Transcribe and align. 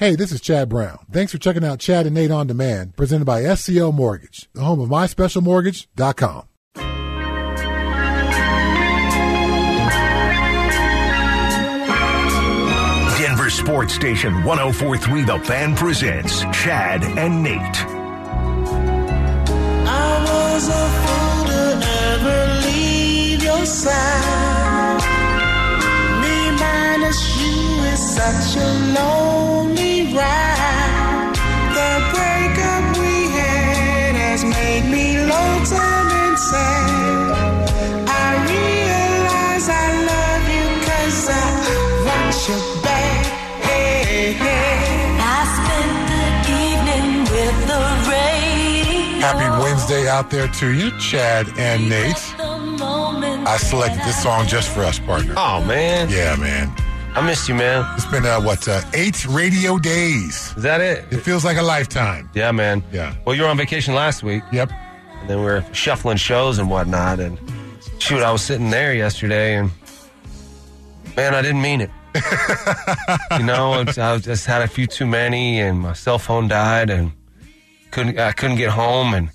Hey, 0.00 0.14
this 0.14 0.32
is 0.32 0.40
Chad 0.40 0.70
Brown. 0.70 1.04
Thanks 1.12 1.30
for 1.30 1.36
checking 1.36 1.62
out 1.62 1.78
Chad 1.78 2.06
and 2.06 2.14
Nate 2.14 2.30
on 2.30 2.46
Demand, 2.46 2.96
presented 2.96 3.26
by 3.26 3.42
SCL 3.42 3.92
Mortgage, 3.92 4.48
the 4.54 4.62
home 4.62 4.80
of 4.80 4.88
myspecialmortgage.com. 4.88 6.46
Denver 13.18 13.50
Sports 13.50 13.92
Station 13.92 14.42
1043 14.42 15.22
The 15.24 15.38
Fan 15.40 15.76
presents 15.76 16.40
Chad 16.44 17.04
and 17.04 17.42
Nate. 17.42 18.00
Is 27.92 28.00
such 28.16 28.56
a 28.56 28.68
lonely 28.98 30.14
ride. 30.14 31.34
The 31.76 31.90
breakup 32.14 32.84
we 33.02 33.14
had 33.38 34.14
has 34.24 34.42
made 34.44 34.84
me 34.94 35.18
lonesome 35.18 36.08
and 36.24 36.38
sad. 36.38 37.30
I 38.06 38.28
realize 38.54 39.66
I 39.68 39.86
love 40.12 40.44
you 40.56 40.66
cause 40.86 41.28
I 41.28 41.48
want 42.06 42.36
you 42.48 42.58
back. 42.82 43.26
Hey, 43.68 44.32
hey. 44.32 45.18
I 45.18 45.40
spent 45.58 45.92
the 46.14 46.24
evening 46.70 47.08
with 47.34 47.58
the 47.70 47.82
radio. 48.10 49.20
Happy 49.26 49.48
Wednesday 49.62 50.08
out 50.08 50.30
there 50.30 50.48
to 50.48 50.66
you, 50.72 50.96
Chad 50.98 51.48
and 51.58 51.88
Nate. 51.88 52.22
I 53.52 53.56
selected 53.56 54.02
this 54.04 54.22
song 54.22 54.46
just 54.46 54.68
for 54.70 54.80
us, 54.82 54.98
partner. 54.98 55.34
Oh 55.36 55.64
man, 55.64 56.08
Yeah, 56.08 56.36
man. 56.36 56.72
I 57.12 57.22
missed 57.26 57.48
you, 57.48 57.54
man. 57.54 57.84
It's 57.96 58.06
been, 58.06 58.24
uh, 58.24 58.40
what, 58.40 58.66
uh, 58.68 58.80
eight 58.94 59.26
radio 59.26 59.78
days. 59.78 60.54
Is 60.56 60.62
that 60.62 60.80
it? 60.80 61.04
It 61.10 61.18
feels 61.22 61.44
like 61.44 61.56
a 61.56 61.62
lifetime. 61.62 62.30
Yeah, 62.34 62.52
man. 62.52 62.82
Yeah. 62.92 63.14
Well, 63.24 63.34
you 63.34 63.42
were 63.42 63.48
on 63.48 63.56
vacation 63.56 63.94
last 63.94 64.22
week, 64.22 64.42
Yep. 64.52 64.70
and 65.20 65.28
then 65.30 65.38
we 65.38 65.44
were 65.44 65.64
shuffling 65.72 66.16
shows 66.18 66.58
and 66.58 66.70
whatnot. 66.70 67.18
And 67.18 67.38
shoot, 67.98 68.22
I 68.22 68.30
was 68.30 68.42
sitting 68.42 68.70
there 68.70 68.94
yesterday, 68.94 69.56
and 69.56 69.72
man, 71.16 71.34
I 71.34 71.42
didn't 71.42 71.62
mean 71.62 71.80
it. 71.80 71.90
you 73.38 73.44
know, 73.44 73.72
I 73.98 74.18
just 74.18 74.46
had 74.46 74.62
a 74.62 74.68
few 74.68 74.86
too 74.86 75.06
many, 75.06 75.60
and 75.60 75.80
my 75.80 75.92
cell 75.94 76.18
phone 76.18 76.46
died, 76.48 76.90
and 76.90 77.12
couldn't 77.90 78.18
I 78.18 78.32
couldn't 78.32 78.56
get 78.56 78.70
home, 78.70 79.14
and 79.14 79.30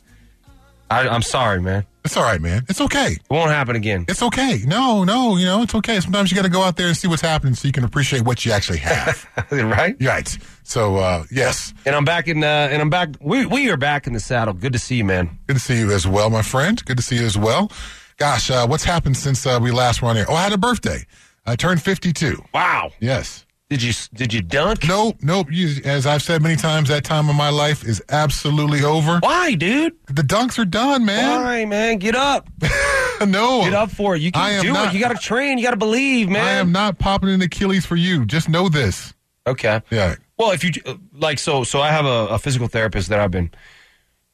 I, 0.95 1.07
I'm 1.09 1.21
sorry, 1.21 1.61
man. 1.61 1.85
It's 2.05 2.15
all 2.15 2.23
right, 2.23 2.39
man. 2.39 2.63
It's 2.69 2.79
okay. 2.79 3.13
It 3.13 3.29
won't 3.29 3.49
happen 3.49 3.75
again. 3.75 4.05
It's 4.07 4.21
okay. 4.21 4.61
No, 4.65 5.03
no, 5.03 5.37
you 5.37 5.45
know, 5.45 5.63
it's 5.63 5.73
okay. 5.75 5.99
Sometimes 5.99 6.31
you 6.31 6.35
got 6.35 6.43
to 6.43 6.49
go 6.49 6.61
out 6.61 6.77
there 6.77 6.87
and 6.87 6.95
see 6.95 7.07
what's 7.07 7.21
happening 7.21 7.55
so 7.55 7.67
you 7.67 7.71
can 7.71 7.83
appreciate 7.83 8.21
what 8.21 8.45
you 8.45 8.51
actually 8.51 8.77
have. 8.77 9.27
right? 9.51 9.95
right. 9.99 10.37
So, 10.63 10.97
uh, 10.97 11.23
yes, 11.31 11.73
And 11.85 11.95
I'm 11.95 12.05
back 12.05 12.27
in, 12.27 12.43
uh, 12.43 12.69
and 12.71 12.81
I'm 12.81 12.89
back. 12.89 13.09
We 13.19 13.45
we 13.45 13.69
are 13.71 13.77
back 13.77 14.07
in 14.07 14.13
the 14.13 14.19
saddle. 14.19 14.53
Good 14.53 14.73
to 14.73 14.79
see 14.79 14.97
you, 14.97 15.05
man. 15.05 15.37
good 15.47 15.55
to 15.55 15.59
see 15.59 15.79
you 15.79 15.91
as 15.91 16.07
well, 16.07 16.29
my 16.29 16.41
friend. 16.41 16.83
Good 16.85 16.97
to 16.97 17.03
see 17.03 17.17
you 17.17 17.25
as 17.25 17.37
well. 17.37 17.71
Gosh, 18.17 18.49
uh, 18.49 18.65
what's 18.67 18.83
happened 18.83 19.17
since 19.17 19.45
uh, 19.45 19.59
we 19.61 19.71
last 19.71 20.01
were 20.01 20.09
on 20.09 20.17
air? 20.17 20.25
Oh, 20.29 20.35
I 20.35 20.43
had 20.43 20.53
a 20.53 20.57
birthday. 20.57 21.05
I 21.45 21.55
turned 21.55 21.81
52. 21.81 22.43
Wow. 22.53 22.91
Yes. 22.99 23.44
Did 23.69 23.81
you 23.81 23.93
did 24.13 24.31
you 24.31 24.41
dunk? 24.43 24.87
Nope, 24.87 25.17
nope. 25.21 25.47
You, 25.49 25.81
as 25.85 26.05
I've 26.05 26.21
said 26.21 26.43
many 26.43 26.55
times, 26.55 26.89
that 26.89 27.03
time 27.03 27.29
of 27.29 27.35
my 27.35 27.49
life 27.49 27.83
is 27.83 28.01
absolutely 28.09 28.83
over. 28.83 29.17
Why, 29.21 29.55
dude? 29.55 29.93
The 30.05 30.21
dunks 30.21 30.59
are 30.59 30.65
done, 30.65 31.03
man. 31.03 31.41
Why, 31.41 31.65
man? 31.65 31.97
Get 31.97 32.13
up. 32.15 32.47
no. 33.25 33.63
Get 33.63 33.73
up 33.73 33.89
for 33.89 34.15
it. 34.15 34.21
You 34.21 34.31
can 34.31 34.61
do 34.61 34.71
not- 34.71 34.89
it. 34.89 34.93
You 34.93 34.99
got 34.99 35.15
to 35.15 35.17
train. 35.17 35.57
You 35.57 35.63
got 35.63 35.71
to 35.71 35.77
believe, 35.77 36.29
man. 36.29 36.45
I 36.45 36.51
am 36.51 36.71
not 36.71 36.99
popping 36.99 37.29
an 37.29 37.41
Achilles 37.41 37.87
for 37.87 37.95
you. 37.95 38.23
Just 38.25 38.49
know 38.49 38.69
this. 38.69 39.15
Okay. 39.47 39.81
Yeah. 39.89 40.15
Well, 40.37 40.51
if 40.51 40.63
you 40.63 40.71
like, 41.13 41.39
so 41.39 41.63
so 41.63 41.81
I 41.81 41.89
have 41.89 42.05
a, 42.05 42.27
a 42.27 42.37
physical 42.39 42.67
therapist 42.67 43.09
that 43.09 43.19
I've 43.19 43.31
been 43.31 43.49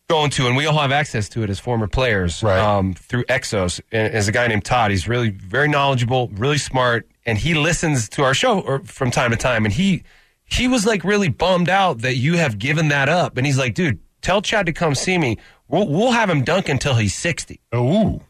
going 0.09 0.29
to, 0.31 0.47
and 0.47 0.57
we 0.57 0.65
all 0.65 0.77
have 0.79 0.91
access 0.91 1.29
to 1.29 1.43
it 1.43 1.49
as 1.49 1.57
former 1.57 1.87
players, 1.87 2.43
Right. 2.43 2.59
Um, 2.59 2.93
through 2.95 3.23
Exos. 3.25 3.79
And 3.93 4.13
as 4.13 4.27
a 4.27 4.33
guy 4.33 4.47
named 4.47 4.65
Todd, 4.65 4.91
he's 4.91 5.07
really 5.07 5.29
very 5.29 5.69
knowledgeable, 5.69 6.27
really 6.33 6.57
smart, 6.57 7.07
and 7.25 7.37
he 7.37 7.53
listens 7.53 8.09
to 8.09 8.23
our 8.23 8.33
show 8.33 8.79
from 8.85 9.11
time 9.11 9.31
to 9.31 9.37
time. 9.37 9.65
And 9.65 9.73
he 9.73 10.03
he 10.45 10.67
was 10.67 10.85
like 10.85 11.03
really 11.03 11.29
bummed 11.29 11.69
out 11.69 11.99
that 11.99 12.15
you 12.15 12.37
have 12.37 12.59
given 12.59 12.89
that 12.89 13.09
up. 13.09 13.37
And 13.37 13.45
he's 13.45 13.57
like, 13.57 13.73
dude, 13.73 13.99
tell 14.21 14.41
Chad 14.41 14.65
to 14.65 14.73
come 14.73 14.95
see 14.95 15.17
me. 15.17 15.37
We'll, 15.67 15.87
we'll 15.87 16.11
have 16.11 16.29
him 16.29 16.43
dunk 16.43 16.67
until 16.67 16.95
he's 16.95 17.13
sixty. 17.13 17.61
Oh, 17.71 18.21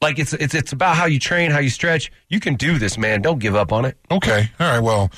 Like 0.00 0.18
it's 0.18 0.32
it's 0.32 0.54
it's 0.54 0.72
about 0.72 0.96
how 0.96 1.04
you 1.06 1.18
train, 1.18 1.50
how 1.50 1.60
you 1.60 1.70
stretch. 1.70 2.10
You 2.28 2.40
can 2.40 2.54
do 2.56 2.78
this, 2.78 2.98
man. 2.98 3.22
Don't 3.22 3.38
give 3.38 3.54
up 3.54 3.72
on 3.72 3.84
it. 3.84 3.96
okay. 4.10 4.50
All 4.58 4.66
right. 4.68 4.80
Well, 4.80 5.10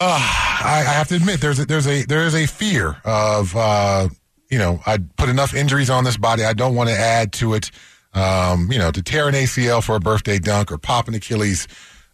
uh, 0.00 0.06
I, 0.10 0.84
I 0.86 0.92
have 0.92 1.08
to 1.08 1.16
admit, 1.16 1.40
there's 1.40 1.58
a, 1.58 1.66
there's 1.66 1.86
a 1.88 2.04
there 2.04 2.24
is 2.24 2.34
a 2.34 2.46
fear 2.46 2.96
of 3.04 3.54
uh, 3.56 4.08
you 4.48 4.58
know 4.58 4.80
I 4.86 4.98
put 5.16 5.28
enough 5.28 5.54
injuries 5.54 5.90
on 5.90 6.04
this 6.04 6.16
body. 6.16 6.44
I 6.44 6.52
don't 6.52 6.74
want 6.76 6.88
to 6.88 6.96
add 6.96 7.32
to 7.34 7.54
it. 7.54 7.70
Um, 8.14 8.72
you 8.72 8.78
know, 8.78 8.90
to 8.90 9.02
tear 9.02 9.28
an 9.28 9.34
ACL 9.34 9.84
for 9.84 9.94
a 9.96 10.00
birthday 10.00 10.38
dunk 10.38 10.72
or 10.72 10.78
pop 10.78 11.08
an 11.08 11.14
Achilles. 11.14 11.68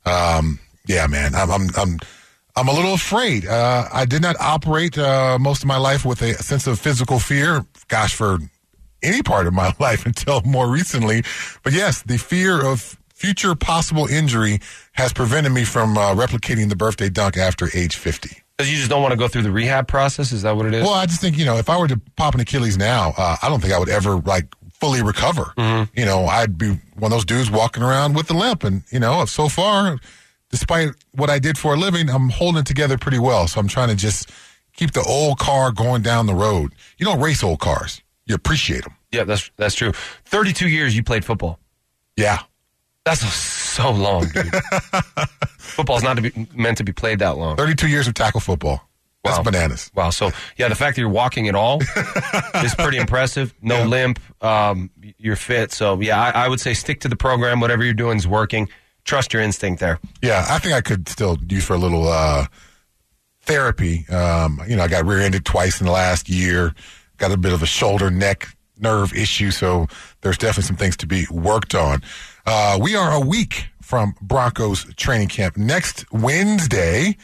Um, 0.05 0.59
yeah, 0.87 1.07
man, 1.07 1.35
I'm 1.35 1.51
I'm 1.51 1.69
I'm, 1.77 1.99
I'm 2.57 2.69
a 2.69 2.73
little 2.73 2.95
afraid. 2.95 3.47
Uh, 3.47 3.89
I 3.93 4.05
did 4.05 4.23
not 4.23 4.37
operate 4.41 4.99
uh, 4.99 5.39
most 5.41 5.63
of 5.63 5.69
my 5.69 5.79
life 5.79 6.05
with 6.05 6.23
a 6.23 6.35
sense 6.35 6.67
of 6.67 6.79
physical 6.79 7.19
fear. 7.19 7.65
Gosh, 7.89 8.15
for 8.15 8.39
any 9.03 9.23
part 9.23 9.47
of 9.47 9.55
my 9.55 9.75
life 9.81 10.07
until 10.07 10.41
more 10.43 10.69
recently. 10.69 11.23
But 11.63 11.73
yes, 11.73 12.03
the 12.03 12.17
fear 12.19 12.65
of 12.65 12.99
future 13.15 13.55
possible 13.55 14.07
injury 14.07 14.61
has 14.93 15.13
prevented 15.13 15.53
me 15.53 15.65
from 15.65 15.97
uh, 15.97 16.15
replicating 16.15 16.69
the 16.69 16.77
birthday 16.77 17.09
dunk 17.09 17.37
after 17.37 17.69
age 17.75 17.97
50. 17.97 18.43
Because 18.57 18.71
you 18.71 18.77
just 18.77 18.91
don't 18.91 19.03
want 19.03 19.13
to 19.13 19.17
go 19.17 19.29
through 19.29 19.43
the 19.43 19.51
rehab 19.51 19.89
process. 19.89 20.31
Is 20.33 20.43
that 20.43 20.57
what 20.57 20.67
it 20.67 20.75
is? 20.75 20.85
Well, 20.85 20.95
I 20.95 21.07
just 21.07 21.21
think, 21.21 21.37
you 21.39 21.45
know, 21.45 21.57
if 21.57 21.69
I 21.69 21.79
were 21.79 21.89
to 21.89 22.01
pop 22.17 22.35
an 22.35 22.41
Achilles 22.41 22.77
now, 22.77 23.13
uh, 23.17 23.37
I 23.43 23.49
don't 23.49 23.61
think 23.61 23.73
I 23.73 23.79
would 23.79 23.89
ever 23.89 24.17
like 24.17 24.47
fully 24.85 25.03
recover. 25.03 25.53
Mm-hmm. 25.57 25.99
You 25.99 26.05
know, 26.05 26.27
I'd 26.27 26.59
be 26.59 26.69
one 26.97 27.11
of 27.11 27.11
those 27.11 27.25
dudes 27.25 27.51
walking 27.51 27.83
around 27.83 28.15
with 28.15 28.31
a 28.31 28.35
limp. 28.35 28.65
And, 28.65 28.83
you 28.91 29.01
know, 29.01 29.25
so 29.25 29.49
far, 29.49 29.99
despite 30.51 30.91
what 31.13 31.31
I 31.31 31.39
did 31.39 31.57
for 31.57 31.75
a 31.75 31.77
living, 31.77 32.11
I'm 32.11 32.29
holding 32.29 32.61
it 32.61 32.67
together 32.67 32.99
pretty 32.99 33.19
well. 33.19 33.49
So 33.49 33.61
I'm 33.61 33.69
trying 33.69 33.89
to 33.89 33.95
just 33.95 34.31
keep 34.75 34.93
the 34.93 35.03
old 35.03 35.39
car 35.39 35.73
going 35.73 36.03
down 36.03 36.27
the 36.27 36.35
road. 36.35 36.75
You 36.99 37.07
don't 37.07 37.21
race 37.21 37.43
old 37.43 37.61
cars. 37.61 38.03
You 38.27 38.35
appreciate 38.35 38.85
them. 38.85 38.95
Yeah, 39.13 39.25
that's 39.25 39.51
that's 39.57 39.75
true. 39.75 39.93
Thirty-two 40.25 40.69
years 40.69 40.97
you 40.97 41.05
played 41.05 41.25
football. 41.25 41.61
Yeah. 42.17 42.39
That's 43.05 43.21
so 43.35 43.91
long, 43.91 44.27
dude. 44.29 44.53
Football's 45.59 46.03
not 46.03 46.17
to 46.17 46.23
be, 46.23 46.47
meant 46.55 46.79
to 46.79 46.85
be 46.85 46.93
played 46.93 47.19
that 47.19 47.37
long. 47.37 47.57
32 47.57 47.89
years 47.89 48.07
of 48.07 48.15
tackle 48.15 48.41
football. 48.41 48.89
That's 49.25 49.39
Wow. 49.39 49.43
bananas. 49.43 49.91
Wow. 49.95 50.11
So 50.11 50.31
yeah, 50.57 50.69
the 50.69 50.75
fact 50.75 50.97
that 50.97 51.01
you're 51.01 51.09
walking 51.09 51.49
at 51.49 51.55
all 51.55 51.81
is 52.63 52.75
pretty 52.75 52.99
impressive. 52.99 53.55
No 53.63 53.79
Yeah. 53.79 53.85
limp. 53.87 54.21
Um, 54.43 54.91
you're 55.19 55.37
fit. 55.37 55.73
So 55.73 55.99
yeah, 56.01 56.21
I, 56.21 56.45
I 56.45 56.49
would 56.49 56.61
say 56.61 56.75
stick 56.75 57.01
to 57.01 57.09
the 57.09 57.17
program. 57.17 57.61
Whatever 57.61 57.85
you're 57.85 57.95
doing 57.95 58.19
is 58.19 58.29
working. 58.29 58.69
Trust 59.05 59.33
your 59.33 59.43
instinct 59.43 59.81
there. 59.81 59.99
Yeah, 60.23 60.45
I 60.49 60.59
think 60.59 60.75
I 60.75 60.81
could 60.81 61.09
still 61.09 61.39
use 61.49 61.65
for 61.65 61.75
a 61.75 61.79
little 61.79 62.07
uh, 62.09 62.47
therapy. 63.43 64.07
Um, 64.09 64.61
you 64.69 64.77
know, 64.77 64.83
I 64.83 64.89
got 64.89 65.05
rear-ended 65.05 65.45
twice 65.45 65.81
in 65.81 65.87
the 65.87 65.93
last 65.93 66.29
year. 66.29 66.75
Got 67.19 67.33
a 67.33 67.37
bit 67.37 67.53
of 67.53 67.63
a 67.63 67.67
shoulder 67.67 68.11
neck 68.11 68.49
nerve 68.79 69.15
issue, 69.15 69.51
so 69.51 69.87
there's 70.23 70.37
definitely 70.39 70.65
some 70.65 70.77
things 70.77 70.97
to 70.99 71.07
be 71.07 71.27
worked 71.31 71.75
on. 71.75 72.03
Uh, 72.45 72.79
we 72.81 72.97
are 72.97 73.13
a 73.13 73.21
week 73.21 73.67
from 73.81 74.15
Broncos 74.21 74.85
training 74.97 75.29
camp. 75.29 75.57
Next 75.57 76.05
Wednesday, 76.13 77.17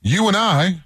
you 0.00 0.28
and 0.28 0.36
I 0.36 0.80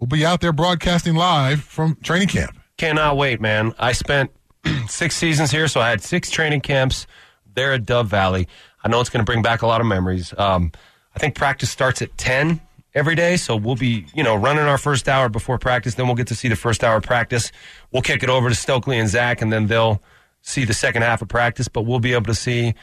will 0.00 0.06
be 0.06 0.24
out 0.24 0.40
there 0.40 0.52
broadcasting 0.52 1.14
live 1.14 1.62
from 1.62 1.96
training 2.02 2.28
camp. 2.28 2.58
Cannot 2.78 3.16
wait, 3.18 3.40
man. 3.40 3.74
I 3.78 3.92
spent 3.92 4.30
six 4.88 5.14
seasons 5.14 5.50
here, 5.50 5.68
so 5.68 5.80
I 5.80 5.90
had 5.90 6.02
six 6.02 6.30
training 6.30 6.62
camps 6.62 7.06
there 7.54 7.74
at 7.74 7.84
Dove 7.84 8.08
Valley. 8.08 8.48
I 8.82 8.88
know 8.88 9.00
it's 9.00 9.10
going 9.10 9.24
to 9.24 9.30
bring 9.30 9.42
back 9.42 9.60
a 9.62 9.66
lot 9.66 9.80
of 9.82 9.86
memories. 9.86 10.34
Um, 10.38 10.72
I 11.14 11.18
think 11.18 11.34
practice 11.34 11.70
starts 11.70 12.00
at 12.00 12.16
10 12.16 12.60
every 12.94 13.14
day, 13.14 13.36
so 13.36 13.54
we'll 13.54 13.76
be, 13.76 14.06
you 14.14 14.24
know, 14.24 14.34
running 14.34 14.64
our 14.64 14.78
first 14.78 15.08
hour 15.08 15.28
before 15.28 15.58
practice. 15.58 15.94
Then 15.94 16.06
we'll 16.06 16.16
get 16.16 16.28
to 16.28 16.34
see 16.34 16.48
the 16.48 16.56
first 16.56 16.82
hour 16.82 17.00
practice. 17.02 17.52
We'll 17.92 18.02
kick 18.02 18.22
it 18.22 18.30
over 18.30 18.48
to 18.48 18.54
Stokley 18.54 18.98
and 18.98 19.08
Zach, 19.08 19.42
and 19.42 19.52
then 19.52 19.66
they'll 19.66 20.02
see 20.40 20.64
the 20.64 20.72
second 20.72 21.02
half 21.02 21.20
of 21.20 21.28
practice, 21.28 21.68
but 21.68 21.82
we'll 21.82 22.00
be 22.00 22.14
able 22.14 22.26
to 22.26 22.34
see 22.34 22.74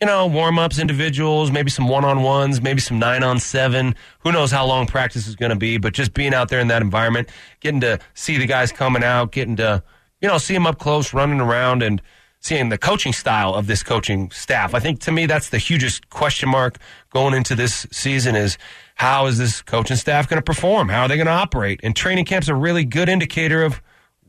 you 0.00 0.06
know, 0.06 0.26
warm 0.26 0.58
ups, 0.58 0.78
individuals, 0.78 1.50
maybe 1.50 1.70
some 1.70 1.86
one 1.86 2.06
on 2.06 2.22
ones, 2.22 2.62
maybe 2.62 2.80
some 2.80 2.98
nine 2.98 3.22
on 3.22 3.38
seven. 3.38 3.94
Who 4.20 4.32
knows 4.32 4.50
how 4.50 4.64
long 4.64 4.86
practice 4.86 5.26
is 5.26 5.36
going 5.36 5.50
to 5.50 5.56
be, 5.56 5.76
but 5.76 5.92
just 5.92 6.14
being 6.14 6.32
out 6.32 6.48
there 6.48 6.60
in 6.60 6.68
that 6.68 6.80
environment, 6.80 7.28
getting 7.60 7.80
to 7.82 7.98
see 8.14 8.38
the 8.38 8.46
guys 8.46 8.72
coming 8.72 9.04
out, 9.04 9.30
getting 9.30 9.56
to, 9.56 9.82
you 10.22 10.28
know, 10.28 10.38
see 10.38 10.54
them 10.54 10.66
up 10.66 10.78
close, 10.78 11.12
running 11.12 11.38
around 11.38 11.82
and 11.82 12.00
seeing 12.38 12.70
the 12.70 12.78
coaching 12.78 13.12
style 13.12 13.54
of 13.54 13.66
this 13.66 13.82
coaching 13.82 14.30
staff. 14.30 14.74
I 14.74 14.80
think 14.80 15.00
to 15.00 15.12
me, 15.12 15.26
that's 15.26 15.50
the 15.50 15.58
hugest 15.58 16.08
question 16.08 16.48
mark 16.48 16.78
going 17.10 17.34
into 17.34 17.54
this 17.54 17.86
season 17.92 18.34
is 18.36 18.56
how 18.94 19.26
is 19.26 19.36
this 19.36 19.60
coaching 19.60 19.98
staff 19.98 20.30
going 20.30 20.38
to 20.38 20.42
perform? 20.42 20.88
How 20.88 21.02
are 21.02 21.08
they 21.08 21.16
going 21.16 21.26
to 21.26 21.32
operate? 21.32 21.80
And 21.82 21.94
training 21.94 22.24
camp's 22.24 22.48
a 22.48 22.54
really 22.54 22.86
good 22.86 23.10
indicator 23.10 23.62
of 23.62 23.82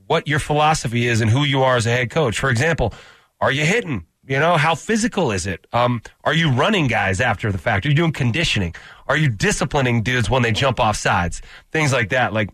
what 0.07 0.27
your 0.27 0.39
philosophy 0.39 1.07
is 1.07 1.21
and 1.21 1.31
who 1.31 1.45
you 1.45 1.63
are 1.63 1.77
as 1.77 1.85
a 1.85 1.91
head 1.91 2.09
coach. 2.09 2.37
For 2.37 2.49
example, 2.49 2.93
are 3.39 3.53
you 3.53 3.63
hitting? 3.65 4.05
You 4.25 4.39
know, 4.39 4.55
how 4.55 4.75
physical 4.75 5.31
is 5.31 5.47
it? 5.47 5.65
Um, 5.73 6.01
are 6.23 6.33
you 6.33 6.51
running 6.51 6.87
guys 6.87 7.19
after 7.19 7.51
the 7.51 7.57
fact? 7.57 7.85
Are 7.85 7.89
you 7.89 7.95
doing 7.95 8.11
conditioning? 8.11 8.75
Are 9.07 9.17
you 9.17 9.29
disciplining 9.29 10.03
dudes 10.03 10.29
when 10.29 10.43
they 10.43 10.51
jump 10.51 10.79
off 10.79 10.95
sides? 10.95 11.41
Things 11.71 11.91
like 11.91 12.09
that. 12.09 12.31
Like 12.31 12.51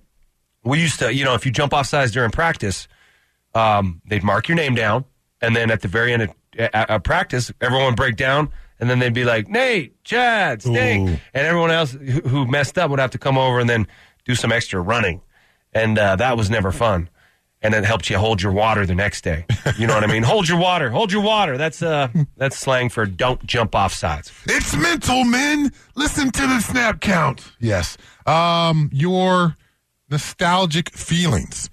we 0.63 0.79
used 0.79 0.99
to, 0.99 1.13
you 1.13 1.25
know, 1.25 1.33
if 1.33 1.45
you 1.45 1.51
jump 1.51 1.73
off 1.73 1.87
sides 1.87 2.11
during 2.13 2.31
practice, 2.31 2.87
um, 3.53 4.01
they'd 4.05 4.23
mark 4.23 4.47
your 4.47 4.55
name 4.55 4.75
down, 4.75 5.03
and 5.41 5.55
then 5.55 5.69
at 5.69 5.81
the 5.81 5.87
very 5.87 6.13
end 6.13 6.23
of 6.23 6.29
uh, 6.57 6.69
uh, 6.73 6.99
practice, 6.99 7.51
everyone 7.59 7.87
would 7.87 7.95
break 7.95 8.15
down, 8.15 8.49
and 8.79 8.89
then 8.89 8.99
they'd 8.99 9.13
be 9.13 9.25
like, 9.25 9.49
Nate, 9.49 10.03
Chad, 10.03 10.61
Stink, 10.61 11.09
Ooh. 11.09 11.17
and 11.33 11.47
everyone 11.47 11.71
else 11.71 11.91
who, 11.91 12.21
who 12.21 12.45
messed 12.45 12.77
up 12.77 12.89
would 12.91 12.99
have 12.99 13.11
to 13.11 13.17
come 13.17 13.37
over 13.37 13.59
and 13.59 13.69
then 13.69 13.87
do 14.25 14.35
some 14.35 14.51
extra 14.51 14.79
running, 14.79 15.21
and 15.73 15.97
uh, 15.97 16.15
that 16.15 16.37
was 16.37 16.49
never 16.49 16.71
fun. 16.71 17.09
And 17.61 17.73
it 17.73 17.85
helps 17.85 18.09
you 18.09 18.19
hold 18.19 18.41
your 18.41 18.51
water 18.51 18.85
the 18.85 18.93
next 18.93 19.23
day. 19.23 19.45
You 19.77 19.87
know 19.87 19.95
what 19.95 20.03
I 20.03 20.07
mean? 20.07 20.21
hold 20.33 20.47
your 20.47 20.59
water. 20.59 20.91
Hold 20.91 21.11
your 21.11 21.23
water. 21.23 21.57
That's 21.57 21.81
uh, 21.81 22.09
that's 22.37 22.57
slang 22.57 22.89
for 22.89 23.05
don't 23.07 23.43
jump 23.45 23.73
off 23.73 23.93
sides. 23.93 24.31
It's 24.45 24.75
mental, 24.75 25.23
men. 25.23 25.71
Listen 25.95 26.31
to 26.31 26.41
the 26.41 26.59
snap 26.59 27.01
count. 27.01 27.51
Yes. 27.59 27.97
Um, 28.27 28.89
your 28.93 29.57
nostalgic 30.09 30.91
feelings. 30.91 31.69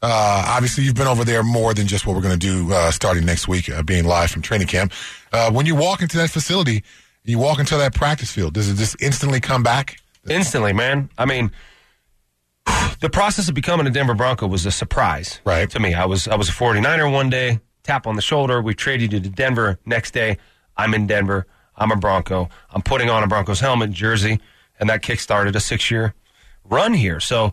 Uh, 0.00 0.44
obviously, 0.48 0.84
you've 0.84 0.94
been 0.94 1.08
over 1.08 1.24
there 1.24 1.42
more 1.42 1.74
than 1.74 1.86
just 1.86 2.06
what 2.06 2.14
we're 2.14 2.22
going 2.22 2.38
to 2.38 2.46
do 2.46 2.72
uh, 2.72 2.90
starting 2.90 3.24
next 3.24 3.48
week, 3.48 3.68
uh, 3.68 3.82
being 3.82 4.04
live 4.04 4.30
from 4.30 4.42
training 4.42 4.68
camp. 4.68 4.92
Uh, 5.32 5.50
when 5.50 5.66
you 5.66 5.74
walk 5.74 6.02
into 6.02 6.16
that 6.16 6.30
facility, 6.30 6.84
you 7.24 7.38
walk 7.38 7.58
into 7.58 7.76
that 7.76 7.94
practice 7.94 8.30
field. 8.30 8.54
Does 8.54 8.68
it 8.70 8.76
just 8.76 9.00
instantly 9.02 9.40
come 9.40 9.62
back? 9.62 10.00
Instantly, 10.28 10.72
man. 10.72 11.10
I 11.18 11.24
mean, 11.24 11.50
the 13.00 13.10
process 13.10 13.48
of 13.48 13.54
becoming 13.54 13.86
a 13.86 13.90
Denver 13.90 14.14
Bronco 14.14 14.46
was 14.46 14.66
a 14.66 14.70
surprise 14.70 15.40
Right. 15.44 15.68
to 15.70 15.80
me. 15.80 15.94
I 15.94 16.04
was 16.06 16.26
I 16.28 16.34
was 16.36 16.48
a 16.48 16.52
49er 16.52 17.10
one 17.12 17.30
day, 17.30 17.60
tap 17.82 18.06
on 18.06 18.16
the 18.16 18.22
shoulder. 18.22 18.60
We 18.62 18.74
traded 18.74 19.12
you 19.12 19.20
to 19.20 19.28
Denver. 19.28 19.78
Next 19.86 20.12
day, 20.12 20.38
I'm 20.76 20.94
in 20.94 21.06
Denver. 21.06 21.46
I'm 21.76 21.90
a 21.92 21.96
Bronco. 21.96 22.48
I'm 22.70 22.82
putting 22.82 23.08
on 23.08 23.22
a 23.22 23.26
Broncos 23.28 23.60
helmet, 23.60 23.92
jersey, 23.92 24.40
and 24.80 24.90
that 24.90 25.02
kick-started 25.02 25.54
a 25.54 25.60
six-year 25.60 26.12
run 26.64 26.92
here. 26.94 27.20
So 27.20 27.52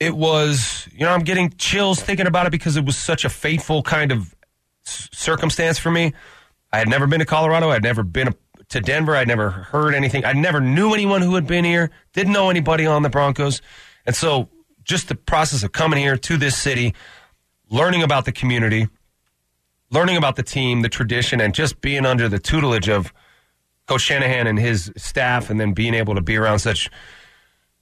it 0.00 0.14
was, 0.16 0.88
you 0.92 1.04
know, 1.06 1.12
I'm 1.12 1.22
getting 1.22 1.50
chills 1.56 2.02
thinking 2.02 2.26
about 2.26 2.46
it 2.46 2.50
because 2.50 2.76
it 2.76 2.84
was 2.84 2.96
such 2.96 3.24
a 3.24 3.28
fateful 3.30 3.82
kind 3.82 4.12
of 4.12 4.34
s- 4.86 5.08
circumstance 5.12 5.78
for 5.78 5.90
me. 5.90 6.12
I 6.72 6.78
had 6.78 6.88
never 6.88 7.06
been 7.06 7.20
to 7.20 7.24
Colorado. 7.24 7.70
I'd 7.70 7.82
never 7.82 8.02
been 8.02 8.34
to 8.68 8.80
Denver. 8.80 9.16
I'd 9.16 9.28
never 9.28 9.50
heard 9.50 9.94
anything. 9.94 10.24
I 10.24 10.32
never 10.32 10.60
knew 10.60 10.92
anyone 10.92 11.22
who 11.22 11.34
had 11.36 11.46
been 11.46 11.64
here. 11.64 11.90
Didn't 12.12 12.32
know 12.32 12.50
anybody 12.50 12.84
on 12.86 13.02
the 13.02 13.08
Broncos. 13.08 13.62
And 14.06 14.14
so 14.14 14.48
just 14.84 15.08
the 15.08 15.14
process 15.14 15.62
of 15.62 15.72
coming 15.72 15.98
here 15.98 16.16
to 16.16 16.36
this 16.36 16.56
city, 16.56 16.94
learning 17.68 18.02
about 18.02 18.24
the 18.24 18.32
community, 18.32 18.88
learning 19.90 20.16
about 20.16 20.36
the 20.36 20.42
team, 20.42 20.82
the 20.82 20.88
tradition, 20.88 21.40
and 21.40 21.54
just 21.54 21.80
being 21.80 22.06
under 22.06 22.28
the 22.28 22.38
tutelage 22.38 22.88
of 22.88 23.12
Coach 23.86 24.02
Shanahan 24.02 24.46
and 24.46 24.58
his 24.58 24.92
staff, 24.96 25.50
and 25.50 25.60
then 25.60 25.72
being 25.72 25.94
able 25.94 26.14
to 26.14 26.20
be 26.20 26.36
around 26.36 26.60
such, 26.60 26.90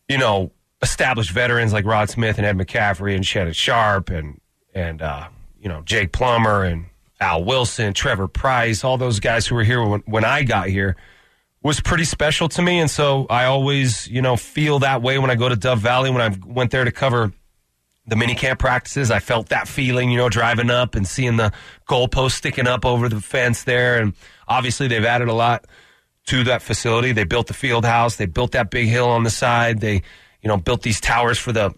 you 0.08 0.18
know, 0.18 0.50
established 0.82 1.30
veterans 1.30 1.72
like 1.72 1.84
Rod 1.84 2.10
Smith 2.10 2.38
and 2.38 2.46
Ed 2.46 2.58
McCaffrey 2.58 3.14
and 3.14 3.24
Shannon 3.24 3.52
Sharpe 3.54 4.10
and 4.10 4.40
and 4.74 5.00
uh, 5.00 5.28
you 5.58 5.68
know 5.68 5.82
Jake 5.82 6.12
Plummer 6.12 6.62
and 6.64 6.86
Al 7.20 7.44
Wilson, 7.44 7.94
Trevor 7.94 8.28
Pryce, 8.28 8.84
all 8.84 8.98
those 8.98 9.20
guys 9.20 9.46
who 9.46 9.54
were 9.54 9.64
here 9.64 9.82
when, 9.82 10.00
when 10.00 10.24
I 10.24 10.42
got 10.42 10.68
here 10.68 10.96
was 11.64 11.80
pretty 11.80 12.04
special 12.04 12.48
to 12.50 12.62
me, 12.62 12.78
and 12.78 12.90
so 12.90 13.26
I 13.28 13.46
always 13.46 14.06
you 14.06 14.22
know 14.22 14.36
feel 14.36 14.80
that 14.80 15.02
way 15.02 15.18
when 15.18 15.30
I 15.30 15.34
go 15.34 15.48
to 15.48 15.56
Dove 15.56 15.80
Valley 15.80 16.10
when 16.10 16.20
I 16.20 16.36
went 16.46 16.70
there 16.70 16.84
to 16.84 16.92
cover 16.92 17.32
the 18.06 18.16
mini 18.16 18.34
camp 18.34 18.60
practices. 18.60 19.10
I 19.10 19.18
felt 19.18 19.48
that 19.48 19.66
feeling, 19.66 20.10
you 20.10 20.18
know, 20.18 20.28
driving 20.28 20.70
up 20.70 20.94
and 20.94 21.06
seeing 21.06 21.36
the 21.36 21.52
goalpost 21.88 22.32
sticking 22.32 22.66
up 22.66 22.84
over 22.84 23.08
the 23.08 23.20
fence 23.20 23.64
there. 23.64 23.98
And 23.98 24.12
obviously, 24.46 24.88
they've 24.88 25.04
added 25.04 25.28
a 25.28 25.32
lot 25.32 25.66
to 26.26 26.44
that 26.44 26.62
facility. 26.62 27.12
They 27.12 27.24
built 27.24 27.46
the 27.46 27.54
field 27.54 27.84
house. 27.84 28.16
They 28.16 28.26
built 28.26 28.52
that 28.52 28.70
big 28.70 28.88
hill 28.88 29.08
on 29.08 29.24
the 29.24 29.30
side. 29.30 29.80
They, 29.80 30.02
you 30.42 30.48
know, 30.48 30.58
built 30.58 30.82
these 30.82 31.00
towers 31.00 31.38
for 31.38 31.52
the 31.52 31.74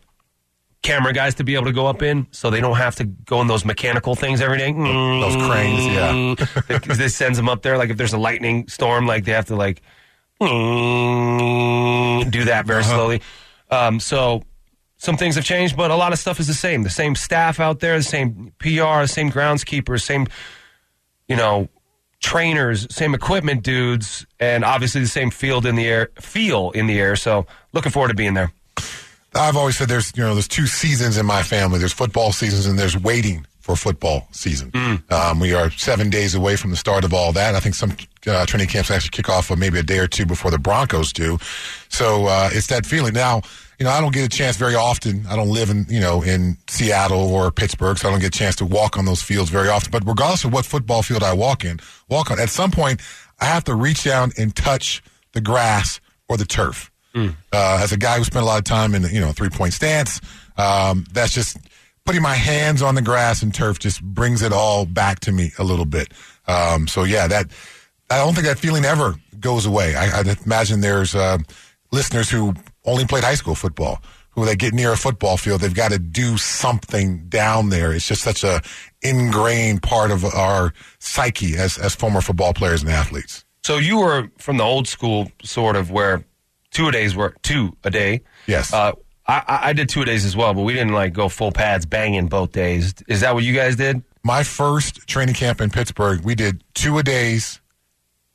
camera 0.83 1.13
guys 1.13 1.35
to 1.37 1.45
be 1.45 1.55
able 1.55 1.67
to 1.67 1.73
go 1.73 1.87
up 1.87 2.03
in, 2.03 2.27
so 2.31 2.51
they 2.51 2.61
don't 2.61 2.77
have 2.77 2.97
to 2.97 3.05
go 3.05 3.41
in 3.41 3.47
those 3.47 3.65
mechanical 3.65 4.15
things 4.15 4.41
every 4.41 4.59
day. 4.59 4.73
Those 4.73 5.37
cranes, 5.47 5.87
yeah. 5.87 6.13
yeah. 6.13 6.35
Mm. 6.35 6.97
this 6.97 7.17
sends 7.17 7.37
them 7.37 7.49
up 7.49 7.63
there. 7.63 7.77
Like 7.79 7.91
if 7.91 7.97
there's 7.97 8.13
a 8.13 8.19
lightning 8.19 8.69
storm, 8.69 9.07
like 9.07 9.25
they 9.25 9.33
have 9.33 9.47
to 9.47 9.57
like 9.57 9.83
mm, 10.41 12.31
do 12.31 12.45
that 12.45 12.67
very 12.67 12.81
uh-huh. 12.81 12.95
slowly. 12.95 13.23
Um, 13.71 14.01
so 14.01 14.43
some 14.99 15.17
things 15.17 15.35
have 15.35 15.45
changed, 15.45 15.77
but 15.77 15.91
a 15.91 15.97
lot 15.97 16.13
of 16.13 16.19
stuff 16.19 16.41
is 16.41 16.47
the 16.47 16.55
same. 16.55 16.83
The 16.83 16.91
same 16.91 17.15
staff 17.15 17.61
out 17.61 17.81
there, 17.81 17.97
the 17.99 18.03
same 18.03 18.53
PR, 18.59 19.03
the 19.03 19.07
same 19.09 19.31
groundskeepers, 19.31 20.03
same, 20.03 20.27
you 21.29 21.37
know, 21.37 21.69
trainers, 22.21 22.87
same 22.95 23.15
equipment 23.15 23.63
dudes, 23.63 24.27
and 24.41 24.65
obviously 24.65 25.01
the 25.01 25.07
same 25.07 25.31
field 25.31 25.67
in 25.67 25.77
the 25.77 25.87
air, 25.87 26.11
feel 26.21 26.71
in 26.71 26.87
the 26.87 26.99
air. 26.99 27.17
So 27.17 27.47
looking 27.73 27.93
forward 27.93 28.09
to 28.09 28.15
being 28.15 28.35
there. 28.35 28.53
I've 29.37 29.57
always 29.57 29.77
said 29.77 29.89
there's 29.89 30.13
you 30.17 30.23
know 30.23 30.35
there's 30.35 30.49
two 30.49 30.67
seasons 30.67 31.17
in 31.17 31.27
my 31.27 31.43
family. 31.43 31.79
There's 31.79 31.93
football 31.93 32.33
seasons 32.33 32.67
and 32.67 32.79
there's 32.79 32.97
waiting 32.97 33.47
for 33.61 33.75
football 33.77 34.29
season. 34.31 34.71
Um, 35.11 35.41
we 35.41 35.53
are 35.53 35.71
seven 35.73 36.09
days 36.09 36.35
away 36.37 36.55
from 36.57 36.71
the 36.71 36.77
start 36.77 37.05
of 37.05 37.13
all 37.13 37.33
that. 37.33 37.55
I 37.57 37.61
think 37.61 37.75
some 37.75 37.97
uh, 38.27 38.47
training 38.47 38.69
camps 38.69 38.91
actually 38.93 39.11
kick 39.11 39.29
off 39.29 39.51
maybe 39.57 39.79
a 39.79 39.83
day 39.83 39.99
or 39.99 40.07
two 40.07 40.25
before 40.25 40.53
the 40.53 40.59
Broncos 40.59 41.13
do. 41.13 41.39
So 41.89 42.27
uh, 42.27 42.51
it's 42.53 42.69
that 42.69 42.87
feeling. 42.87 43.13
Now 43.13 43.43
you 43.79 43.85
know 43.85 43.91
I 43.91 44.01
don't 44.01 44.15
get 44.15 44.25
a 44.25 44.29
chance 44.29 44.57
very 44.57 44.75
often. 44.75 45.27
I 45.27 45.37
don't 45.37 45.51
live 45.51 45.71
in 45.71 45.87
you 45.89 46.01
know 46.01 46.23
in 46.23 46.57
Seattle 46.69 47.33
or 47.35 47.51
Pittsburgh, 47.51 47.99
so 47.99 48.09
I 48.09 48.11
don't 48.13 48.21
get 48.21 48.35
a 48.35 48.39
chance 48.39 48.57
to 48.57 48.65
walk 48.67 48.97
on 48.97 49.05
those 49.05 49.23
fields 49.23 49.51
very 49.51 49.69
often. 49.69 49.91
But 49.91 50.07
regardless 50.07 50.45
of 50.45 50.53
what 50.53 50.65
football 50.65 51.03
field 51.03 51.23
I 51.23 51.33
walk 51.35 51.65
in, 51.65 51.81
walk 52.09 52.31
on, 52.31 52.41
at 52.41 52.49
some 52.51 52.71
point 52.71 53.01
I 53.41 53.45
have 53.47 53.65
to 53.65 53.75
reach 53.75 54.05
down 54.05 54.33
and 54.39 54.55
touch 54.55 55.03
the 55.33 55.41
grass 55.41 56.01
or 56.29 56.37
the 56.37 56.47
turf. 56.47 56.91
Uh, 57.53 57.81
as 57.83 57.93
a 57.93 57.97
guy 57.97 58.19
who 58.19 58.25
spent 58.25 58.43
a 58.43 58.47
lot 58.47 58.59
of 58.59 58.65
time 58.65 58.95
in 58.95 59.03
you 59.05 59.21
know 59.21 59.33
three 59.33 59.49
point 59.49 59.73
stance, 59.73 60.21
um, 60.57 61.05
that's 61.13 61.33
just 61.33 61.57
putting 62.05 62.23
my 62.23 62.35
hands 62.35 62.83
on 62.83 62.95
the 62.95 63.03
grass 63.03 63.43
and 63.43 63.55
turf 63.55 63.79
just 63.79 64.03
brings 64.03 64.43
it 64.43 64.53
all 64.53 64.87
back 64.87 65.21
to 65.21 65.33
me 65.33 65.51
a 65.59 65.65
little 65.65 65.87
bit. 65.87 66.13
Um, 66.47 66.87
so 66.87 67.05
yeah, 67.05 67.27
that 67.27 67.51
I 68.11 68.19
don't 68.19 68.35
think 68.35 68.47
that 68.47 68.59
feeling 68.59 68.85
ever 68.85 69.17
goes 69.41 69.67
away. 69.67 69.95
I, 69.95 70.21
I 70.21 70.37
imagine 70.45 70.81
there's 70.81 71.15
uh, 71.15 71.39
listeners 71.91 72.31
who 72.31 72.55
only 72.85 73.07
played 73.07 73.25
high 73.25 73.35
school 73.35 73.55
football 73.55 74.01
who 74.37 74.45
they 74.45 74.55
get 74.55 74.75
near 74.75 74.93
a 74.93 74.97
football 74.97 75.39
field, 75.39 75.63
they've 75.63 75.75
got 75.75 75.93
to 75.93 75.99
do 75.99 76.37
something 76.37 77.27
down 77.29 77.71
there. 77.71 77.93
It's 77.93 78.07
just 78.07 78.23
such 78.23 78.45
a 78.45 78.61
ingrained 79.03 79.83
part 79.83 80.11
of 80.11 80.25
our 80.25 80.75
psyche 80.99 81.57
as 81.57 81.79
as 81.79 81.95
former 81.95 82.21
football 82.21 82.53
players 82.53 82.83
and 82.83 82.91
athletes. 82.91 83.45
So 83.65 83.79
you 83.79 83.99
were 83.99 84.29
from 84.39 84.59
the 84.59 84.65
old 84.65 84.87
school 84.87 85.33
sort 85.43 85.75
of 85.75 85.91
where 85.91 86.23
two 86.77 86.89
a 86.89 86.93
days 86.93 87.17
work, 87.17 87.41
two 87.43 87.77
a 87.85 87.91
day. 87.91 88.23
Yes. 88.47 88.73
Uh, 88.73 88.93
I, 89.27 89.43
I 89.47 89.73
did 89.73 89.89
two 89.89 90.03
a 90.03 90.05
days 90.05 90.25
as 90.25 90.37
well, 90.37 90.55
but 90.55 90.63
we 90.63 90.73
didn't 90.73 90.93
like 90.93 91.13
go 91.13 91.29
full 91.29 91.51
pads 91.51 91.85
banging 91.85 92.29
both 92.29 92.53
days. 92.53 92.95
Is 93.09 93.21
that 93.23 93.35
what 93.35 93.43
you 93.43 93.53
guys 93.53 93.75
did? 93.75 94.03
my 94.27 94.43
first 94.43 95.07
training 95.07 95.37
camp 95.37 95.61
in 95.61 95.71
Pittsburgh, 95.71 96.21
we 96.25 96.35
did 96.35 96.65
two 96.75 96.99
a 96.99 97.03
days 97.05 97.61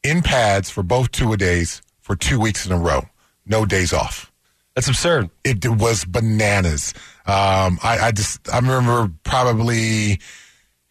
in 0.03 0.21
pads 0.21 0.69
for 0.69 0.83
both 0.83 1.11
two 1.11 1.33
a 1.33 1.37
days 1.37 1.81
for 1.99 2.15
two 2.15 2.39
weeks 2.39 2.65
in 2.65 2.71
a 2.71 2.77
row. 2.77 3.01
No 3.45 3.65
days 3.65 3.91
off. 3.91 4.31
That's 4.73 4.87
absurd. 4.87 5.29
It 5.43 5.67
was 5.67 6.05
bananas. 6.05 6.93
Um, 7.25 7.77
I, 7.83 7.99
I 8.03 8.11
just, 8.13 8.49
I 8.49 8.59
remember 8.59 9.11
probably 9.25 10.21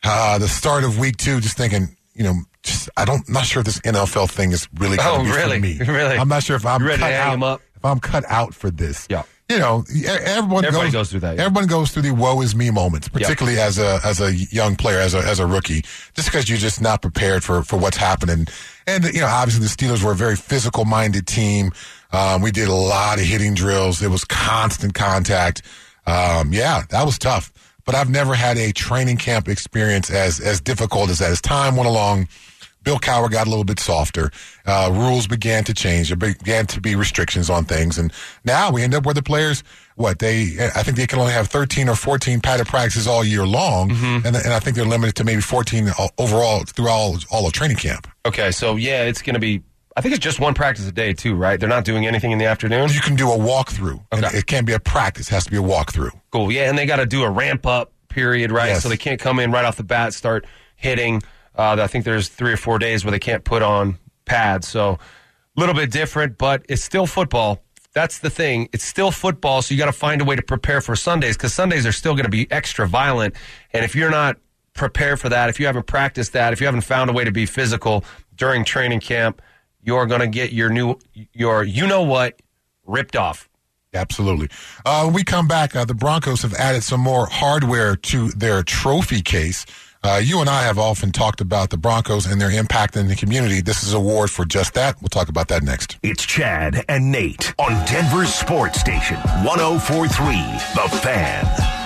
uh, 0.05 0.37
the 0.37 0.49
start 0.49 0.85
of 0.85 0.99
week 0.99 1.17
two, 1.17 1.41
just 1.41 1.57
thinking, 1.57 1.97
you 2.13 2.25
know, 2.25 2.35
just 2.71 2.89
I 2.97 3.05
don't, 3.05 3.29
not 3.29 3.45
sure 3.45 3.61
if 3.61 3.67
this 3.67 3.81
NFL 3.81 4.31
thing 4.31 4.53
is 4.53 4.69
really 4.79 4.97
going 4.97 5.09
Oh, 5.21 5.25
to 5.25 5.31
be 5.31 5.37
really? 5.37 5.57
for 5.57 5.85
me. 5.85 5.93
Really? 5.99 6.17
I'm 6.17 6.29
not 6.29 6.43
sure 6.43 6.57
if 6.57 6.65
I'm 6.65 6.81
You 6.81 6.89
ready 6.89 6.99
to 6.99 7.05
cut 7.05 7.13
hang 7.13 7.43
out. 7.43 7.61
If 7.77 7.85
I'm 7.85 8.01
cut 8.01 8.25
out 8.29 8.55
for 8.55 8.71
this. 8.71 9.07
Yeah. 9.11 9.23
You 9.49 9.59
know, 9.59 9.85
everyone 10.07 10.65
Everybody 10.65 10.93
goes 10.93 11.11
through 11.11 11.21
that, 11.21 11.35
yeah. 11.37 11.47
Everyone 11.47 11.67
goes 11.67 11.91
through 11.91 12.03
the 12.03 12.13
woe 12.13 12.41
is 12.41 12.55
me 12.55 12.71
moments, 12.71 13.09
particularly 13.09 13.59
as 13.59 13.81
a 13.81 13.99
as 14.05 14.21
a 14.21 14.33
young 14.33 14.77
player, 14.77 14.99
as 15.01 15.13
a 15.13 15.19
as 15.19 15.41
a 15.41 15.47
rookie, 15.47 15.81
just 16.15 16.29
because 16.29 16.49
you're 16.49 16.57
just 16.57 16.81
not 16.81 17.03
prepared 17.03 17.43
for 17.43 17.65
for 17.65 17.77
what's 17.77 17.97
happening. 17.97 18.47
And 18.87 19.05
you 19.13 19.21
know, 19.21 19.27
obviously 19.27 19.65
the 19.67 19.69
Steelers 19.69 20.05
were 20.05 20.13
a 20.13 20.15
very 20.15 20.37
physical 20.37 20.85
minded 20.85 21.27
team. 21.27 21.73
Um, 22.13 22.43
we 22.43 22.53
did 22.53 22.69
a 22.69 22.73
lot 22.75 23.19
of 23.19 23.25
hitting 23.25 23.55
drills. 23.55 24.01
It 24.03 24.09
was 24.11 24.25
constant 24.25 24.95
contact. 24.95 25.63
Um, 26.07 26.53
yeah, 26.53 26.83
that 26.91 27.05
was 27.05 27.19
tough. 27.19 27.53
But 27.85 27.97
I've 27.97 28.09
never 28.11 28.35
had 28.35 28.57
a 28.57 28.71
training 28.73 29.17
camp 29.17 29.49
experience 29.49 30.11
as 30.11 30.39
as 30.39 30.61
difficult 30.61 31.11
as 31.11 31.19
that. 31.19 31.33
As 31.33 31.41
time 31.41 31.75
went 31.75 31.89
along, 31.89 32.29
Bill 32.83 32.99
Cowher 32.99 33.31
got 33.31 33.47
a 33.47 33.51
little 33.51 33.65
bit 33.65 33.79
softer. 33.79 34.31
Uh, 34.67 34.91
rules 34.93 35.27
began 35.27 35.65
to 35.65 35.75
change. 35.75 36.09
There 36.09 36.17
began 36.17 36.67
to 36.69 36.81
be 36.81 36.95
restrictions 36.97 37.51
on 37.51 37.65
things, 37.65 37.99
and 37.99 38.13
now 38.45 38.71
we 38.73 38.83
end 38.83 38.95
up 38.95 39.05
where 39.05 39.15
the 39.15 39.23
players, 39.23 39.63
what 39.97 40.19
they, 40.19 40.57
I 40.75 40.83
think 40.83 40.97
they 40.97 41.07
can 41.07 41.19
only 41.19 41.33
have 41.33 41.49
13 41.49 41.89
or 41.89 41.95
14 41.95 42.41
padded 42.41 42.67
practices 42.67 43.07
all 43.07 43.23
year 43.23 43.47
long, 43.47 43.91
and, 43.91 44.27
and 44.27 44.53
I 44.53 44.59
think 44.61 44.77
they're 44.77 44.85
limited 44.87 45.15
to 45.17 45.25
maybe 45.25 45.43
14 45.43 45.91
overall 46.19 46.65
through 46.65 46.89
all 46.89 47.17
all 47.31 47.47
of 47.47 47.53
training 47.53 47.77
camp. 47.77 48.07
Okay, 48.25 48.51
so 48.51 48.77
yeah, 48.77 49.05
it's 49.05 49.23
going 49.23 49.35
to 49.35 49.41
be. 49.41 49.63
I 49.97 50.03
think 50.03 50.15
it's 50.15 50.23
just 50.25 50.41
one 50.41 50.55
practice 50.55 50.87
a 50.89 50.93
day 50.93 51.13
too, 51.13 51.35
right? 51.35 51.59
They're 51.61 51.69
not 51.69 51.85
doing 51.85 52.07
anything 52.07 52.31
in 52.31 52.39
the 52.39 52.47
afternoon. 52.47 52.89
You 52.91 53.01
can 53.01 53.17
do 53.17 53.31
a 53.31 53.37
walkthrough, 53.37 54.01
Okay. 54.13 54.39
it 54.39 54.47
can't 54.47 54.65
be 54.67 54.73
a 54.73 54.81
practice; 54.81 55.29
it 55.29 55.35
has 55.35 55.45
to 55.45 55.51
be 55.51 55.57
a 55.59 55.63
walkthrough. 55.63 56.11
Cool. 56.31 56.51
Yeah, 56.51 56.69
and 56.71 56.79
they 56.79 56.87
got 56.87 56.97
to 56.97 57.07
do 57.07 57.23
a 57.25 57.31
ramp 57.31 57.67
up 57.67 57.93
period, 58.09 58.51
right? 58.53 58.69
Yes. 58.69 58.83
So 58.83 58.89
they 58.89 58.97
can't 58.97 59.21
come 59.21 59.39
in 59.39 59.51
right 59.53 59.65
off 59.65 59.77
the 59.77 59.85
bat, 59.85 60.15
start 60.15 60.47
hitting. 60.77 61.23
Uh, 61.61 61.77
I 61.79 61.89
think 61.89 62.07
there's 62.07 62.29
three 62.29 62.53
or 62.53 62.57
four 62.57 62.79
days 62.79 63.05
where 63.05 63.13
they 63.13 63.19
can't 63.19 63.45
put 63.45 63.61
on 63.61 63.99
pads. 64.25 64.67
So 64.67 64.93
a 64.93 65.61
little 65.61 65.75
bit 65.75 65.91
different, 65.91 66.39
but 66.39 66.65
it's 66.71 66.83
still 66.83 67.07
football. 67.07 67.63
that's 67.93 68.21
the 68.21 68.31
thing. 68.31 68.69
It's 68.73 68.85
still 68.85 69.11
football, 69.11 69.61
so 69.61 69.75
you 69.75 69.79
got 69.79 69.87
to 69.87 69.93
find 69.93 70.23
a 70.23 70.25
way 70.25 70.37
to 70.37 70.43
prepare 70.43 70.81
for 70.81 70.97
Sundays 70.97 71.37
because 71.37 71.53
Sundays 71.53 71.85
are 71.85 71.93
still 71.93 72.15
going 72.15 72.25
to 72.25 72.31
be 72.31 72.51
extra 72.51 72.87
violent. 72.89 73.35
And 73.75 73.85
if 73.85 73.95
you're 73.95 74.11
not 74.11 74.39
prepared 74.73 75.21
for 75.21 75.29
that, 75.29 75.51
if 75.51 75.61
you 75.61 75.67
haven't 75.67 75.87
practiced 75.87 76.33
that, 76.33 76.55
if 76.55 76.61
you 76.61 76.67
haven't 76.67 76.83
found 76.83 77.11
a 77.11 77.13
way 77.13 77.25
to 77.25 77.33
be 77.33 77.45
physical 77.45 78.05
during 78.37 78.65
training 78.65 79.01
camp, 79.01 79.43
you're 79.83 80.07
going 80.07 80.21
to 80.21 80.29
get 80.29 80.53
your 80.53 80.71
new 80.71 80.99
your 81.33 81.63
you 81.63 81.87
know 81.87 82.03
what 82.03 82.41
ripped 82.87 83.17
off. 83.17 83.51
Absolutely. 83.93 84.49
Uh, 84.87 85.11
we 85.13 85.25
come 85.25 85.49
back, 85.49 85.75
uh, 85.75 85.85
the 85.85 85.95
Broncos 85.95 86.43
have 86.43 86.55
added 86.55 86.85
some 86.85 87.01
more 87.01 87.27
hardware 87.27 87.97
to 87.97 88.29
their 88.31 88.63
trophy 88.63 89.21
case. 89.21 89.67
Uh, 90.03 90.21
you 90.23 90.41
and 90.41 90.49
I 90.49 90.63
have 90.63 90.79
often 90.79 91.13
talked 91.13 91.43
about 91.43 91.69
the 91.69 91.77
Broncos 91.77 92.25
and 92.25 92.41
their 92.41 92.51
impact 92.51 92.97
in 92.97 93.09
the 93.09 93.17
community. 93.17 93.61
This 93.61 93.83
is 93.83 93.93
an 93.93 93.99
award 94.01 94.31
for 94.31 94.47
just 94.47 94.73
that. 94.75 95.01
We'll 95.03 95.11
talk 95.11 95.29
about 95.29 95.49
that 95.49 95.63
next. 95.63 95.99
It's 96.03 96.25
Chad 96.25 96.85
and 96.89 97.13
Nate 97.13 97.55
on 97.59 97.73
Denver's 97.85 98.33
Sports 98.33 98.81
Station 98.81 99.17
1043 99.17 100.35
The 100.75 100.97
Fan. 101.03 101.80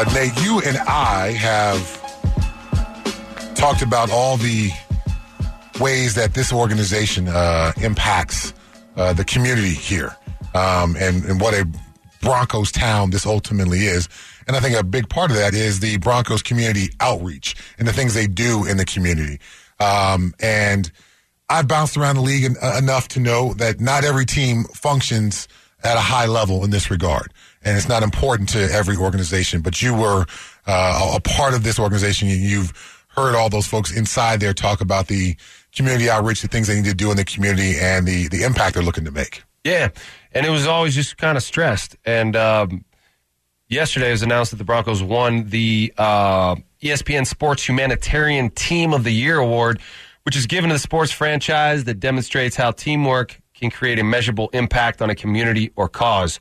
Uh, 0.00 0.14
Nate, 0.14 0.42
you 0.42 0.62
and 0.62 0.78
I 0.78 1.32
have 1.32 1.84
talked 3.54 3.82
about 3.82 4.10
all 4.10 4.38
the 4.38 4.70
ways 5.78 6.14
that 6.14 6.32
this 6.32 6.54
organization 6.54 7.28
uh, 7.28 7.72
impacts 7.82 8.54
uh, 8.96 9.12
the 9.12 9.26
community 9.26 9.74
here 9.74 10.16
um, 10.54 10.96
and, 10.96 11.26
and 11.26 11.38
what 11.38 11.52
a 11.52 11.68
Broncos 12.22 12.72
town 12.72 13.10
this 13.10 13.26
ultimately 13.26 13.80
is. 13.80 14.08
And 14.46 14.56
I 14.56 14.60
think 14.60 14.74
a 14.74 14.82
big 14.82 15.10
part 15.10 15.30
of 15.32 15.36
that 15.36 15.52
is 15.52 15.80
the 15.80 15.98
Broncos 15.98 16.42
community 16.42 16.88
outreach 16.98 17.54
and 17.78 17.86
the 17.86 17.92
things 17.92 18.14
they 18.14 18.26
do 18.26 18.64
in 18.64 18.78
the 18.78 18.86
community. 18.86 19.38
Um, 19.80 20.32
and 20.40 20.90
I've 21.50 21.68
bounced 21.68 21.98
around 21.98 22.16
the 22.16 22.22
league 22.22 22.44
en- 22.44 22.56
enough 22.82 23.08
to 23.08 23.20
know 23.20 23.52
that 23.58 23.80
not 23.80 24.04
every 24.04 24.24
team 24.24 24.64
functions 24.64 25.46
at 25.84 25.98
a 25.98 26.00
high 26.00 26.26
level 26.26 26.64
in 26.64 26.70
this 26.70 26.90
regard. 26.90 27.34
And 27.62 27.76
it's 27.76 27.88
not 27.88 28.02
important 28.02 28.48
to 28.50 28.58
every 28.72 28.96
organization, 28.96 29.60
but 29.60 29.82
you 29.82 29.94
were 29.94 30.24
uh, 30.66 31.12
a 31.16 31.20
part 31.20 31.54
of 31.54 31.62
this 31.62 31.78
organization. 31.78 32.28
You- 32.28 32.36
You've 32.36 32.96
heard 33.08 33.34
all 33.34 33.50
those 33.50 33.66
folks 33.66 33.94
inside 33.94 34.40
there 34.40 34.54
talk 34.54 34.80
about 34.80 35.08
the 35.08 35.36
community 35.74 36.08
outreach, 36.08 36.42
the 36.42 36.48
things 36.48 36.68
they 36.68 36.76
need 36.76 36.84
to 36.88 36.94
do 36.94 37.10
in 37.10 37.16
the 37.16 37.24
community, 37.24 37.74
and 37.78 38.06
the, 38.06 38.28
the 38.28 38.44
impact 38.44 38.74
they're 38.74 38.82
looking 38.84 39.04
to 39.04 39.10
make. 39.10 39.42
Yeah, 39.64 39.88
and 40.32 40.46
it 40.46 40.50
was 40.50 40.66
always 40.66 40.94
just 40.94 41.16
kind 41.18 41.36
of 41.36 41.42
stressed. 41.42 41.96
And 42.06 42.34
um, 42.36 42.84
yesterday 43.68 44.08
it 44.08 44.12
was 44.12 44.22
announced 44.22 44.52
that 44.52 44.56
the 44.56 44.64
Broncos 44.64 45.02
won 45.02 45.44
the 45.48 45.92
uh, 45.98 46.54
ESPN 46.82 47.26
Sports 47.26 47.68
Humanitarian 47.68 48.50
Team 48.50 48.94
of 48.94 49.04
the 49.04 49.12
Year 49.12 49.38
award, 49.38 49.80
which 50.22 50.36
is 50.36 50.46
given 50.46 50.70
to 50.70 50.74
the 50.74 50.80
sports 50.80 51.12
franchise 51.12 51.84
that 51.84 52.00
demonstrates 52.00 52.56
how 52.56 52.70
teamwork 52.70 53.38
can 53.54 53.70
create 53.70 53.98
a 53.98 54.04
measurable 54.04 54.48
impact 54.54 55.02
on 55.02 55.10
a 55.10 55.14
community 55.14 55.72
or 55.76 55.88
cause. 55.88 56.40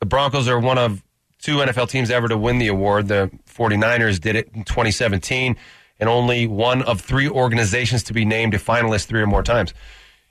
The 0.00 0.06
Broncos 0.06 0.48
are 0.48 0.58
one 0.58 0.78
of 0.78 1.02
two 1.40 1.56
NFL 1.56 1.88
teams 1.90 2.10
ever 2.10 2.28
to 2.28 2.36
win 2.36 2.58
the 2.58 2.68
award. 2.68 3.08
The 3.08 3.30
49ers 3.54 4.20
did 4.20 4.34
it 4.34 4.50
in 4.54 4.64
2017, 4.64 5.56
and 5.98 6.08
only 6.08 6.46
one 6.46 6.82
of 6.82 7.00
three 7.00 7.28
organizations 7.28 8.02
to 8.04 8.12
be 8.12 8.24
named 8.24 8.54
a 8.54 8.58
finalist 8.58 9.06
three 9.06 9.20
or 9.20 9.26
more 9.26 9.42
times. 9.42 9.74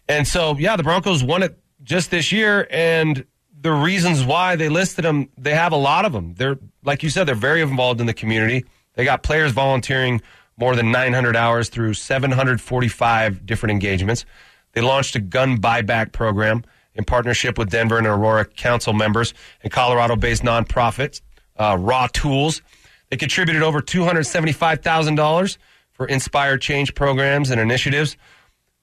And 0.07 0.27
so, 0.27 0.57
yeah, 0.57 0.75
the 0.75 0.83
Broncos 0.83 1.23
won 1.23 1.43
it 1.43 1.57
just 1.83 2.09
this 2.09 2.31
year, 2.31 2.67
and 2.71 3.25
the 3.61 3.71
reasons 3.71 4.23
why 4.23 4.55
they 4.55 4.69
listed 4.69 5.05
them, 5.05 5.29
they 5.37 5.53
have 5.53 5.71
a 5.71 5.77
lot 5.77 6.05
of 6.05 6.13
them. 6.13 6.33
They're 6.33 6.57
like 6.83 7.03
you 7.03 7.09
said, 7.09 7.25
they're 7.25 7.35
very 7.35 7.61
involved 7.61 8.01
in 8.01 8.07
the 8.07 8.13
community. 8.13 8.65
They 8.93 9.03
got 9.03 9.21
players 9.21 9.51
volunteering 9.51 10.21
more 10.57 10.75
than 10.75 10.91
900 10.91 11.35
hours 11.35 11.69
through 11.69 11.93
745 11.93 13.45
different 13.45 13.71
engagements. 13.71 14.25
They 14.73 14.81
launched 14.81 15.15
a 15.15 15.19
gun 15.19 15.59
buyback 15.59 16.11
program 16.11 16.63
in 16.99 17.05
partnership 17.05 17.57
with 17.57 17.71
Denver 17.71 17.97
and 17.97 18.05
Aurora 18.05 18.43
council 18.43 18.91
members 18.91 19.33
and 19.63 19.71
Colorado-based 19.71 20.43
nonprofits, 20.43 21.21
uh, 21.57 21.77
Raw 21.79 22.07
Tools. 22.11 22.61
They 23.09 23.15
contributed 23.15 23.63
over 23.63 23.81
$275,000 23.81 25.57
for 25.93 26.05
Inspired 26.05 26.61
Change 26.61 26.93
programs 26.93 27.51
and 27.51 27.59
initiatives. 27.59 28.17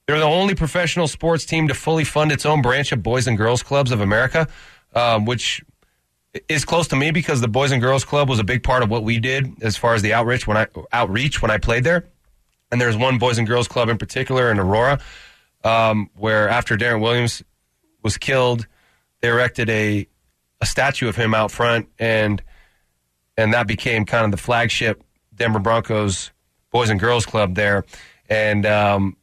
They're 0.07 0.17
the 0.17 0.25
only 0.25 0.55
professional 0.55 1.07
sports 1.07 1.45
team 1.45 1.67
to 1.67 1.75
fully 1.75 2.03
fund 2.03 2.31
its 2.31 2.43
own 2.43 2.63
branch 2.63 2.91
of 2.91 3.03
Boys 3.03 3.27
and 3.27 3.37
Girls 3.37 3.61
Clubs 3.61 3.91
of 3.91 4.01
America, 4.01 4.47
um, 4.95 5.25
which 5.25 5.63
is 6.49 6.65
close 6.65 6.87
to 6.87 6.95
me 6.95 7.11
because 7.11 7.39
the 7.39 7.47
Boys 7.47 7.71
and 7.71 7.81
Girls 7.81 8.03
Club 8.03 8.29
was 8.29 8.39
a 8.39 8.43
big 8.43 8.63
part 8.63 8.81
of 8.81 8.89
what 8.89 9.03
we 9.03 9.19
did 9.19 9.61
as 9.61 9.77
far 9.77 9.93
as 9.93 10.01
the 10.01 10.13
outreach 10.13 10.47
when 10.47 10.57
I 10.57 10.67
outreach 10.91 11.39
when 11.41 11.51
I 11.51 11.59
played 11.59 11.83
there. 11.83 12.05
And 12.71 12.81
there's 12.81 12.97
one 12.97 13.19
Boys 13.19 13.37
and 13.37 13.47
Girls 13.47 13.67
Club 13.67 13.89
in 13.89 13.97
particular 13.99 14.49
in 14.49 14.57
Aurora, 14.59 14.99
um, 15.63 16.09
where 16.15 16.49
after 16.49 16.75
Darrent 16.77 17.03
Williams 17.03 17.43
was 18.07 18.17
killed, 18.17 18.67
they 19.19 19.27
erected 19.27 19.69
a 19.69 20.07
a 20.61 20.65
statue 20.65 21.09
of 21.09 21.17
him 21.17 21.33
out 21.33 21.51
front, 21.51 21.89
and 21.99 22.41
and 23.35 23.53
that 23.53 23.67
became 23.67 24.05
kind 24.05 24.23
of 24.23 24.31
the 24.31 24.37
flagship 24.37 25.03
Denver 25.35 25.59
Broncos 25.59 26.31
Boys 26.71 26.89
and 26.89 26.99
Girls 27.01 27.25
Club 27.25 27.55
there. 27.55 27.83
And 28.29 28.65
um, 28.65 29.17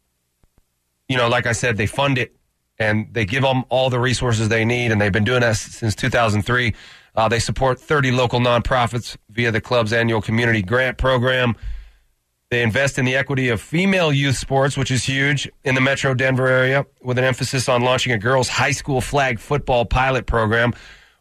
you 1.09 1.17
know, 1.17 1.29
like 1.29 1.47
I 1.47 1.53
said, 1.53 1.79
they 1.79 1.87
fund 1.87 2.19
it 2.19 2.37
and 2.79 3.09
they 3.15 3.25
give 3.25 3.43
them 3.43 3.65
all 3.71 3.89
the 3.89 3.99
resources 3.99 4.51
they 4.51 4.67
need, 4.67 4.93
and 4.93 5.01
they've 5.01 5.13
been 5.13 5.25
doing 5.25 5.41
that 5.41 5.57
since 5.57 5.95
2003. 5.95 6.75
Uh, 7.17 7.29
they 7.29 7.39
support 7.39 7.81
30 7.81 8.11
local 8.11 8.39
nonprofits 8.41 9.17
via 9.31 9.51
the 9.51 9.63
club's 9.63 9.95
annual 9.95 10.21
community 10.21 10.61
grant 10.61 10.99
program. 10.99 11.57
They 12.55 12.63
invest 12.63 13.01
in 13.01 13.05
the 13.05 13.17
equity 13.17 13.49
of 13.49 13.61
female 13.61 14.13
youth 14.13 14.39
sports, 14.39 14.77
which 14.77 14.93
is 14.93 15.03
huge 15.03 15.51
in 15.65 15.75
the 15.75 15.81
metro 15.81 16.15
Denver 16.15 16.47
area, 16.47 16.87
with 17.03 17.19
an 17.19 17.25
emphasis 17.25 17.69
on 17.69 17.83
launching 17.83 18.13
a 18.13 18.17
girls' 18.19 18.47
high 18.49 18.71
school 18.71 19.01
flag 19.01 19.41
football 19.41 19.85
pilot 19.85 20.27
program, 20.27 20.73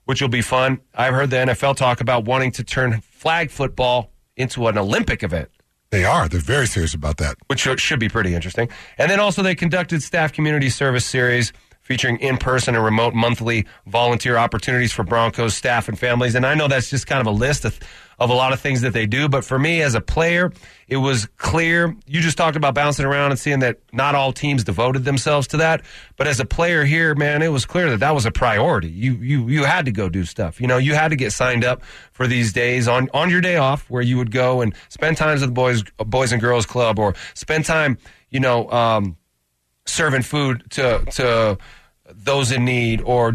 which 0.06 0.22
will 0.22 0.30
be 0.30 0.44
fun. 0.44 0.80
I've 0.94 1.16
heard 1.16 1.32
the 1.32 1.38
NFL 1.38 1.76
talk 1.76 2.02
about 2.02 2.26
wanting 2.26 2.52
to 2.52 2.64
turn 2.64 3.02
flag 3.02 3.50
football 3.50 4.12
into 4.38 4.68
an 4.68 4.78
Olympic 4.78 5.24
event 5.24 5.50
They 5.90 6.06
are. 6.06 6.28
They're 6.30 6.40
very 6.40 6.68
serious 6.68 6.94
about 6.94 7.18
that. 7.18 7.36
which 7.48 7.62
should- 7.62 8.00
be 8.00 8.10
pretty 8.10 8.36
interesting. 8.36 8.70
And 9.00 9.10
then 9.10 9.20
also 9.20 9.42
they 9.42 9.56
conducted 9.56 10.04
staff 10.04 10.34
community 10.34 10.70
service 10.70 11.04
series 11.04 11.52
featuring 11.82 12.18
in-person 12.20 12.76
and 12.76 12.84
remote 12.84 13.16
monthly 13.16 13.66
volunteer 13.88 14.38
opportunities 14.38 14.92
for 14.94 15.04
Broncos 15.04 15.56
staff 15.56 15.90
and 15.90 15.98
families. 15.98 16.36
And 16.36 16.46
I 16.46 16.54
know 16.54 16.68
that's 16.68 16.92
just 16.92 17.08
kind 17.08 17.20
of 17.22 17.26
a 17.28 17.32
list 17.32 17.66
of, 17.66 17.78
of 18.20 18.30
a 18.30 18.34
lot 18.34 18.54
of 18.54 18.60
things 18.60 18.82
that 18.82 18.94
they 18.94 19.06
do, 19.06 19.28
but 19.28 19.44
for 19.44 19.58
me 19.58 19.82
as 19.82 19.96
a 19.96 20.02
player, 20.02 20.52
it 20.88 20.98
was 20.98 21.28
clear. 21.38 21.96
You 22.06 22.22
just 22.22 22.38
talked 22.38 22.56
about 22.56 22.76
bouncing 22.76 23.06
around 23.06 23.32
and 23.32 23.40
seeing 23.40 23.60
that 23.60 23.80
not 23.92 24.16
all 24.16 24.32
teams 24.32 24.64
devoted 24.64 25.06
themselves 25.06 25.48
to 25.48 25.58
that, 25.58 25.84
but 26.18 26.28
as 26.28 26.40
a 26.40 26.46
player 26.46 26.84
here, 26.84 27.16
man, 27.16 27.42
it 27.42 27.48
was 27.48 27.66
clear 27.66 27.90
that 27.92 28.00
that 28.02 28.14
was 28.14 28.26
a 28.26 28.32
priority. 28.32 28.90
You 28.90 29.14
you 29.16 29.48
you 29.48 29.64
had 29.64 29.86
to 29.86 29.92
go 29.92 30.10
do 30.10 30.26
stuff. 30.26 30.62
You 30.62 30.68
know, 30.68 30.78
you 30.78 30.94
had 30.94 31.10
to 31.10 31.16
get 31.16 31.32
signed 31.32 31.66
up 31.66 31.84
for 32.12 32.28
these 32.28 32.54
days 32.54 32.88
on 32.88 33.10
on 33.14 33.30
your 33.30 33.42
day 33.42 33.58
off 33.58 33.90
where 33.90 34.02
you 34.02 34.18
would 34.18 34.32
go 34.32 34.62
and 34.62 34.76
spend 34.90 35.18
times 35.18 35.42
with 35.42 35.50
the 35.50 35.54
boys 35.54 35.84
boys 35.98 36.32
and 36.32 36.42
girls 36.42 36.66
club 36.66 37.00
or 37.00 37.16
spend 37.34 37.66
time, 37.66 37.98
you 38.30 38.40
know, 38.40 38.70
um, 38.72 39.18
serving 39.86 40.22
food 40.22 40.64
to 40.72 41.04
to 41.12 41.58
those 42.12 42.52
in 42.52 42.66
need 42.66 43.02
or 43.02 43.34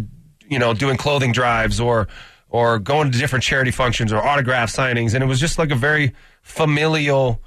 you 0.49 0.59
know 0.59 0.75
doing 0.75 0.97
clothing 0.97 1.33
drives 1.33 1.81
or 1.81 2.09
or 2.51 2.79
going 2.79 3.11
to 3.11 3.19
different 3.19 3.45
charity 3.45 3.71
functions 3.71 4.13
or 4.13 4.25
autograph 4.25 4.71
signings 4.71 5.15
and 5.15 5.23
it 5.23 5.27
was 5.27 5.41
just 5.41 5.59
like 5.59 5.71
a 5.71 5.77
very 5.77 6.13
familial 6.43 7.41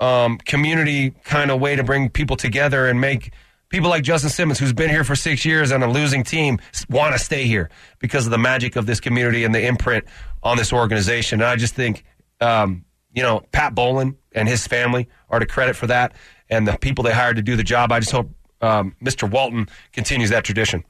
um, 0.00 0.38
community 0.38 1.10
kind 1.24 1.50
of 1.50 1.60
way 1.60 1.76
to 1.76 1.82
bring 1.82 2.08
people 2.08 2.36
together 2.36 2.86
and 2.86 3.00
make 3.00 3.32
people 3.68 3.90
like 3.90 4.02
Justin 4.02 4.30
Simmons, 4.30 4.58
who's 4.58 4.72
been 4.72 4.90
here 4.90 5.04
for 5.04 5.16
six 5.16 5.44
years 5.44 5.72
on 5.72 5.82
a 5.82 5.90
losing 5.90 6.22
team, 6.22 6.58
want 6.88 7.14
to 7.14 7.18
stay 7.18 7.46
here 7.46 7.70
because 7.98 8.26
of 8.26 8.30
the 8.30 8.38
magic 8.38 8.76
of 8.76 8.86
this 8.86 9.00
community 9.00 9.44
and 9.44 9.54
the 9.54 9.66
imprint 9.66 10.04
on 10.42 10.56
this 10.56 10.72
organization. 10.72 11.40
And 11.40 11.48
I 11.48 11.56
just 11.56 11.74
think, 11.74 12.04
um, 12.40 12.84
you 13.12 13.22
know, 13.22 13.42
Pat 13.52 13.74
Bowlen 13.74 14.16
and 14.32 14.48
his 14.48 14.66
family 14.66 15.08
are 15.30 15.38
to 15.38 15.46
credit 15.46 15.74
for 15.74 15.86
that, 15.86 16.14
and 16.50 16.66
the 16.66 16.76
people 16.78 17.02
they 17.02 17.12
hired 17.12 17.36
to 17.36 17.42
do 17.42 17.56
the 17.56 17.64
job. 17.64 17.90
I 17.90 18.00
just 18.00 18.12
hope 18.12 18.30
um, 18.60 18.94
Mr. 19.02 19.30
Walton 19.30 19.68
continues 19.92 20.30
that 20.30 20.44
tradition. 20.44 20.84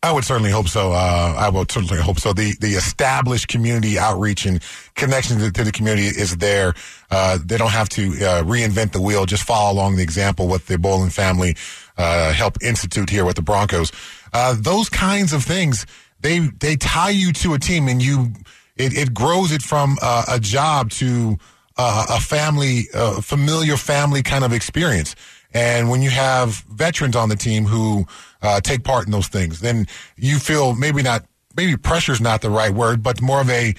I 0.00 0.12
would 0.12 0.24
certainly 0.24 0.52
hope 0.52 0.68
so. 0.68 0.92
Uh, 0.92 1.34
I 1.36 1.48
would 1.48 1.72
certainly 1.72 2.00
hope 2.00 2.20
so. 2.20 2.32
The 2.32 2.54
the 2.60 2.74
established 2.74 3.48
community 3.48 3.98
outreach 3.98 4.46
and 4.46 4.62
connection 4.94 5.38
to, 5.40 5.50
to 5.50 5.64
the 5.64 5.72
community 5.72 6.06
is 6.06 6.36
there. 6.36 6.74
Uh, 7.10 7.38
they 7.44 7.56
don't 7.56 7.72
have 7.72 7.88
to 7.90 8.02
uh, 8.02 8.42
reinvent 8.44 8.92
the 8.92 9.00
wheel. 9.00 9.26
Just 9.26 9.42
follow 9.42 9.72
along 9.72 9.96
the 9.96 10.04
example 10.04 10.46
what 10.46 10.66
the 10.66 10.78
Bowlen 10.78 11.10
family 11.10 11.56
uh, 11.96 12.32
help 12.32 12.58
institute 12.62 13.10
here 13.10 13.24
with 13.24 13.34
the 13.34 13.42
Broncos. 13.42 13.90
Uh, 14.32 14.54
those 14.56 14.88
kinds 14.88 15.32
of 15.32 15.42
things 15.42 15.84
they 16.20 16.38
they 16.60 16.76
tie 16.76 17.10
you 17.10 17.32
to 17.32 17.54
a 17.54 17.58
team, 17.58 17.88
and 17.88 18.00
you 18.00 18.34
it, 18.76 18.96
it 18.96 19.12
grows 19.12 19.50
it 19.50 19.62
from 19.62 19.98
uh, 20.00 20.26
a 20.28 20.38
job 20.38 20.90
to 20.90 21.38
a 21.80 22.18
family, 22.18 22.88
familiar 23.22 23.76
family 23.76 24.20
kind 24.20 24.42
of 24.42 24.52
experience. 24.52 25.14
And 25.54 25.88
when 25.88 26.02
you 26.02 26.10
have 26.10 26.64
veterans 26.70 27.16
on 27.16 27.28
the 27.28 27.36
team 27.36 27.64
who 27.64 28.06
uh, 28.42 28.60
take 28.60 28.84
part 28.84 29.06
in 29.06 29.12
those 29.12 29.28
things, 29.28 29.60
then 29.60 29.86
you 30.16 30.38
feel 30.38 30.74
maybe 30.74 31.02
not, 31.02 31.24
maybe 31.56 31.76
pressure 31.76 32.12
is 32.12 32.20
not 32.20 32.42
the 32.42 32.50
right 32.50 32.72
word, 32.72 33.02
but 33.02 33.20
more 33.22 33.40
of 33.40 33.50
a 33.50 33.74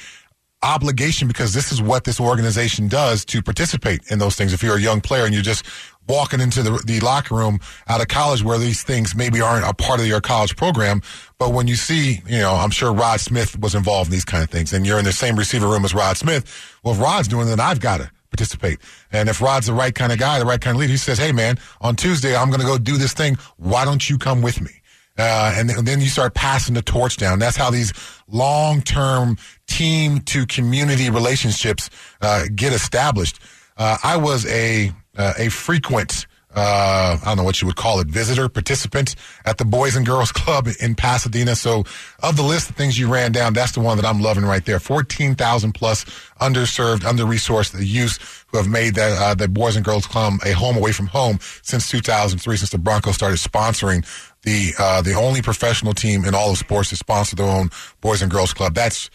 obligation 0.62 1.28
because 1.28 1.54
this 1.54 1.72
is 1.72 1.82
what 1.82 2.04
this 2.04 2.20
organization 2.20 2.88
does 2.88 3.24
to 3.24 3.42
participate 3.42 4.02
in 4.12 4.20
those 4.20 4.36
things. 4.36 4.52
If 4.52 4.62
you're 4.62 4.76
a 4.76 4.82
young 4.82 5.00
player 5.00 5.26
and 5.26 5.34
you're 5.34 5.44
just 5.44 5.66
walking 6.08 6.42
into 6.42 6.64
the, 6.64 6.82
the 6.86 7.00
locker 7.00 7.36
room 7.36 7.60
out 7.88 8.02
of 8.02 8.08
college 8.08 8.44
where 8.44 8.58
these 8.58 8.84
things 8.84 9.16
maybe 9.16 9.40
aren't 9.40 9.66
a 9.66 9.74
part 9.74 10.00
of 10.00 10.08
your 10.08 10.20
college 10.20 10.56
program, 10.56 11.02
but 11.38 11.54
when 11.54 11.68
you 11.68 11.76
see, 11.76 12.22
you 12.28 12.40
know, 12.40 12.56
I'm 12.56 12.72
sure 12.72 12.92
Rod 12.92 13.22
Smith 13.22 13.58
was 13.60 13.76
involved 13.76 14.10
in 14.10 14.12
these 14.12 14.26
kind 14.26 14.44
of 14.44 14.50
things 14.50 14.74
and 14.74 14.86
you're 14.86 15.00
in 15.00 15.06
the 15.06 15.14
same 15.14 15.38
receiver 15.38 15.68
room 15.68 15.86
as 15.86 15.94
Rod 15.94 16.18
Smith. 16.18 16.80
Well, 16.84 16.96
if 16.96 17.00
Rod's 17.00 17.28
doing 17.28 17.48
it, 17.48 17.52
then 17.52 17.60
I've 17.60 17.80
got 17.80 17.98
to 17.98 18.12
participate. 18.30 18.80
And 19.12 19.30
if 19.30 19.42
Rod's 19.42 19.68
the 19.68 19.74
right 19.74 19.94
kind 19.94 20.12
of 20.12 20.20
guy, 20.20 20.40
the 20.40 20.46
right 20.46 20.62
kind 20.62 20.76
of 20.76 20.80
leader, 20.82 20.92
he 20.92 20.98
says, 20.98 21.18
Hey 21.18 21.32
man, 21.32 21.58
on 21.82 21.96
Tuesday, 21.96 22.36
I'm 22.36 22.50
going 22.50 22.62
to 22.62 22.66
go 22.66 22.78
do 22.78 22.98
this 22.98 23.14
thing. 23.14 23.38
Why 23.58 23.86
don't 23.86 24.10
you 24.10 24.18
come 24.18 24.42
with 24.42 24.62
me? 24.62 24.72
Uh, 25.18 25.54
and, 25.58 25.68
th- 25.68 25.78
and 25.80 25.88
then 25.88 26.00
you 26.00 26.08
start 26.08 26.34
passing 26.34 26.76
the 26.76 26.82
torch 26.82 27.18
down. 27.18 27.40
That's 27.40 27.58
how 27.58 27.70
these 27.70 27.92
long-term 28.30 29.38
team 29.68 30.22
to 30.22 30.46
community 30.46 31.10
relationships 31.10 31.90
uh, 32.22 32.46
get 32.56 32.72
established. 32.72 33.40
Uh, 33.76 33.98
I 34.02 34.16
was 34.16 34.46
a 34.46 34.94
uh, 35.18 35.34
a 35.38 35.50
frequent. 35.50 36.26
Uh, 36.56 37.16
I 37.22 37.26
don't 37.26 37.38
know 37.38 37.44
what 37.44 37.62
you 37.62 37.68
would 37.68 37.76
call 37.76 38.00
it, 38.00 38.08
visitor, 38.08 38.50
participant 38.50 39.16
at 39.46 39.60
the 39.60 39.66
Boys 39.66 39.96
and 39.96 40.04
Girls 40.04 40.32
Club 40.32 40.68
in 40.80 40.96
Pasadena. 40.96 41.56
So, 41.56 41.84
of 42.24 42.38
the 42.38 42.44
list 42.44 42.72
of 42.72 42.76
things 42.76 42.98
you 42.98 43.08
ran 43.08 43.32
down, 43.32 43.54
that's 43.54 43.74
the 43.74 43.82
one 43.82 43.98
that 43.98 44.06
I'm 44.06 44.20
loving 44.20 44.44
right 44.44 44.66
there. 44.66 44.80
14,000 44.80 45.74
plus 45.74 46.06
underserved, 46.42 47.06
under-resourced 47.06 47.76
youth 47.86 48.46
who 48.48 48.58
have 48.58 48.68
made 48.68 48.96
that, 48.96 49.22
uh, 49.22 49.36
the 49.36 49.48
Boys 49.48 49.76
and 49.76 49.86
Girls 49.86 50.08
Club 50.08 50.34
a 50.44 50.54
home 50.54 50.76
away 50.76 50.92
from 50.92 51.06
home 51.08 51.38
since 51.62 51.88
2003, 51.88 52.58
since 52.58 52.72
the 52.72 52.80
Broncos 52.80 53.14
started 53.14 53.38
sponsoring 53.38 54.04
the, 54.42 54.74
uh, 54.80 55.04
the 55.04 55.14
only 55.14 55.44
professional 55.44 55.94
team 55.94 56.26
in 56.26 56.34
all 56.34 56.50
of 56.50 56.58
sports 56.58 56.90
to 56.90 56.96
sponsor 56.96 57.36
their 57.36 57.48
own 57.48 57.70
Boys 58.02 58.24
and 58.24 58.32
Girls 58.32 58.54
Club. 58.54 58.74
That's 58.74 59.12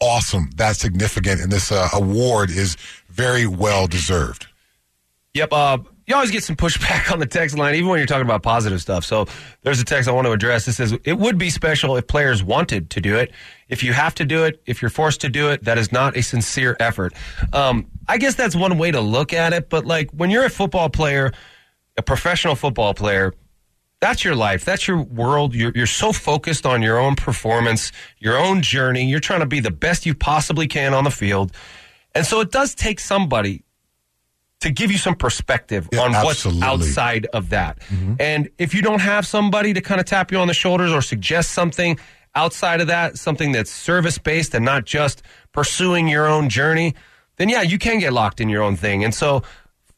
awesome. 0.00 0.48
That's 0.56 0.78
significant. 0.78 1.42
And 1.42 1.52
this, 1.52 1.70
uh, 1.70 1.90
award 1.92 2.50
is 2.50 2.76
very 3.10 3.46
well 3.46 3.86
deserved. 3.86 4.46
Yep. 5.34 5.52
You 6.08 6.14
always 6.14 6.30
get 6.30 6.42
some 6.42 6.56
pushback 6.56 7.12
on 7.12 7.18
the 7.18 7.26
text 7.26 7.58
line, 7.58 7.74
even 7.74 7.90
when 7.90 7.98
you're 7.98 8.06
talking 8.06 8.24
about 8.24 8.42
positive 8.42 8.80
stuff. 8.80 9.04
So 9.04 9.26
there's 9.62 9.78
a 9.78 9.84
text 9.84 10.08
I 10.08 10.12
want 10.12 10.26
to 10.26 10.32
address. 10.32 10.66
It 10.66 10.72
says 10.72 10.96
it 11.04 11.18
would 11.18 11.36
be 11.36 11.50
special 11.50 11.98
if 11.98 12.06
players 12.06 12.42
wanted 12.42 12.88
to 12.90 13.00
do 13.02 13.16
it. 13.16 13.30
If 13.68 13.82
you 13.82 13.92
have 13.92 14.14
to 14.14 14.24
do 14.24 14.44
it, 14.44 14.62
if 14.64 14.80
you're 14.80 14.90
forced 14.90 15.20
to 15.20 15.28
do 15.28 15.50
it, 15.50 15.64
that 15.64 15.76
is 15.76 15.92
not 15.92 16.16
a 16.16 16.22
sincere 16.22 16.78
effort. 16.80 17.12
Um, 17.52 17.88
I 18.08 18.16
guess 18.16 18.34
that's 18.34 18.56
one 18.56 18.78
way 18.78 18.90
to 18.90 19.02
look 19.02 19.34
at 19.34 19.52
it. 19.52 19.68
But 19.68 19.84
like 19.84 20.10
when 20.12 20.30
you're 20.30 20.46
a 20.46 20.50
football 20.50 20.88
player, 20.88 21.30
a 21.98 22.02
professional 22.02 22.54
football 22.54 22.94
player, 22.94 23.34
that's 24.00 24.24
your 24.24 24.34
life. 24.34 24.64
That's 24.64 24.88
your 24.88 25.02
world. 25.02 25.54
You're, 25.54 25.72
you're 25.74 25.86
so 25.86 26.12
focused 26.12 26.64
on 26.64 26.80
your 26.80 26.98
own 26.98 27.16
performance, 27.16 27.92
your 28.18 28.38
own 28.38 28.62
journey. 28.62 29.04
You're 29.04 29.20
trying 29.20 29.40
to 29.40 29.46
be 29.46 29.60
the 29.60 29.70
best 29.70 30.06
you 30.06 30.14
possibly 30.14 30.68
can 30.68 30.94
on 30.94 31.04
the 31.04 31.10
field. 31.10 31.52
And 32.14 32.24
so 32.24 32.40
it 32.40 32.50
does 32.50 32.74
take 32.74 32.98
somebody 32.98 33.62
to 34.60 34.70
give 34.70 34.90
you 34.90 34.98
some 34.98 35.14
perspective 35.14 35.88
Yeah, 35.92 36.00
on 36.00 36.14
absolutely. 36.14 36.60
what's 36.60 36.82
outside 36.88 37.26
of 37.32 37.50
that. 37.50 37.78
Mm-hmm. 37.80 38.14
And 38.18 38.48
if 38.58 38.74
you 38.74 38.82
don't 38.82 39.00
have 39.00 39.26
somebody 39.26 39.72
to 39.74 39.80
kind 39.80 40.00
of 40.00 40.06
tap 40.06 40.32
you 40.32 40.38
on 40.38 40.48
the 40.48 40.54
shoulders 40.54 40.92
or 40.92 41.00
suggest 41.00 41.52
something 41.52 41.98
outside 42.34 42.80
of 42.80 42.88
that, 42.88 43.18
something 43.18 43.52
that's 43.52 43.70
service 43.70 44.18
based 44.18 44.54
and 44.54 44.64
not 44.64 44.84
just 44.84 45.22
pursuing 45.52 46.08
your 46.08 46.26
own 46.26 46.48
journey, 46.48 46.94
then 47.36 47.48
yeah, 47.48 47.62
you 47.62 47.78
can 47.78 47.98
get 48.00 48.12
locked 48.12 48.40
in 48.40 48.48
your 48.48 48.62
own 48.62 48.74
thing. 48.76 49.04
And 49.04 49.14
so 49.14 49.42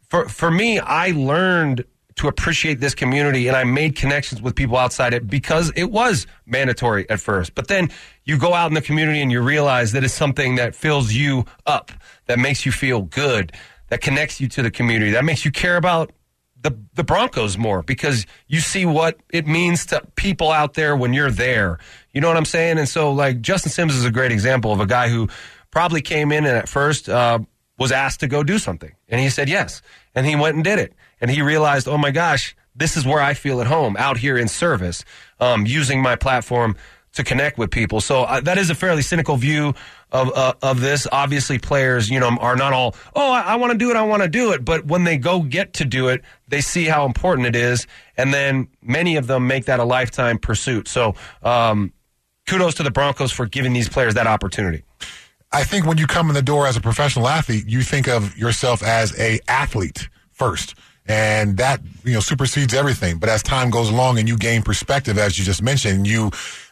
for 0.08 0.28
for 0.28 0.50
me, 0.50 0.78
I 0.78 1.12
learned 1.12 1.84
to 2.16 2.28
appreciate 2.28 2.80
this 2.80 2.94
community 2.94 3.48
and 3.48 3.56
I 3.56 3.64
made 3.64 3.96
connections 3.96 4.42
with 4.42 4.54
people 4.54 4.76
outside 4.76 5.14
it 5.14 5.26
because 5.26 5.72
it 5.74 5.90
was 5.90 6.26
mandatory 6.44 7.08
at 7.08 7.18
first. 7.18 7.54
But 7.54 7.68
then 7.68 7.88
you 8.24 8.36
go 8.36 8.52
out 8.52 8.66
in 8.68 8.74
the 8.74 8.82
community 8.82 9.22
and 9.22 9.32
you 9.32 9.40
realize 9.40 9.92
that 9.92 10.04
it's 10.04 10.12
something 10.12 10.56
that 10.56 10.74
fills 10.74 11.14
you 11.14 11.46
up, 11.66 11.92
that 12.26 12.38
makes 12.38 12.66
you 12.66 12.72
feel 12.72 13.02
good, 13.02 13.52
that 13.90 14.00
connects 14.00 14.40
you 14.40 14.48
to 14.48 14.62
the 14.62 14.70
community, 14.70 15.12
that 15.12 15.24
makes 15.24 15.44
you 15.44 15.50
care 15.52 15.76
about 15.76 16.12
the 16.62 16.76
the 16.94 17.04
Broncos 17.04 17.56
more 17.58 17.82
because 17.82 18.26
you 18.46 18.60
see 18.60 18.86
what 18.86 19.18
it 19.32 19.46
means 19.46 19.86
to 19.86 20.02
people 20.16 20.50
out 20.50 20.74
there 20.74 20.96
when 20.96 21.12
you're 21.12 21.30
there. 21.30 21.78
You 22.12 22.20
know 22.20 22.28
what 22.28 22.36
I'm 22.36 22.44
saying? 22.44 22.78
And 22.78 22.88
so 22.88 23.12
like 23.12 23.40
Justin 23.40 23.70
Sims 23.70 23.94
is 23.94 24.04
a 24.04 24.10
great 24.10 24.32
example 24.32 24.72
of 24.72 24.80
a 24.80 24.86
guy 24.86 25.08
who 25.08 25.28
probably 25.70 26.02
came 26.02 26.32
in 26.32 26.44
and 26.44 26.56
at 26.56 26.68
first 26.68 27.08
uh, 27.08 27.38
was 27.78 27.92
asked 27.92 28.20
to 28.20 28.26
go 28.26 28.42
do 28.42 28.58
something, 28.58 28.92
and 29.08 29.20
he 29.20 29.30
said 29.30 29.48
yes, 29.48 29.82
and 30.14 30.26
he 30.26 30.36
went 30.36 30.54
and 30.54 30.64
did 30.64 30.78
it, 30.78 30.92
and 31.20 31.30
he 31.30 31.40
realized, 31.42 31.88
oh 31.88 31.98
my 31.98 32.10
gosh, 32.10 32.54
this 32.74 32.96
is 32.96 33.06
where 33.06 33.20
I 33.20 33.34
feel 33.34 33.60
at 33.60 33.66
home 33.66 33.96
out 33.98 34.18
here 34.18 34.36
in 34.36 34.48
service, 34.48 35.04
um, 35.40 35.66
using 35.66 36.02
my 36.02 36.16
platform 36.16 36.76
to 37.14 37.24
connect 37.24 37.58
with 37.58 37.70
people. 37.70 38.00
So 38.00 38.22
uh, 38.22 38.40
that 38.42 38.58
is 38.58 38.70
a 38.70 38.74
fairly 38.74 39.02
cynical 39.02 39.36
view 39.36 39.74
of 40.12 40.32
uh, 40.34 40.54
of 40.62 40.80
this. 40.80 41.06
Obviously, 41.10 41.58
players, 41.58 42.08
you 42.08 42.20
know, 42.20 42.36
are 42.40 42.56
not 42.56 42.72
all, 42.72 42.94
oh, 43.14 43.32
I, 43.32 43.40
I 43.40 43.56
want 43.56 43.72
to 43.72 43.78
do 43.78 43.90
it, 43.90 43.96
I 43.96 44.02
want 44.02 44.22
to 44.22 44.28
do 44.28 44.52
it. 44.52 44.64
But 44.64 44.86
when 44.86 45.04
they 45.04 45.16
go 45.16 45.42
get 45.42 45.74
to 45.74 45.84
do 45.84 46.08
it, 46.08 46.22
they 46.48 46.60
see 46.60 46.84
how 46.84 47.06
important 47.06 47.46
it 47.48 47.56
is, 47.56 47.86
and 48.16 48.32
then 48.32 48.68
many 48.82 49.16
of 49.16 49.26
them 49.26 49.46
make 49.46 49.66
that 49.66 49.80
a 49.80 49.84
lifetime 49.84 50.38
pursuit. 50.38 50.88
So, 50.88 51.14
um, 51.42 51.92
kudos 52.48 52.74
to 52.76 52.82
the 52.82 52.90
Broncos 52.90 53.32
for 53.32 53.46
giving 53.46 53.72
these 53.72 53.88
players 53.88 54.14
that 54.14 54.26
opportunity. 54.26 54.84
I 55.52 55.64
think 55.64 55.84
when 55.84 55.98
you 55.98 56.06
come 56.06 56.28
in 56.28 56.34
the 56.34 56.42
door 56.42 56.66
as 56.66 56.76
a 56.76 56.80
professional 56.80 57.26
athlete, 57.26 57.64
you 57.66 57.82
think 57.82 58.08
of 58.08 58.36
yourself 58.36 58.84
as 58.84 59.18
a 59.18 59.40
athlete 59.48 60.08
first. 60.30 60.74
And 61.06 61.56
that, 61.56 61.80
you 62.04 62.14
know, 62.14 62.20
supersedes 62.20 62.72
everything. 62.72 63.18
But 63.18 63.30
as 63.30 63.42
time 63.42 63.70
goes 63.70 63.90
along 63.90 64.20
and 64.20 64.28
you 64.28 64.36
gain 64.36 64.62
perspective, 64.62 65.18
as 65.18 65.36
you 65.36 65.44
just 65.44 65.60
mentioned, 65.60 66.06
you 66.06 66.30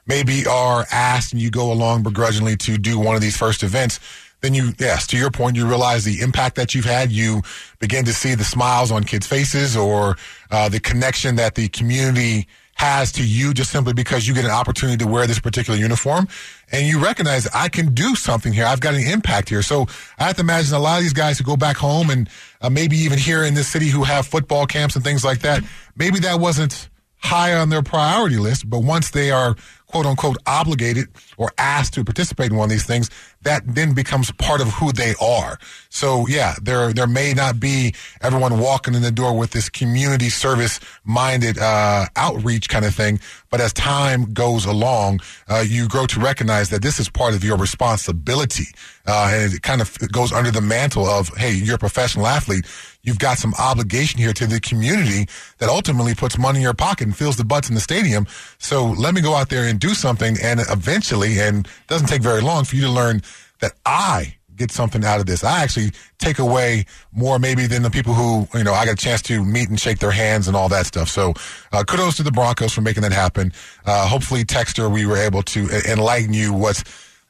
maybe 0.08 0.46
are 0.46 0.86
asked 0.90 1.32
and 1.32 1.40
you 1.40 1.50
go 1.50 1.70
along 1.70 2.02
begrudgingly 2.02 2.56
to 2.56 2.78
do 2.78 2.98
one 2.98 3.14
of 3.14 3.20
these 3.20 3.36
first 3.36 3.62
events, 3.62 4.00
then 4.40 4.54
you, 4.54 4.72
yes, 4.78 5.06
to 5.08 5.16
your 5.16 5.30
point, 5.30 5.56
you 5.56 5.66
realize 5.66 6.04
the 6.04 6.20
impact 6.20 6.56
that 6.56 6.74
you've 6.74 6.84
had. 6.84 7.12
You 7.12 7.42
begin 7.80 8.04
to 8.04 8.12
see 8.12 8.34
the 8.34 8.44
smiles 8.44 8.90
on 8.90 9.04
kids' 9.04 9.26
faces 9.26 9.76
or 9.76 10.16
uh, 10.50 10.68
the 10.68 10.80
connection 10.80 11.36
that 11.36 11.54
the 11.54 11.68
community 11.68 12.46
has 12.78 13.10
to 13.10 13.26
you 13.26 13.52
just 13.52 13.72
simply 13.72 13.92
because 13.92 14.28
you 14.28 14.34
get 14.34 14.44
an 14.44 14.52
opportunity 14.52 14.96
to 14.96 15.06
wear 15.10 15.26
this 15.26 15.40
particular 15.40 15.76
uniform 15.76 16.28
and 16.70 16.86
you 16.86 17.02
recognize 17.02 17.48
I 17.48 17.68
can 17.68 17.92
do 17.92 18.14
something 18.14 18.52
here. 18.52 18.66
I've 18.66 18.78
got 18.78 18.94
an 18.94 19.04
impact 19.04 19.48
here. 19.48 19.62
So 19.62 19.86
I 20.16 20.24
have 20.24 20.36
to 20.36 20.42
imagine 20.42 20.72
a 20.74 20.78
lot 20.78 20.98
of 20.98 21.02
these 21.02 21.12
guys 21.12 21.38
who 21.38 21.44
go 21.44 21.56
back 21.56 21.76
home 21.76 22.08
and 22.08 22.30
uh, 22.60 22.70
maybe 22.70 22.96
even 22.98 23.18
here 23.18 23.42
in 23.42 23.54
this 23.54 23.66
city 23.66 23.88
who 23.88 24.04
have 24.04 24.28
football 24.28 24.64
camps 24.64 24.94
and 24.94 25.04
things 25.04 25.24
like 25.24 25.40
that, 25.40 25.64
maybe 25.96 26.20
that 26.20 26.38
wasn't 26.38 26.88
high 27.16 27.52
on 27.52 27.68
their 27.68 27.82
priority 27.82 28.36
list, 28.36 28.70
but 28.70 28.78
once 28.78 29.10
they 29.10 29.32
are 29.32 29.56
quote 29.88 30.06
unquote 30.06 30.36
obligated 30.46 31.08
or 31.36 31.50
asked 31.58 31.94
to 31.94 32.04
participate 32.04 32.50
in 32.50 32.56
one 32.56 32.66
of 32.66 32.70
these 32.70 32.86
things, 32.86 33.10
that 33.42 33.62
then 33.66 33.94
becomes 33.94 34.30
part 34.32 34.60
of 34.60 34.68
who 34.68 34.92
they 34.92 35.14
are. 35.20 35.58
So 35.88 36.26
yeah, 36.28 36.54
there 36.62 36.92
there 36.92 37.06
may 37.06 37.32
not 37.34 37.58
be 37.58 37.94
everyone 38.20 38.58
walking 38.60 38.94
in 38.94 39.02
the 39.02 39.10
door 39.10 39.36
with 39.36 39.52
this 39.52 39.68
community 39.68 40.28
service 40.28 40.80
minded 41.04 41.58
uh, 41.58 42.06
outreach 42.16 42.68
kind 42.68 42.84
of 42.84 42.94
thing, 42.94 43.20
but 43.50 43.60
as 43.60 43.72
time 43.72 44.32
goes 44.32 44.66
along, 44.66 45.20
uh, 45.48 45.64
you 45.66 45.88
grow 45.88 46.06
to 46.06 46.20
recognize 46.20 46.70
that 46.70 46.82
this 46.82 47.00
is 47.00 47.08
part 47.08 47.34
of 47.34 47.44
your 47.44 47.56
responsibility, 47.56 48.66
uh, 49.06 49.30
and 49.32 49.54
it 49.54 49.62
kind 49.62 49.80
of 49.80 49.96
goes 50.12 50.32
under 50.32 50.50
the 50.50 50.60
mantle 50.60 51.06
of 51.06 51.28
hey, 51.36 51.52
you're 51.52 51.76
a 51.76 51.78
professional 51.78 52.26
athlete. 52.26 52.66
You've 53.02 53.18
got 53.20 53.38
some 53.38 53.54
obligation 53.58 54.20
here 54.20 54.34
to 54.34 54.46
the 54.46 54.60
community 54.60 55.28
that 55.58 55.70
ultimately 55.70 56.14
puts 56.14 56.36
money 56.36 56.58
in 56.58 56.62
your 56.62 56.74
pocket 56.74 57.06
and 57.06 57.16
fills 57.16 57.36
the 57.36 57.44
butts 57.44 57.68
in 57.68 57.74
the 57.74 57.80
stadium. 57.80 58.26
So 58.58 58.84
let 58.84 59.14
me 59.14 59.22
go 59.22 59.34
out 59.34 59.48
there 59.48 59.64
and 59.64 59.77
do 59.78 59.94
something, 59.94 60.36
and 60.42 60.60
eventually, 60.60 61.38
and 61.40 61.66
it 61.66 61.86
doesn't 61.86 62.08
take 62.08 62.22
very 62.22 62.40
long 62.40 62.64
for 62.64 62.76
you 62.76 62.82
to 62.82 62.90
learn 62.90 63.22
that 63.60 63.72
I 63.86 64.34
get 64.58 64.70
something 64.72 65.04
out 65.04 65.20
of 65.20 65.26
this. 65.26 65.44
I 65.44 65.62
actually 65.62 65.92
take 66.18 66.38
away 66.38 66.84
more 67.12 67.38
maybe 67.38 67.66
than 67.66 67.82
the 67.82 67.90
people 67.90 68.12
who, 68.12 68.48
you 68.58 68.64
know, 68.64 68.74
I 68.74 68.84
got 68.84 68.92
a 68.92 68.96
chance 68.96 69.22
to 69.22 69.44
meet 69.44 69.68
and 69.68 69.80
shake 69.80 70.00
their 70.00 70.10
hands 70.10 70.48
and 70.48 70.56
all 70.56 70.68
that 70.68 70.84
stuff. 70.84 71.08
So 71.08 71.32
uh, 71.72 71.84
kudos 71.84 72.16
to 72.16 72.22
the 72.24 72.32
Broncos 72.32 72.72
for 72.72 72.80
making 72.80 73.04
that 73.04 73.12
happen. 73.12 73.52
Uh, 73.86 74.06
hopefully, 74.06 74.44
Texter, 74.44 74.92
we 74.92 75.06
were 75.06 75.16
able 75.16 75.42
to 75.44 75.68
enlighten 75.90 76.34
you 76.34 76.52
what's, 76.52 76.82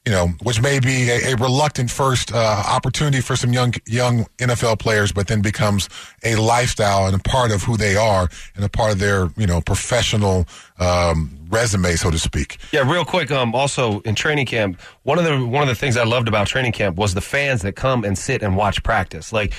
you 0.08 0.14
know, 0.14 0.28
which 0.42 0.62
may 0.62 0.80
be 0.80 1.10
a, 1.10 1.34
a 1.34 1.36
reluctant 1.36 1.90
first 1.90 2.32
uh, 2.32 2.62
opportunity 2.66 3.20
for 3.20 3.36
some 3.36 3.52
young 3.52 3.74
young 3.84 4.24
NFL 4.38 4.78
players, 4.78 5.12
but 5.12 5.26
then 5.26 5.42
becomes 5.42 5.86
a 6.24 6.34
lifestyle 6.36 7.04
and 7.04 7.14
a 7.14 7.18
part 7.18 7.50
of 7.50 7.62
who 7.62 7.76
they 7.76 7.94
are 7.94 8.26
and 8.56 8.64
a 8.64 8.70
part 8.70 8.90
of 8.90 9.00
their, 9.00 9.28
you 9.36 9.46
know, 9.46 9.60
professional 9.60 10.46
um, 10.78 11.38
resume, 11.50 11.94
so 11.96 12.10
to 12.10 12.18
speak. 12.18 12.56
Yeah, 12.72 12.90
real 12.90 13.04
quick. 13.04 13.30
Um, 13.30 13.54
also 13.54 14.00
in 14.00 14.14
training 14.14 14.46
camp, 14.46 14.80
one 15.02 15.18
of 15.18 15.24
the 15.26 15.44
one 15.44 15.62
of 15.62 15.68
the 15.68 15.74
things 15.74 15.98
I 15.98 16.04
loved 16.04 16.26
about 16.26 16.46
training 16.46 16.72
camp 16.72 16.96
was 16.96 17.12
the 17.12 17.20
fans 17.20 17.60
that 17.60 17.76
come 17.76 18.02
and 18.02 18.16
sit 18.16 18.42
and 18.42 18.56
watch 18.56 18.82
practice. 18.82 19.30
Like 19.30 19.52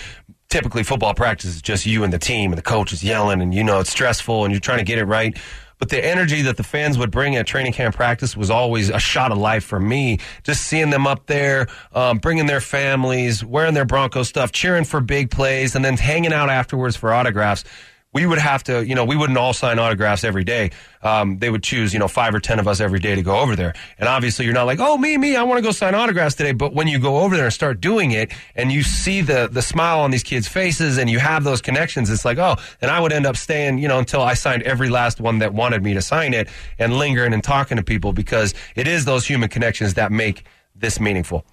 typically, 0.49 0.81
football 0.81 1.13
practice 1.13 1.51
is 1.51 1.61
just 1.61 1.85
you 1.85 2.03
and 2.03 2.11
the 2.11 2.17
team, 2.17 2.51
and 2.51 2.57
the 2.57 2.63
coach 2.63 2.91
is 2.91 3.03
yelling, 3.03 3.39
and 3.39 3.53
you 3.53 3.63
know 3.63 3.81
it's 3.81 3.91
stressful, 3.91 4.45
and 4.45 4.51
you're 4.51 4.59
trying 4.59 4.79
to 4.79 4.83
get 4.83 4.97
it 4.97 5.05
right. 5.05 5.37
But 5.79 5.89
the 5.89 6.05
energy 6.05 6.41
that 6.43 6.57
the 6.57 6.63
fans 6.63 6.97
would 6.97 7.09
bring 7.09 7.35
at 7.37 7.47
training 7.47 7.73
camp 7.73 7.95
practice 7.95 8.35
was 8.37 8.51
always 8.51 8.89
a 8.89 8.99
shot 8.99 9.31
of 9.31 9.37
life 9.37 9.63
for 9.63 9.79
me. 9.79 10.19
Just 10.43 10.63
seeing 10.63 10.89
them 10.89 11.07
up 11.07 11.25
there, 11.25 11.67
um, 11.93 12.17
bringing 12.19 12.45
their 12.45 12.61
families, 12.61 13.43
wearing 13.43 13.73
their 13.73 13.85
Bronco 13.85 14.23
stuff, 14.23 14.51
cheering 14.51 14.83
for 14.83 14.99
big 14.99 15.31
plays, 15.31 15.75
and 15.75 15.83
then 15.83 15.97
hanging 15.97 16.33
out 16.33 16.49
afterwards 16.49 16.97
for 16.97 17.13
autographs 17.13 17.63
we 18.11 18.25
would 18.25 18.39
have 18.39 18.63
to, 18.63 18.83
you 18.85 18.95
know, 18.95 19.05
we 19.05 19.15
wouldn't 19.15 19.37
all 19.37 19.53
sign 19.53 19.77
autographs 19.77 20.23
every 20.23 20.43
day. 20.43 20.71
Um, 21.03 21.37
they 21.37 21.49
would 21.49 21.61
choose, 21.61 21.93
you 21.93 21.99
know, 21.99 22.07
five 22.07 22.33
or 22.33 22.39
ten 22.39 22.59
of 22.59 22.67
us 22.67 22.79
every 22.79 22.99
day 22.99 23.13
to 23.13 23.21
go 23.21 23.39
over 23.39 23.55
there. 23.55 23.75
And 23.99 24.09
obviously, 24.09 24.45
you're 24.45 24.53
not 24.53 24.65
like, 24.65 24.79
oh, 24.79 24.97
me, 24.97 25.15
me, 25.17 25.35
I 25.35 25.43
want 25.43 25.59
to 25.59 25.61
go 25.61 25.71
sign 25.71 25.93
autographs 25.93 26.33
today. 26.33 26.51
But 26.51 26.73
when 26.73 26.87
you 26.87 26.97
go 26.97 27.19
over 27.19 27.35
there 27.35 27.45
and 27.45 27.53
start 27.53 27.79
doing 27.79 28.11
it, 28.11 28.31
and 28.55 28.71
you 28.71 28.81
see 28.81 29.21
the 29.21 29.47
the 29.51 29.61
smile 29.61 29.99
on 29.99 30.09
these 30.09 30.23
kids' 30.23 30.47
faces, 30.47 30.97
and 30.97 31.09
you 31.09 31.19
have 31.19 31.43
those 31.43 31.61
connections, 31.61 32.09
it's 32.09 32.25
like, 32.25 32.39
oh, 32.39 32.55
and 32.81 32.89
I 32.89 32.99
would 32.99 33.13
end 33.13 33.27
up 33.27 33.37
staying, 33.37 33.77
you 33.77 33.87
know, 33.87 33.99
until 33.99 34.21
I 34.21 34.33
signed 34.33 34.63
every 34.63 34.89
last 34.89 35.21
one 35.21 35.39
that 35.39 35.53
wanted 35.53 35.83
me 35.83 35.93
to 35.93 36.01
sign 36.01 36.33
it, 36.33 36.49
and 36.79 36.97
lingering 36.97 37.33
and 37.33 37.43
talking 37.43 37.77
to 37.77 37.83
people 37.83 38.11
because 38.11 38.55
it 38.75 38.87
is 38.87 39.05
those 39.05 39.27
human 39.27 39.49
connections 39.49 39.93
that 39.93 40.11
make 40.11 40.45
this 40.75 40.99
meaningful. 40.99 41.45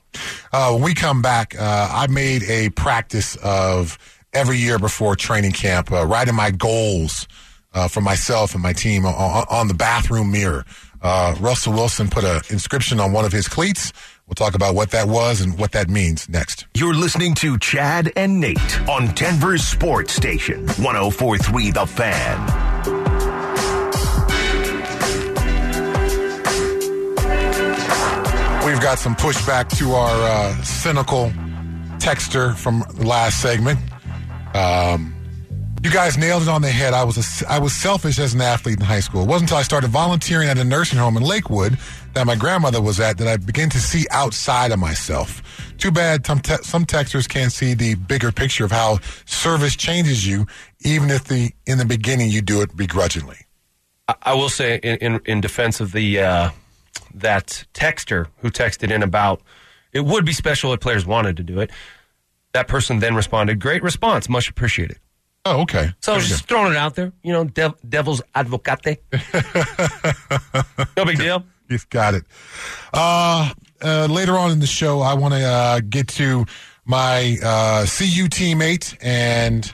Uh, 0.52 0.72
when 0.72 0.82
we 0.82 0.94
come 0.94 1.20
back, 1.20 1.54
uh, 1.58 1.88
I 1.92 2.06
made 2.06 2.44
a 2.44 2.70
practice 2.70 3.36
of 3.36 3.98
every 4.36 4.58
year 4.58 4.78
before 4.78 5.16
training 5.16 5.52
camp, 5.52 5.90
uh, 5.90 6.04
writing 6.04 6.34
my 6.34 6.50
goals 6.50 7.26
uh, 7.72 7.88
for 7.88 8.02
myself 8.02 8.52
and 8.52 8.62
my 8.62 8.74
team 8.74 9.06
on, 9.06 9.46
on 9.48 9.68
the 9.68 9.74
bathroom 9.74 10.30
mirror. 10.30 10.64
Uh, 11.00 11.34
Russell 11.40 11.72
Wilson 11.72 12.08
put 12.08 12.22
an 12.24 12.42
inscription 12.50 13.00
on 13.00 13.12
one 13.12 13.24
of 13.24 13.32
his 13.32 13.48
cleats. 13.48 13.92
We'll 14.26 14.34
talk 14.34 14.54
about 14.54 14.74
what 14.74 14.90
that 14.90 15.08
was 15.08 15.40
and 15.40 15.58
what 15.58 15.72
that 15.72 15.88
means 15.88 16.28
next. 16.28 16.66
You're 16.74 16.94
listening 16.94 17.34
to 17.36 17.58
Chad 17.58 18.12
and 18.14 18.40
Nate 18.40 18.88
on 18.88 19.14
Denver's 19.14 19.64
Sports 19.64 20.12
Station, 20.12 20.66
1043 20.66 21.70
The 21.70 21.86
Fan. 21.86 22.46
We've 28.66 28.80
got 28.80 28.98
some 28.98 29.14
pushback 29.14 29.68
to 29.78 29.92
our 29.92 30.28
uh, 30.28 30.62
cynical 30.62 31.30
texter 31.98 32.54
from 32.56 32.80
last 32.98 33.40
segment. 33.40 33.78
Um, 34.56 35.14
you 35.82 35.90
guys 35.90 36.16
nailed 36.18 36.42
it 36.42 36.48
on 36.48 36.62
the 36.62 36.70
head. 36.70 36.94
I 36.94 37.04
was 37.04 37.42
a, 37.42 37.48
I 37.48 37.58
was 37.58 37.72
selfish 37.72 38.18
as 38.18 38.34
an 38.34 38.40
athlete 38.40 38.80
in 38.80 38.84
high 38.84 39.00
school. 39.00 39.22
It 39.22 39.28
wasn't 39.28 39.50
until 39.50 39.58
I 39.58 39.62
started 39.62 39.88
volunteering 39.90 40.48
at 40.48 40.58
a 40.58 40.64
nursing 40.64 40.98
home 40.98 41.16
in 41.16 41.22
Lakewood 41.22 41.78
that 42.14 42.26
my 42.26 42.34
grandmother 42.34 42.80
was 42.80 42.98
at 42.98 43.18
that 43.18 43.28
I 43.28 43.36
began 43.36 43.68
to 43.70 43.78
see 43.78 44.06
outside 44.10 44.72
of 44.72 44.78
myself. 44.78 45.42
Too 45.78 45.90
bad 45.90 46.26
some, 46.26 46.40
te- 46.40 46.62
some 46.62 46.86
texters 46.86 47.28
can't 47.28 47.52
see 47.52 47.74
the 47.74 47.94
bigger 47.94 48.32
picture 48.32 48.64
of 48.64 48.72
how 48.72 48.98
service 49.26 49.76
changes 49.76 50.26
you, 50.26 50.46
even 50.80 51.10
if 51.10 51.24
the 51.24 51.52
in 51.66 51.78
the 51.78 51.84
beginning 51.84 52.30
you 52.30 52.40
do 52.40 52.62
it 52.62 52.74
begrudgingly. 52.74 53.38
I, 54.08 54.14
I 54.22 54.34
will 54.34 54.48
say, 54.48 54.80
in, 54.82 54.96
in, 54.96 55.20
in 55.26 55.40
defense 55.40 55.80
of 55.80 55.92
the 55.92 56.20
uh, 56.20 56.50
that 57.14 57.64
texter 57.74 58.26
who 58.38 58.50
texted 58.50 58.90
in 58.90 59.02
about 59.02 59.42
it 59.92 60.04
would 60.04 60.24
be 60.24 60.32
special 60.32 60.72
if 60.72 60.80
players 60.80 61.06
wanted 61.06 61.36
to 61.36 61.42
do 61.42 61.60
it. 61.60 61.70
That 62.56 62.68
person 62.68 63.00
then 63.00 63.14
responded, 63.14 63.60
"Great 63.60 63.82
response, 63.82 64.30
much 64.30 64.48
appreciated." 64.48 64.96
Oh, 65.44 65.60
okay. 65.60 65.92
So 66.00 66.14
I 66.14 66.16
was 66.16 66.26
just 66.26 66.48
throwing 66.48 66.72
it 66.72 66.78
out 66.78 66.94
there, 66.94 67.12
you 67.22 67.34
know, 67.34 67.44
dev- 67.44 67.74
devil's 67.86 68.22
advocate. 68.34 69.02
no 70.96 71.04
big 71.04 71.18
deal. 71.18 71.44
You've 71.68 71.86
got 71.90 72.14
it. 72.14 72.24
Uh, 72.94 73.52
uh, 73.82 74.06
later 74.10 74.38
on 74.38 74.52
in 74.52 74.60
the 74.60 74.66
show, 74.66 75.02
I 75.02 75.12
want 75.12 75.34
to 75.34 75.42
uh, 75.42 75.80
get 75.86 76.08
to 76.08 76.46
my 76.86 77.36
uh, 77.44 77.82
CU 77.82 78.26
teammate 78.28 78.96
and 79.02 79.70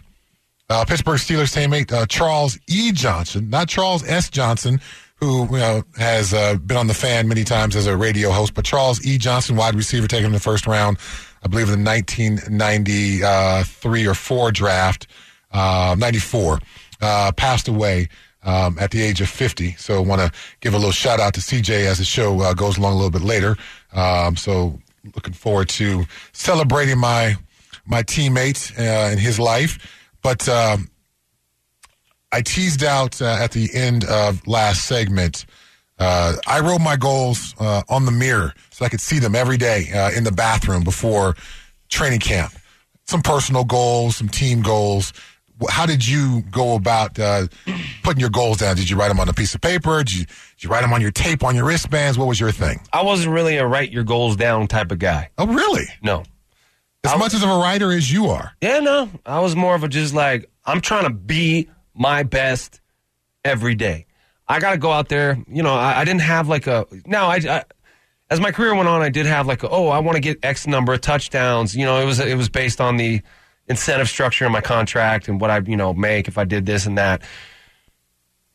uh, 0.69 0.85
Pittsburgh 0.85 1.21
Steelers 1.21 1.55
teammate 1.57 1.93
uh, 1.93 2.05
Charles 2.07 2.59
E. 2.67 2.91
Johnson, 2.91 3.49
not 3.49 3.69
Charles 3.69 4.05
S. 4.05 4.29
Johnson, 4.29 4.81
who 5.21 5.45
you 5.45 5.59
know 5.59 5.85
has 5.97 6.35
uh, 6.35 6.57
been 6.57 6.77
on 6.77 6.89
the 6.89 6.95
fan 6.95 7.29
many 7.29 7.45
times 7.45 7.77
as 7.77 7.87
a 7.87 7.97
radio 7.97 8.33
host, 8.33 8.55
but 8.55 8.65
Charles 8.65 9.07
E. 9.07 9.19
Johnson, 9.19 9.55
wide 9.55 9.77
receiver, 9.77 10.09
taken 10.09 10.27
in 10.27 10.33
the 10.33 10.41
first 10.41 10.67
round, 10.67 10.99
I 11.43 11.49
believe 11.49 11.69
the 11.69 11.77
1993 11.77 14.07
or 14.07 14.15
four 14.15 14.53
draft, 14.53 15.07
uh, 15.53 15.97
94, 15.99 16.61
uh, 17.01 17.33
passed 17.33 17.69
away. 17.69 18.09
Um, 18.45 18.77
at 18.81 18.91
the 18.91 19.01
age 19.01 19.21
of 19.21 19.29
50. 19.29 19.77
So 19.77 19.99
I 19.99 20.01
want 20.01 20.21
to 20.21 20.33
give 20.59 20.75
a 20.75 20.77
little 20.77 20.91
shout 20.91 21.21
out 21.21 21.33
to 21.35 21.41
CJ 21.41 21.87
as 21.87 21.99
the 21.99 22.05
show 22.05 22.41
uh, 22.41 22.55
goes 22.55 22.77
along 22.77 22.95
a 22.95 22.97
little 22.97 23.13
bit 23.13 23.23
later. 23.23 23.57
Um, 23.93 24.35
so 24.35 24.81
looking 25.15 25.33
forward 25.33 25.69
to 25.69 26.07
celebrating 26.33 26.99
my 26.99 27.37
my 27.87 28.03
teammate 28.03 28.73
uh, 28.79 29.17
his 29.17 29.39
life. 29.39 29.79
But 30.23 30.49
um, 30.49 30.89
I 32.31 32.43
teased 32.43 32.85
out 32.85 33.21
uh, 33.21 33.37
at 33.41 33.53
the 33.53 33.69
end 33.75 34.05
of 34.05 34.47
last 34.47 34.85
segment. 34.85 35.45
Uh, 36.03 36.35
I 36.49 36.59
wrote 36.59 36.81
my 36.81 36.97
goals 36.97 37.55
uh, 37.61 37.83
on 37.89 38.07
the 38.07 38.11
mirror 38.11 38.55
so 38.71 38.85
I 38.85 38.89
could 38.89 39.01
see 39.01 39.21
them 39.21 39.37
every 39.37 39.57
day 39.57 39.89
uh, 39.93 40.11
in 40.11 40.25
the 40.25 40.33
bathroom 40.33 40.83
before 40.83 41.37
training 41.89 42.19
camp. 42.19 42.53
Some 43.05 43.23
personal 43.23 43.63
goals, 43.63 44.17
some 44.17 44.29
team 44.29 44.63
goals. 44.63 45.13
How 45.69 45.87
did 45.87 46.05
you 46.05 46.43
go 46.51 46.75
about 46.75 47.17
uh, 47.21 47.47
putting 48.03 48.19
your 48.19 48.31
goals 48.31 48.59
down? 48.59 48.75
Did 48.75 48.91
you 48.91 48.97
write 48.97 49.09
them 49.09 49.21
on 49.21 49.29
a 49.29 49.33
piece 49.33 49.55
of 49.55 49.61
paper? 49.61 50.03
Did 50.03 50.13
you, 50.13 50.25
did 50.25 50.65
you 50.65 50.71
write 50.71 50.81
them 50.81 50.93
on 50.93 51.01
your 51.01 51.13
tape, 51.13 51.45
on 51.45 51.55
your 51.55 51.67
wristbands? 51.67 52.19
What 52.19 52.27
was 52.27 52.41
your 52.41 52.51
thing? 52.51 52.81
I 52.93 53.05
wasn't 53.05 53.33
really 53.33 53.59
a 53.59 53.67
write 53.67 53.93
your 53.93 54.03
goals 54.03 54.35
down 54.35 54.67
type 54.67 54.91
of 54.91 54.99
guy. 54.99 55.31
Oh, 55.39 55.47
really? 55.47 55.85
No. 56.03 56.25
As 57.05 57.17
much 57.17 57.33
as 57.33 57.45
of 57.45 57.49
a 57.49 57.59
writer 57.59 57.93
as 57.93 58.13
you 58.13 58.27
are. 58.27 58.53
Yeah, 58.61 58.81
no. 58.81 59.09
I 59.25 59.39
was 59.39 59.55
more 59.55 59.77
of 59.77 59.85
a 59.85 59.89
just 59.89 60.15
like, 60.15 60.51
I'm 60.65 60.81
trying 60.81 61.05
to 61.05 61.11
be 61.11 61.69
my 61.95 62.25
best 62.25 62.81
every 63.45 63.77
day. 63.77 64.07
I 64.49 64.61
got 64.61 64.73
to 64.73 64.79
go 64.79 64.91
out 64.91 65.09
there. 65.09 65.39
You 65.49 65.63
know, 65.63 65.75
I, 65.75 66.01
I 66.01 66.05
didn't 66.05 66.23
have 66.23 66.49
like 66.49 66.67
a. 66.67 66.87
Now, 67.07 67.29
I, 67.29 67.37
I. 67.37 67.65
As 68.31 68.41
my 68.41 68.51
career 68.51 68.75
went 68.75 68.89
on, 68.89 69.03
I 69.03 69.11
did 69.11 69.27
have 69.27 69.47
like, 69.47 69.63
a, 69.63 69.69
oh, 69.69 69.89
I 69.89 69.99
want 69.99 70.17
to 70.17 70.21
get 70.21 70.39
X 70.43 70.67
number 70.67 70.95
of 70.95 71.03
touchdowns. 71.03 71.77
You 71.77 71.85
know, 71.85 72.01
it 72.01 72.07
was 72.07 72.19
it 72.19 72.37
was 72.37 72.49
based 72.49 72.81
on 72.81 72.97
the 72.97 73.21
incentive 73.69 74.09
structure 74.09 74.45
in 74.45 74.53
my 74.53 74.61
contract 74.61 75.29
and 75.29 75.41
what 75.41 75.51
I 75.51 75.61
you 75.67 75.77
know 75.77 75.95
make 75.95 76.29
if 76.29 76.39
I 76.39 76.45
did 76.45 76.67
this 76.67 76.87
and 76.87 76.99
that. 76.99 77.23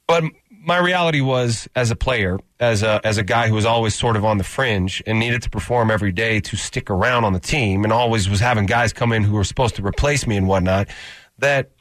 But 0.08 0.24
my 0.50 0.78
reality 0.78 1.22
was, 1.22 1.68
as 1.76 1.92
a 1.92 1.96
player, 1.96 2.40
as 2.60 2.84
a 2.84 3.00
as 3.04 3.18
a 3.18 3.24
guy 3.24 3.48
who 3.48 3.56
was 3.56 3.66
always 3.66 3.96
sort 3.96 4.16
of 4.16 4.26
on 4.26 4.38
the 4.38 4.44
fringe 4.44 5.02
and 5.06 5.20
needed 5.20 5.42
to 5.44 5.50
perform 5.50 5.92
every 5.92 6.12
day 6.12 6.40
to 6.42 6.58
stick 6.58 6.90
around 6.90 7.24
on 7.24 7.34
the 7.34 7.40
team, 7.40 7.84
and 7.84 7.94
always 7.94 8.30
was 8.30 8.40
having 8.40 8.66
guys 8.66 8.94
come 8.94 9.14
in 9.14 9.24
who 9.24 9.34
were 9.34 9.44
supposed 9.44 9.76
to 9.76 9.86
replace 9.86 10.26
me 10.28 10.38
and 10.38 10.48
whatnot, 10.48 10.88
that 11.40 11.72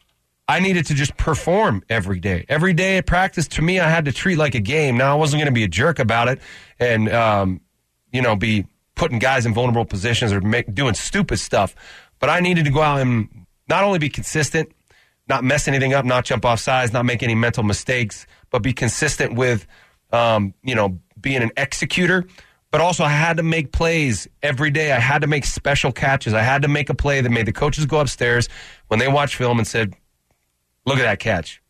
I 0.48 0.60
needed 0.60 0.86
to 0.86 0.94
just 0.94 1.16
perform 1.16 1.82
every 1.88 2.20
day. 2.20 2.44
Every 2.48 2.72
day 2.72 2.98
at 2.98 3.06
practice, 3.06 3.48
to 3.48 3.62
me, 3.62 3.80
I 3.80 3.88
had 3.88 4.04
to 4.04 4.12
treat 4.12 4.36
like 4.36 4.54
a 4.54 4.60
game. 4.60 4.96
Now, 4.96 5.12
I 5.12 5.16
wasn't 5.16 5.40
going 5.40 5.52
to 5.52 5.52
be 5.52 5.64
a 5.64 5.68
jerk 5.68 5.98
about 5.98 6.28
it 6.28 6.40
and, 6.78 7.08
um, 7.12 7.60
you 8.12 8.22
know, 8.22 8.36
be 8.36 8.66
putting 8.94 9.18
guys 9.18 9.44
in 9.44 9.54
vulnerable 9.54 9.84
positions 9.84 10.32
or 10.32 10.40
make, 10.40 10.72
doing 10.72 10.94
stupid 10.94 11.38
stuff. 11.38 11.74
But 12.20 12.30
I 12.30 12.40
needed 12.40 12.64
to 12.66 12.70
go 12.70 12.80
out 12.80 13.00
and 13.00 13.46
not 13.68 13.82
only 13.82 13.98
be 13.98 14.08
consistent, 14.08 14.70
not 15.28 15.42
mess 15.42 15.66
anything 15.66 15.92
up, 15.92 16.04
not 16.04 16.24
jump 16.24 16.44
off 16.44 16.60
sides, 16.60 16.92
not 16.92 17.04
make 17.04 17.24
any 17.24 17.34
mental 17.34 17.64
mistakes, 17.64 18.26
but 18.50 18.62
be 18.62 18.72
consistent 18.72 19.34
with, 19.34 19.66
um, 20.12 20.54
you 20.62 20.76
know, 20.76 21.00
being 21.20 21.42
an 21.42 21.50
executor. 21.56 22.24
But 22.70 22.80
also, 22.80 23.02
I 23.02 23.08
had 23.08 23.38
to 23.38 23.42
make 23.42 23.72
plays 23.72 24.28
every 24.42 24.70
day. 24.70 24.92
I 24.92 25.00
had 25.00 25.22
to 25.22 25.26
make 25.26 25.44
special 25.44 25.90
catches. 25.90 26.34
I 26.34 26.42
had 26.42 26.62
to 26.62 26.68
make 26.68 26.88
a 26.88 26.94
play 26.94 27.20
that 27.20 27.30
made 27.30 27.46
the 27.46 27.52
coaches 27.52 27.86
go 27.86 27.98
upstairs 27.98 28.48
when 28.88 29.00
they 29.00 29.08
watched 29.08 29.34
film 29.34 29.58
and 29.58 29.66
said, 29.66 29.94
Look 30.86 30.98
at 30.98 31.02
that 31.02 31.18
catch. 31.18 31.62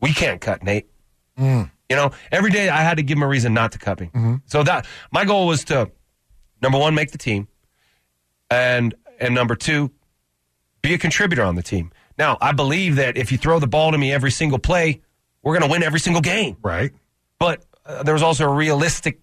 We 0.00 0.12
can't 0.12 0.40
cut, 0.40 0.62
Nate. 0.62 0.86
You 1.90 1.96
know, 1.96 2.12
every 2.32 2.50
day 2.50 2.68
I 2.68 2.80
had 2.82 2.96
to 2.96 3.02
give 3.02 3.18
him 3.18 3.22
a 3.22 3.28
reason 3.28 3.52
not 3.54 3.72
to 3.72 3.78
cut 3.78 4.00
me. 4.00 4.10
So 4.46 4.62
that 4.62 4.86
my 5.12 5.24
goal 5.24 5.46
was 5.46 5.64
to 5.64 5.90
number 6.62 6.78
one, 6.78 6.94
make 6.94 7.10
the 7.12 7.18
team, 7.18 7.46
and 8.50 8.94
and 9.20 9.34
number 9.34 9.54
two, 9.54 9.90
be 10.82 10.94
a 10.94 10.98
contributor 10.98 11.42
on 11.42 11.54
the 11.54 11.62
team. 11.62 11.92
Now, 12.18 12.38
I 12.40 12.52
believe 12.52 12.96
that 12.96 13.16
if 13.16 13.32
you 13.32 13.38
throw 13.38 13.58
the 13.58 13.66
ball 13.66 13.92
to 13.92 13.98
me 13.98 14.12
every 14.12 14.30
single 14.30 14.58
play, 14.58 15.02
we're 15.42 15.58
going 15.58 15.68
to 15.68 15.72
win 15.72 15.82
every 15.82 16.00
single 16.00 16.22
game. 16.22 16.56
Right. 16.62 16.92
But 17.38 17.64
uh, 17.84 18.02
there 18.02 18.14
was 18.14 18.22
also 18.22 18.44
a 18.44 18.52
realistic 18.54 19.20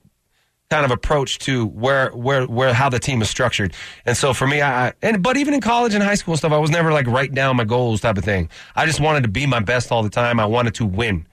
kind 0.72 0.86
of 0.86 0.92
approach 0.92 1.38
to 1.40 1.66
where 1.68 2.10
where 2.12 2.46
where 2.48 2.74
how 2.74 2.90
the 2.90 2.98
team 2.98 3.22
is 3.22 3.30
structured. 3.30 3.74
And 4.06 4.16
so 4.18 4.34
for 4.34 4.48
me, 4.48 4.62
I 4.62 4.94
and 5.04 5.22
but 5.22 5.38
even 5.38 5.54
in 5.54 5.62
college 5.62 5.94
and 5.94 6.02
high 6.02 6.16
school 6.16 6.38
stuff, 6.38 6.52
I 6.54 6.58
was 6.58 6.72
never 6.72 6.92
like 6.92 7.06
write 7.06 7.34
down 7.34 7.58
my 7.58 7.66
goals 7.66 8.02
type 8.02 8.18
of 8.18 8.24
thing. 8.24 8.50
I 8.76 8.86
just 8.86 9.00
wanted 9.00 9.24
to 9.24 9.30
be 9.30 9.46
my 9.46 9.60
best 9.60 9.92
all 9.92 10.02
the 10.02 10.10
time. 10.10 10.40
I 10.40 10.46
wanted 10.46 10.74
to 10.76 10.86
win, 10.86 11.28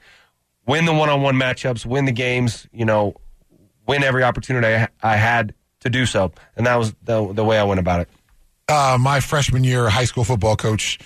win 0.66 0.84
the 0.84 0.92
one 0.92 1.08
on 1.08 1.22
one 1.22 1.36
matchups, 1.36 1.86
win 1.86 2.04
the 2.04 2.12
games. 2.12 2.66
You 2.72 2.84
know, 2.84 3.14
win 3.86 4.02
every 4.02 4.24
opportunity 4.24 4.66
I, 4.66 4.88
I 5.02 5.16
had 5.16 5.54
to 5.80 5.88
do 5.90 6.04
so, 6.04 6.32
and 6.56 6.66
that 6.66 6.76
was 6.76 6.94
the 7.04 7.32
the 7.32 7.44
way 7.44 7.58
I 7.58 7.62
went 7.64 7.78
about 7.80 8.00
it. 8.00 8.08
uh, 8.68 8.98
my 9.00 9.20
freshman 9.20 9.62
year 9.64 9.88
high 9.88 10.04
school 10.04 10.24
football 10.24 10.56
coach 10.56 10.98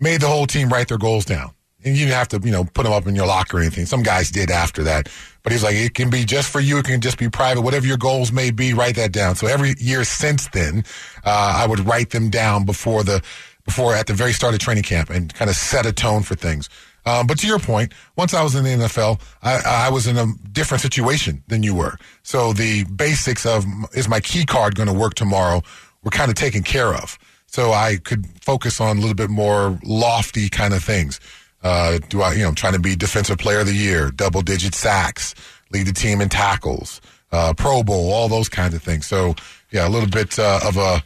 made 0.00 0.20
the 0.20 0.26
whole 0.28 0.46
team 0.46 0.68
write 0.68 0.88
their 0.88 0.98
goals 0.98 1.24
down. 1.24 1.52
You 1.94 2.06
didn't 2.06 2.14
have 2.14 2.28
to, 2.28 2.40
you 2.42 2.50
know, 2.50 2.64
put 2.64 2.84
them 2.84 2.92
up 2.92 3.06
in 3.06 3.14
your 3.14 3.26
locker 3.26 3.58
or 3.58 3.60
anything. 3.60 3.86
Some 3.86 4.02
guys 4.02 4.30
did 4.30 4.50
after 4.50 4.82
that. 4.84 5.08
But 5.42 5.52
he's 5.52 5.62
like, 5.62 5.76
it 5.76 5.94
can 5.94 6.10
be 6.10 6.24
just 6.24 6.50
for 6.50 6.60
you. 6.60 6.78
It 6.78 6.86
can 6.86 7.00
just 7.00 7.18
be 7.18 7.28
private. 7.28 7.62
Whatever 7.62 7.86
your 7.86 7.96
goals 7.96 8.32
may 8.32 8.50
be, 8.50 8.74
write 8.74 8.96
that 8.96 9.12
down. 9.12 9.36
So 9.36 9.46
every 9.46 9.74
year 9.78 10.02
since 10.04 10.48
then, 10.48 10.84
uh, 11.24 11.54
I 11.56 11.66
would 11.66 11.80
write 11.80 12.10
them 12.10 12.30
down 12.30 12.64
before 12.64 13.04
the, 13.04 13.22
before 13.64 13.94
at 13.94 14.06
the 14.08 14.14
very 14.14 14.32
start 14.32 14.54
of 14.54 14.60
training 14.60 14.82
camp 14.82 15.10
and 15.10 15.32
kind 15.32 15.48
of 15.48 15.56
set 15.56 15.86
a 15.86 15.92
tone 15.92 16.22
for 16.22 16.34
things. 16.34 16.68
Um, 17.06 17.28
but 17.28 17.38
to 17.38 17.46
your 17.46 17.60
point, 17.60 17.92
once 18.16 18.34
I 18.34 18.42
was 18.42 18.56
in 18.56 18.64
the 18.64 18.70
NFL, 18.70 19.20
I, 19.42 19.86
I 19.86 19.90
was 19.90 20.08
in 20.08 20.16
a 20.16 20.26
different 20.52 20.82
situation 20.82 21.44
than 21.46 21.62
you 21.62 21.74
were. 21.74 21.96
So 22.24 22.52
the 22.52 22.84
basics 22.84 23.46
of 23.46 23.64
is 23.94 24.08
my 24.08 24.18
key 24.18 24.44
card 24.44 24.74
going 24.74 24.88
to 24.88 24.92
work 24.92 25.14
tomorrow 25.14 25.62
were 26.02 26.10
kind 26.10 26.30
of 26.30 26.34
taken 26.34 26.64
care 26.64 26.92
of. 26.92 27.16
So 27.46 27.72
I 27.72 27.96
could 27.96 28.26
focus 28.42 28.80
on 28.80 28.98
a 28.98 29.00
little 29.00 29.14
bit 29.14 29.30
more 29.30 29.78
lofty 29.84 30.48
kind 30.48 30.74
of 30.74 30.82
things. 30.82 31.20
Uh, 31.62 31.98
do 32.08 32.22
I, 32.22 32.34
you 32.34 32.44
know, 32.44 32.52
trying 32.52 32.74
to 32.74 32.78
be 32.78 32.94
defensive 32.94 33.38
player 33.38 33.60
of 33.60 33.66
the 33.66 33.74
year, 33.74 34.10
double 34.10 34.42
digit 34.42 34.74
sacks, 34.74 35.34
lead 35.72 35.86
the 35.86 35.92
team 35.92 36.20
in 36.20 36.28
tackles, 36.28 37.00
uh, 37.32 37.54
Pro 37.54 37.82
Bowl, 37.82 38.12
all 38.12 38.28
those 38.28 38.48
kinds 38.48 38.74
of 38.74 38.82
things. 38.82 39.06
So, 39.06 39.34
yeah, 39.70 39.88
a 39.88 39.90
little 39.90 40.08
bit 40.08 40.38
uh, 40.38 40.60
of 40.64 40.76
a 40.76 41.02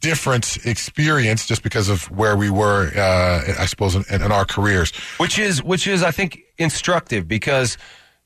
different 0.00 0.64
experience 0.64 1.46
just 1.46 1.62
because 1.62 1.88
of 1.88 2.04
where 2.10 2.36
we 2.36 2.50
were, 2.50 2.92
uh, 2.96 3.54
I 3.58 3.66
suppose, 3.66 3.96
in, 3.96 4.04
in 4.22 4.30
our 4.30 4.44
careers. 4.44 4.92
which 5.18 5.38
is 5.38 5.62
which 5.62 5.86
is 5.86 6.02
I 6.02 6.10
think 6.10 6.42
instructive 6.58 7.26
because 7.26 7.76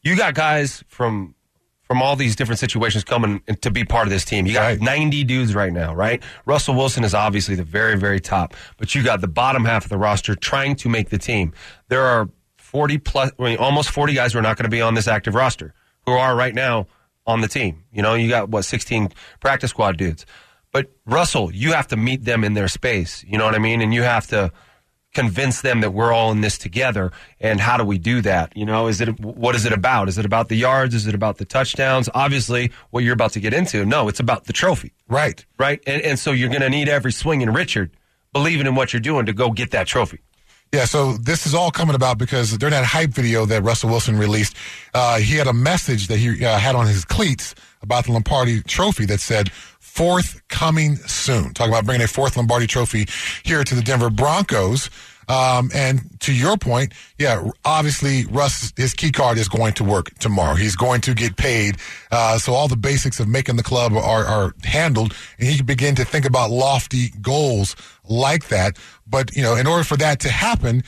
you 0.02 0.16
got 0.16 0.35
guys 0.35 0.85
from 0.88 1.35
from 1.90 2.03
all 2.03 2.14
these 2.14 2.37
different 2.37 2.61
situations 2.61 3.03
coming 3.03 3.42
to 3.62 3.68
be 3.68 3.83
part 3.83 4.07
of 4.07 4.11
this 4.12 4.24
team. 4.24 4.46
You 4.46 4.53
got 4.53 4.61
Right. 4.61 4.81
90 4.81 5.24
dudes 5.24 5.57
right 5.57 5.72
now, 5.72 5.92
right? 5.92 6.22
Russell 6.46 6.76
Wilson 6.76 7.03
is 7.03 7.14
obviously 7.14 7.57
the 7.57 7.64
very 7.64 7.96
very 7.98 8.20
top, 8.20 8.55
but 8.76 8.94
you 8.94 9.03
got 9.03 9.20
the 9.20 9.26
bottom 9.26 9.64
half 9.64 9.83
of 9.83 9.88
the 9.88 9.98
roster 9.98 10.37
trying 10.37 10.76
to 10.76 10.88
make 10.88 11.09
the 11.09 11.18
team. 11.18 11.53
There 11.88 12.05
are 12.05 12.29
40 12.59 12.98
plus 12.98 13.33
I 13.40 13.42
mean, 13.42 13.59
almost 13.59 13.90
40 13.90 14.14
guys 14.14 14.33
who 14.33 14.38
are 14.38 14.42
not 14.42 14.57
going 14.57 14.66
to 14.66 14.70
be 14.70 14.81
on 14.81 14.94
this 14.94 15.09
active 15.09 15.35
roster 15.35 15.74
who 16.07 16.12
are 16.12 16.37
right 16.37 16.55
now 16.55 16.87
on 17.26 17.40
the 17.40 17.48
team. 17.48 17.83
You 17.92 18.03
know, 18.03 18.14
you 18.14 18.29
got 18.29 18.50
what 18.50 18.62
16 18.62 19.09
practice 19.40 19.70
squad 19.70 19.96
dudes. 19.96 20.24
But 20.70 20.92
Russell, 21.07 21.53
you 21.53 21.72
have 21.72 21.88
to 21.88 21.96
meet 21.96 22.24
them 22.24 22.44
in 22.44 22.55
their 22.55 22.68
space. 22.68 23.24
You 23.26 23.37
know 23.37 23.46
what 23.46 23.57
I 23.57 23.59
mean? 23.59 23.81
And 23.81 23.92
you 23.92 24.05
have 24.05 24.29
to 24.29 24.53
convince 25.14 25.60
them 25.62 25.80
that 25.80 25.92
we're 25.92 26.12
all 26.12 26.30
in 26.32 26.40
this 26.40 26.56
together. 26.58 27.12
And 27.40 27.60
how 27.60 27.76
do 27.76 27.84
we 27.84 27.98
do 27.98 28.20
that? 28.22 28.56
You 28.56 28.64
know, 28.64 28.86
is 28.86 29.00
it 29.00 29.18
what 29.20 29.54
is 29.54 29.64
it 29.66 29.72
about? 29.72 30.08
Is 30.08 30.18
it 30.18 30.24
about 30.24 30.48
the 30.48 30.56
yards? 30.56 30.94
Is 30.94 31.06
it 31.06 31.14
about 31.14 31.38
the 31.38 31.44
touchdowns? 31.44 32.08
Obviously, 32.14 32.70
what 32.90 33.04
you're 33.04 33.14
about 33.14 33.32
to 33.32 33.40
get 33.40 33.52
into. 33.52 33.84
No, 33.84 34.08
it's 34.08 34.20
about 34.20 34.44
the 34.44 34.52
trophy, 34.52 34.92
Right. 35.08 35.44
right? 35.58 35.82
And, 35.86 36.02
and 36.02 36.18
so 36.18 36.32
you're 36.32 36.48
going 36.48 36.60
to 36.62 36.70
need 36.70 36.88
every 36.88 37.12
swing 37.12 37.40
in 37.40 37.52
Richard 37.52 37.90
believing 38.32 38.66
in 38.66 38.74
what 38.74 38.92
you're 38.92 39.00
doing 39.00 39.26
to 39.26 39.32
go 39.32 39.50
get 39.50 39.72
that 39.72 39.86
trophy. 39.86 40.20
Yeah, 40.72 40.84
so 40.84 41.14
this 41.14 41.48
is 41.48 41.54
all 41.54 41.72
coming 41.72 41.96
about 41.96 42.16
because 42.16 42.56
during 42.56 42.70
that 42.70 42.84
hype 42.84 43.10
video 43.10 43.44
that 43.46 43.64
Russell 43.64 43.90
Wilson 43.90 44.16
released, 44.16 44.54
uh, 44.94 45.18
he 45.18 45.34
had 45.34 45.48
a 45.48 45.52
message 45.52 46.06
that 46.06 46.18
he 46.18 46.44
uh, 46.44 46.58
had 46.58 46.76
on 46.76 46.86
his 46.86 47.04
cleats 47.04 47.56
about 47.82 48.04
the 48.04 48.12
Lombardi 48.12 48.62
Trophy 48.62 49.04
that 49.06 49.18
said 49.18 49.50
"Fourth 49.92 50.40
coming 50.48 50.96
soon." 50.96 51.53
Talk 51.55 51.68
about 51.68 51.85
bringing 51.85 52.05
a 52.05 52.09
fourth 52.09 52.37
Lombardi 52.37 52.66
Trophy 52.66 53.07
here 53.42 53.64
to 53.64 53.74
the 53.74 53.83
Denver 53.83 54.11
Broncos. 54.11 54.90
Um, 55.29 55.70
and 55.72 56.20
to 56.22 56.33
your 56.33 56.57
point, 56.57 56.92
yeah, 57.16 57.48
obviously 57.64 58.26
Russ, 58.26 58.72
his 58.76 58.94
key 58.94 59.12
card 59.12 59.38
is 59.38 59.48
going 59.48 59.74
to 59.74 59.85
work 59.85 60.11
tomorrow. 60.18 60.57
He's 60.57 60.74
going 60.74 61.03
to 61.03 61.14
get 61.14 61.37
paid. 61.37 61.76
Uh, 62.11 62.37
so 62.38 62.53
all 62.53 62.66
the 62.66 62.76
basics 62.76 63.20
of 63.20 63.29
making 63.29 63.55
the 63.55 63.62
club 63.62 63.92
are, 63.92 64.24
are 64.24 64.55
handled 64.64 65.14
and 65.38 65.48
he 65.48 65.59
can 65.59 65.66
begin 65.66 65.94
to 65.94 66.05
think 66.05 66.24
about 66.24 66.50
lofty 66.50 67.11
goals 67.22 67.76
like 68.09 68.48
that. 68.48 68.76
But, 69.07 69.37
you 69.37 69.42
know, 69.42 69.55
in 69.55 69.68
order 69.68 69.85
for 69.85 69.96
that 69.98 70.18
to 70.20 70.31
happen, 70.31 70.83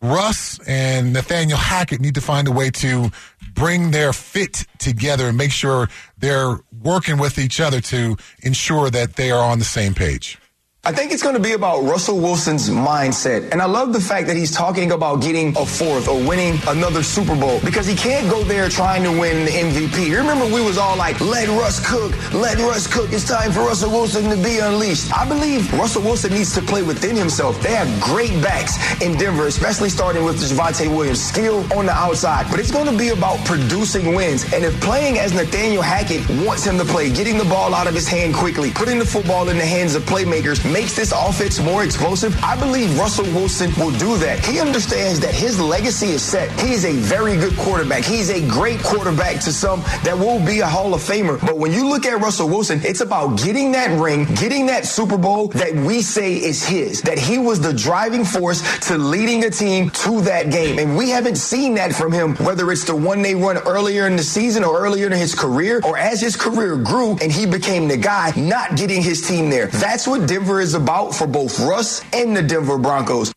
Russ 0.00 0.58
and 0.66 1.12
Nathaniel 1.12 1.58
Hackett 1.58 2.00
need 2.00 2.14
to 2.14 2.22
find 2.22 2.48
a 2.48 2.52
way 2.52 2.70
to 2.70 3.10
bring 3.54 3.90
their 3.90 4.12
fit 4.12 4.66
together 4.78 5.28
and 5.28 5.36
make 5.36 5.52
sure 5.52 5.88
they're 6.18 6.58
working 6.82 7.18
with 7.18 7.38
each 7.38 7.60
other 7.60 7.80
to 7.80 8.16
ensure 8.42 8.90
that 8.90 9.16
they 9.16 9.30
are 9.30 9.42
on 9.42 9.58
the 9.58 9.64
same 9.64 9.94
page. 9.94 10.38
I 10.84 10.90
think 10.90 11.12
it's 11.12 11.22
going 11.22 11.36
to 11.36 11.40
be 11.40 11.52
about 11.52 11.84
Russell 11.84 12.18
Wilson's 12.18 12.68
mindset. 12.68 13.52
And 13.52 13.62
I 13.62 13.66
love 13.66 13.92
the 13.92 14.00
fact 14.00 14.26
that 14.26 14.36
he's 14.36 14.50
talking 14.50 14.90
about 14.90 15.22
getting 15.22 15.56
a 15.56 15.64
fourth 15.64 16.08
or 16.08 16.18
winning 16.18 16.58
another 16.66 17.04
Super 17.04 17.36
Bowl 17.36 17.60
because 17.60 17.86
he 17.86 17.94
can't 17.94 18.28
go 18.28 18.42
there 18.42 18.68
trying 18.68 19.04
to 19.04 19.10
win 19.10 19.44
the 19.44 19.52
MVP. 19.52 20.08
You 20.08 20.16
remember 20.16 20.44
we 20.44 20.60
was 20.60 20.78
all 20.78 20.96
like, 20.96 21.20
let 21.20 21.46
Russ 21.50 21.78
cook, 21.88 22.10
let 22.34 22.58
Russ 22.58 22.92
cook. 22.92 23.12
It's 23.12 23.28
time 23.28 23.52
for 23.52 23.60
Russell 23.60 23.92
Wilson 23.92 24.28
to 24.30 24.42
be 24.42 24.58
unleashed. 24.58 25.16
I 25.16 25.24
believe 25.28 25.72
Russell 25.74 26.02
Wilson 26.02 26.32
needs 26.32 26.52
to 26.56 26.60
play 26.60 26.82
within 26.82 27.14
himself. 27.14 27.62
They 27.62 27.76
have 27.76 28.02
great 28.02 28.32
backs 28.42 28.74
in 29.00 29.16
Denver, 29.16 29.46
especially 29.46 29.88
starting 29.88 30.24
with 30.24 30.40
Javonte 30.40 30.88
Williams, 30.88 31.22
skill 31.22 31.58
on 31.74 31.86
the 31.86 31.92
outside. 31.92 32.50
But 32.50 32.58
it's 32.58 32.72
going 32.72 32.90
to 32.90 32.98
be 32.98 33.10
about 33.10 33.38
producing 33.44 34.16
wins. 34.16 34.52
And 34.52 34.64
if 34.64 34.80
playing 34.80 35.20
as 35.20 35.32
Nathaniel 35.32 35.82
Hackett 35.82 36.28
wants 36.44 36.64
him 36.64 36.76
to 36.78 36.84
play, 36.84 37.08
getting 37.08 37.38
the 37.38 37.44
ball 37.44 37.72
out 37.72 37.86
of 37.86 37.94
his 37.94 38.08
hand 38.08 38.34
quickly, 38.34 38.72
putting 38.72 38.98
the 38.98 39.06
football 39.06 39.48
in 39.48 39.58
the 39.58 39.64
hands 39.64 39.94
of 39.94 40.02
playmakers, 40.02 40.71
makes 40.72 40.96
this 40.96 41.12
offense 41.12 41.60
more 41.60 41.84
explosive, 41.84 42.36
I 42.42 42.58
believe 42.58 42.98
Russell 42.98 43.26
Wilson 43.26 43.70
will 43.78 43.90
do 43.98 44.16
that. 44.18 44.44
He 44.44 44.58
understands 44.58 45.20
that 45.20 45.34
his 45.34 45.60
legacy 45.60 46.08
is 46.08 46.22
set. 46.22 46.50
He 46.60 46.72
is 46.72 46.84
a 46.84 46.92
very 46.92 47.36
good 47.36 47.56
quarterback. 47.58 48.04
He's 48.04 48.30
a 48.30 48.46
great 48.48 48.82
quarterback 48.82 49.40
to 49.42 49.52
some 49.52 49.80
that 50.02 50.16
will 50.16 50.44
be 50.44 50.60
a 50.60 50.66
Hall 50.66 50.94
of 50.94 51.02
Famer. 51.02 51.38
But 51.40 51.58
when 51.58 51.72
you 51.72 51.88
look 51.88 52.06
at 52.06 52.18
Russell 52.20 52.48
Wilson, 52.48 52.80
it's 52.84 53.00
about 53.00 53.38
getting 53.38 53.72
that 53.72 54.00
ring, 54.00 54.24
getting 54.34 54.66
that 54.66 54.86
Super 54.86 55.18
Bowl 55.18 55.48
that 55.48 55.74
we 55.74 56.00
say 56.00 56.34
is 56.34 56.64
his, 56.64 57.02
that 57.02 57.18
he 57.18 57.38
was 57.38 57.60
the 57.60 57.72
driving 57.72 58.24
force 58.24 58.62
to 58.88 58.96
leading 58.96 59.44
a 59.44 59.50
team 59.50 59.90
to 59.90 60.22
that 60.22 60.50
game. 60.50 60.78
And 60.78 60.96
we 60.96 61.10
haven't 61.10 61.36
seen 61.36 61.74
that 61.74 61.94
from 61.94 62.12
him, 62.12 62.34
whether 62.36 62.72
it's 62.72 62.84
the 62.84 62.96
one 62.96 63.20
they 63.20 63.34
run 63.34 63.58
earlier 63.58 64.06
in 64.06 64.16
the 64.16 64.22
season 64.22 64.64
or 64.64 64.80
earlier 64.80 65.06
in 65.06 65.12
his 65.12 65.34
career, 65.34 65.80
or 65.84 65.98
as 65.98 66.20
his 66.20 66.36
career 66.36 66.76
grew 66.76 67.18
and 67.20 67.30
he 67.30 67.44
became 67.44 67.88
the 67.88 67.96
guy 67.96 68.32
not 68.36 68.76
getting 68.76 69.02
his 69.02 69.26
team 69.26 69.50
there. 69.50 69.66
That's 69.66 70.06
what 70.06 70.26
Denver 70.26 70.61
is 70.62 70.74
about 70.74 71.12
for 71.14 71.26
both 71.26 71.58
Russ 71.60 72.02
and 72.14 72.36
the 72.36 72.42
Denver 72.42 72.78
Broncos. 72.78 73.34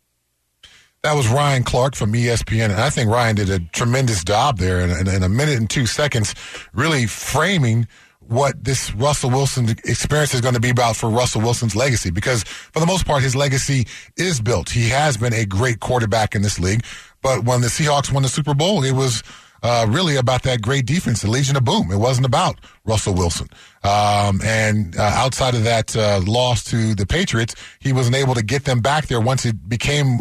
That 1.02 1.16
was 1.16 1.28
Ryan 1.28 1.64
Clark 1.64 1.96
from 1.96 2.14
ESPN, 2.14 2.66
and 2.66 2.80
I 2.80 2.90
think 2.90 3.12
Ryan 3.12 3.36
did 3.36 3.50
a 3.50 3.60
tremendous 3.60 4.24
job 4.24 4.58
there 4.58 4.80
in, 4.80 4.92
in, 4.92 5.08
in 5.08 5.24
a 5.24 5.30
minute 5.30 5.58
and 5.58 5.70
two 5.70 5.86
seconds, 5.86 6.34
really 6.74 7.06
framing 7.08 7.88
what 8.28 8.64
this 8.64 8.94
Russell 8.96 9.30
Wilson 9.30 9.70
experience 9.70 10.34
is 10.34 10.42
going 10.42 10.56
to 10.56 10.60
be 10.60 10.70
about 10.70 10.96
for 10.96 11.10
Russell 11.10 11.42
Wilson's 11.42 11.76
legacy. 11.76 12.10
Because 12.10 12.44
for 12.44 12.80
the 12.80 12.88
most 12.88 13.06
part, 13.06 13.22
his 13.22 13.36
legacy 13.36 13.86
is 14.18 14.42
built. 14.42 14.70
He 14.70 14.90
has 14.90 15.18
been 15.18 15.34
a 15.34 15.46
great 15.46 15.80
quarterback 15.80 16.34
in 16.34 16.42
this 16.42 16.60
league, 16.60 16.84
but 17.22 17.44
when 17.44 17.62
the 17.62 17.68
Seahawks 17.68 18.12
won 18.12 18.24
the 18.24 18.30
Super 18.30 18.54
Bowl, 18.54 18.84
it 18.84 18.94
was 18.94 19.22
uh, 19.65 19.88
really 19.89 20.15
about 20.15 20.43
that 20.43 20.62
great 20.62 20.86
defense, 20.86 21.23
the 21.23 21.30
Legion 21.30 21.56
of 21.56 21.63
Boom. 21.63 21.91
It 21.91 21.97
wasn't 21.97 22.28
about 22.28 22.60
Russell 22.86 23.15
Wilson. 23.15 23.47
Um, 23.84 24.39
and 24.43 24.95
uh, 24.95 25.01
outside 25.01 25.56
of 25.56 25.63
that 25.63 25.95
uh, 25.95 26.21
loss 26.23 26.63
to 26.65 26.93
the 26.93 27.08
Patriots, 27.08 27.56
he 27.80 27.91
wasn't 27.91 28.15
able 28.15 28.36
to 28.36 28.43
get 28.43 28.65
them 28.65 28.80
back 28.80 29.08
there 29.08 29.19
once 29.19 29.43
it 29.43 29.67
became 29.67 30.19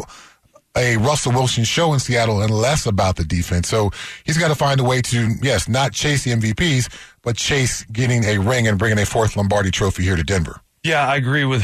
a 0.75 0.97
Russell 0.97 1.31
Wilson 1.31 1.63
show 1.63 1.93
in 1.93 1.99
Seattle 1.99 2.41
and 2.41 2.49
less 2.49 2.87
about 2.87 3.17
the 3.17 3.23
defense. 3.23 3.69
So 3.69 3.91
he's 4.23 4.37
got 4.39 4.47
to 4.47 4.55
find 4.55 4.79
a 4.79 4.83
way 4.83 4.99
to, 5.03 5.35
yes, 5.43 5.69
not 5.69 5.93
chase 5.93 6.23
the 6.23 6.31
MVPs, 6.31 6.91
but 7.21 7.37
chase 7.37 7.83
getting 7.91 8.25
a 8.25 8.39
ring 8.39 8.67
and 8.67 8.79
bringing 8.79 8.97
a 8.97 9.05
fourth 9.05 9.37
Lombardi 9.37 9.69
trophy 9.69 10.01
here 10.01 10.15
to 10.15 10.23
Denver. 10.23 10.59
Yeah, 10.85 11.07
I 11.07 11.15
agree 11.15 11.45
with 11.45 11.63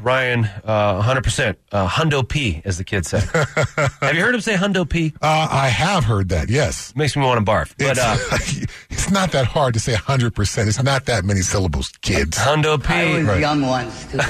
Ryan 0.00 0.44
uh, 0.62 1.02
100%. 1.02 1.56
Uh, 1.72 1.88
Hundo 1.88 2.22
P, 2.26 2.62
as 2.64 2.78
the 2.78 2.84
kids 2.84 3.08
say. 3.10 3.18
Have 4.00 4.14
you 4.14 4.20
heard 4.20 4.32
him 4.32 4.40
say 4.40 4.54
Hundo 4.54 4.88
P? 4.88 5.12
Uh, 5.20 5.48
I 5.50 5.66
have 5.66 6.04
heard 6.04 6.28
that, 6.28 6.48
yes. 6.48 6.94
Makes 6.94 7.16
me 7.16 7.24
want 7.24 7.44
to 7.44 7.50
barf. 7.52 7.74
But 7.78 7.98
It's, 7.98 8.00
uh, 8.00 8.66
it's 8.90 9.10
not 9.10 9.32
that 9.32 9.46
hard 9.46 9.74
to 9.74 9.80
say 9.80 9.94
100%. 9.94 10.68
It's 10.68 10.80
not 10.84 11.06
that 11.06 11.24
many 11.24 11.40
syllables, 11.40 11.88
kids. 12.00 12.38
Hundo 12.38 12.78
P. 12.80 12.94
I 12.94 13.16
was 13.18 13.24
Right. 13.26 13.40
young 13.40 13.62
ones 13.62 14.06
too. 14.06 14.20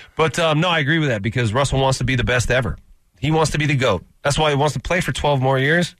But 0.16 0.38
um, 0.38 0.60
no, 0.60 0.68
I 0.68 0.78
agree 0.78 0.98
with 1.00 1.08
that 1.10 1.20
because 1.20 1.52
Russell 1.52 1.78
wants 1.80 1.98
to 1.98 2.04
be 2.04 2.14
the 2.16 2.24
best 2.24 2.50
ever. 2.50 2.78
He 3.20 3.30
wants 3.32 3.50
to 3.50 3.58
be 3.58 3.66
the 3.66 3.74
GOAT. 3.74 4.02
That's 4.22 4.38
why 4.38 4.48
he 4.50 4.56
wants 4.56 4.72
to 4.74 4.80
play 4.80 5.00
for 5.02 5.10
12 5.12 5.42
more 5.42 5.58
years. 5.58 5.94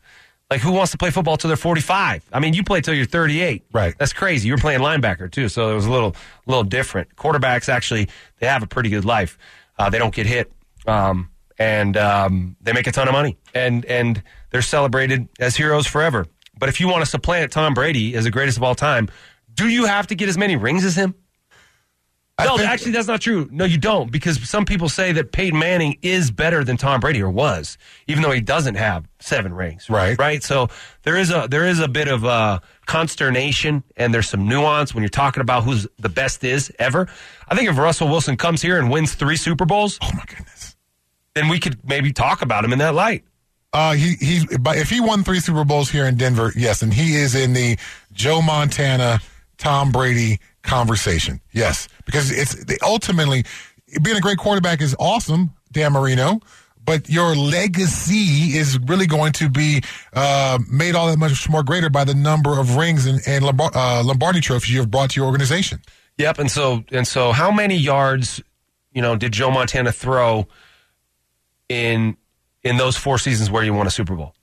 Like, 0.50 0.60
who 0.60 0.70
wants 0.70 0.92
to 0.92 0.98
play 0.98 1.10
football 1.10 1.36
till 1.36 1.48
they're 1.48 1.56
45? 1.56 2.24
I 2.32 2.38
mean, 2.38 2.54
you 2.54 2.62
play 2.62 2.80
till 2.80 2.94
you're 2.94 3.04
38. 3.04 3.64
Right. 3.72 3.94
That's 3.98 4.12
crazy. 4.12 4.46
You 4.46 4.54
were 4.54 4.58
playing 4.58 4.80
linebacker, 4.80 5.30
too, 5.30 5.48
so 5.48 5.72
it 5.72 5.74
was 5.74 5.86
a 5.86 5.90
little, 5.90 6.14
little 6.46 6.62
different. 6.62 7.16
Quarterbacks, 7.16 7.68
actually, 7.68 8.08
they 8.38 8.46
have 8.46 8.62
a 8.62 8.66
pretty 8.66 8.88
good 8.88 9.04
life. 9.04 9.38
Uh, 9.76 9.90
they 9.90 9.98
don't 9.98 10.14
get 10.14 10.26
hit. 10.26 10.52
Um, 10.86 11.30
and 11.58 11.96
um, 11.96 12.56
they 12.60 12.72
make 12.72 12.86
a 12.86 12.92
ton 12.92 13.08
of 13.08 13.12
money. 13.12 13.36
And, 13.54 13.84
and 13.86 14.22
they're 14.50 14.62
celebrated 14.62 15.28
as 15.40 15.56
heroes 15.56 15.86
forever. 15.86 16.26
But 16.56 16.68
if 16.68 16.80
you 16.80 16.86
want 16.86 17.04
to 17.04 17.10
supplant 17.10 17.50
Tom 17.50 17.74
Brady 17.74 18.14
as 18.14 18.24
the 18.24 18.30
greatest 18.30 18.56
of 18.56 18.62
all 18.62 18.76
time, 18.76 19.08
do 19.52 19.68
you 19.68 19.86
have 19.86 20.06
to 20.08 20.14
get 20.14 20.28
as 20.28 20.38
many 20.38 20.54
rings 20.54 20.84
as 20.84 20.94
him? 20.94 21.14
No, 22.38 22.58
think- 22.58 22.68
actually, 22.68 22.92
that's 22.92 23.08
not 23.08 23.22
true. 23.22 23.48
No, 23.50 23.64
you 23.64 23.78
don't, 23.78 24.12
because 24.12 24.46
some 24.48 24.66
people 24.66 24.90
say 24.90 25.10
that 25.12 25.32
Peyton 25.32 25.58
Manning 25.58 25.96
is 26.02 26.30
better 26.30 26.64
than 26.64 26.76
Tom 26.76 27.00
Brady, 27.00 27.22
or 27.22 27.30
was, 27.30 27.78
even 28.08 28.22
though 28.22 28.30
he 28.30 28.42
doesn't 28.42 28.74
have 28.74 29.08
seven 29.20 29.54
rings. 29.54 29.88
Right. 29.88 30.18
Right. 30.18 30.42
So 30.42 30.68
there 31.04 31.16
is 31.16 31.30
a 31.30 31.46
there 31.50 31.66
is 31.66 31.80
a 31.80 31.88
bit 31.88 32.08
of 32.08 32.26
uh, 32.26 32.60
consternation, 32.84 33.84
and 33.96 34.12
there's 34.12 34.28
some 34.28 34.46
nuance 34.48 34.94
when 34.94 35.02
you're 35.02 35.08
talking 35.08 35.40
about 35.40 35.64
who's 35.64 35.86
the 35.98 36.08
best 36.10 36.44
is 36.44 36.70
ever. 36.78 37.08
I 37.48 37.54
think 37.54 37.70
if 37.70 37.78
Russell 37.78 38.08
Wilson 38.08 38.36
comes 38.36 38.60
here 38.60 38.78
and 38.78 38.90
wins 38.90 39.14
three 39.14 39.36
Super 39.36 39.64
Bowls, 39.64 39.98
Oh, 40.02 40.10
my 40.14 40.24
goodness. 40.26 40.76
then 41.34 41.48
we 41.48 41.58
could 41.58 41.78
maybe 41.88 42.12
talk 42.12 42.42
about 42.42 42.64
him 42.64 42.72
in 42.72 42.80
that 42.80 42.94
light. 42.94 43.24
Uh, 43.72 43.94
he 43.94 44.14
he. 44.20 44.46
But 44.58 44.76
if 44.76 44.90
he 44.90 45.00
won 45.00 45.24
three 45.24 45.40
Super 45.40 45.64
Bowls 45.64 45.90
here 45.90 46.04
in 46.04 46.16
Denver, 46.16 46.52
yes, 46.56 46.82
and 46.82 46.92
he 46.92 47.16
is 47.16 47.34
in 47.34 47.52
the 47.54 47.78
Joe 48.12 48.42
Montana, 48.42 49.20
Tom 49.58 49.90
Brady 49.92 50.38
conversation. 50.66 51.40
Yes, 51.52 51.88
because 52.04 52.30
it's 52.30 52.56
ultimately 52.82 53.44
being 54.02 54.16
a 54.16 54.20
great 54.20 54.38
quarterback 54.38 54.80
is 54.80 54.94
awesome, 54.98 55.50
Dan 55.72 55.92
Marino. 55.92 56.40
But 56.84 57.08
your 57.10 57.34
legacy 57.34 58.56
is 58.56 58.78
really 58.78 59.08
going 59.08 59.32
to 59.34 59.50
be 59.50 59.82
uh, 60.12 60.60
made 60.70 60.94
all 60.94 61.08
that 61.08 61.18
much 61.18 61.48
more 61.48 61.64
greater 61.64 61.90
by 61.90 62.04
the 62.04 62.14
number 62.14 62.60
of 62.60 62.76
rings 62.76 63.06
and, 63.06 63.20
and 63.26 63.44
uh, 63.44 64.04
Lombardi 64.04 64.40
trophies 64.40 64.70
you 64.70 64.78
have 64.78 64.90
brought 64.90 65.10
to 65.10 65.20
your 65.20 65.26
organization. 65.26 65.80
Yep. 66.18 66.38
And 66.38 66.50
so 66.50 66.84
and 66.92 67.06
so, 67.06 67.32
how 67.32 67.50
many 67.50 67.76
yards, 67.76 68.40
you 68.92 69.02
know, 69.02 69.16
did 69.16 69.32
Joe 69.32 69.50
Montana 69.50 69.90
throw 69.90 70.46
in 71.68 72.16
in 72.62 72.76
those 72.76 72.96
four 72.96 73.18
seasons 73.18 73.50
where 73.50 73.64
you 73.64 73.74
won 73.74 73.88
a 73.88 73.90
Super 73.90 74.14
Bowl? 74.14 74.35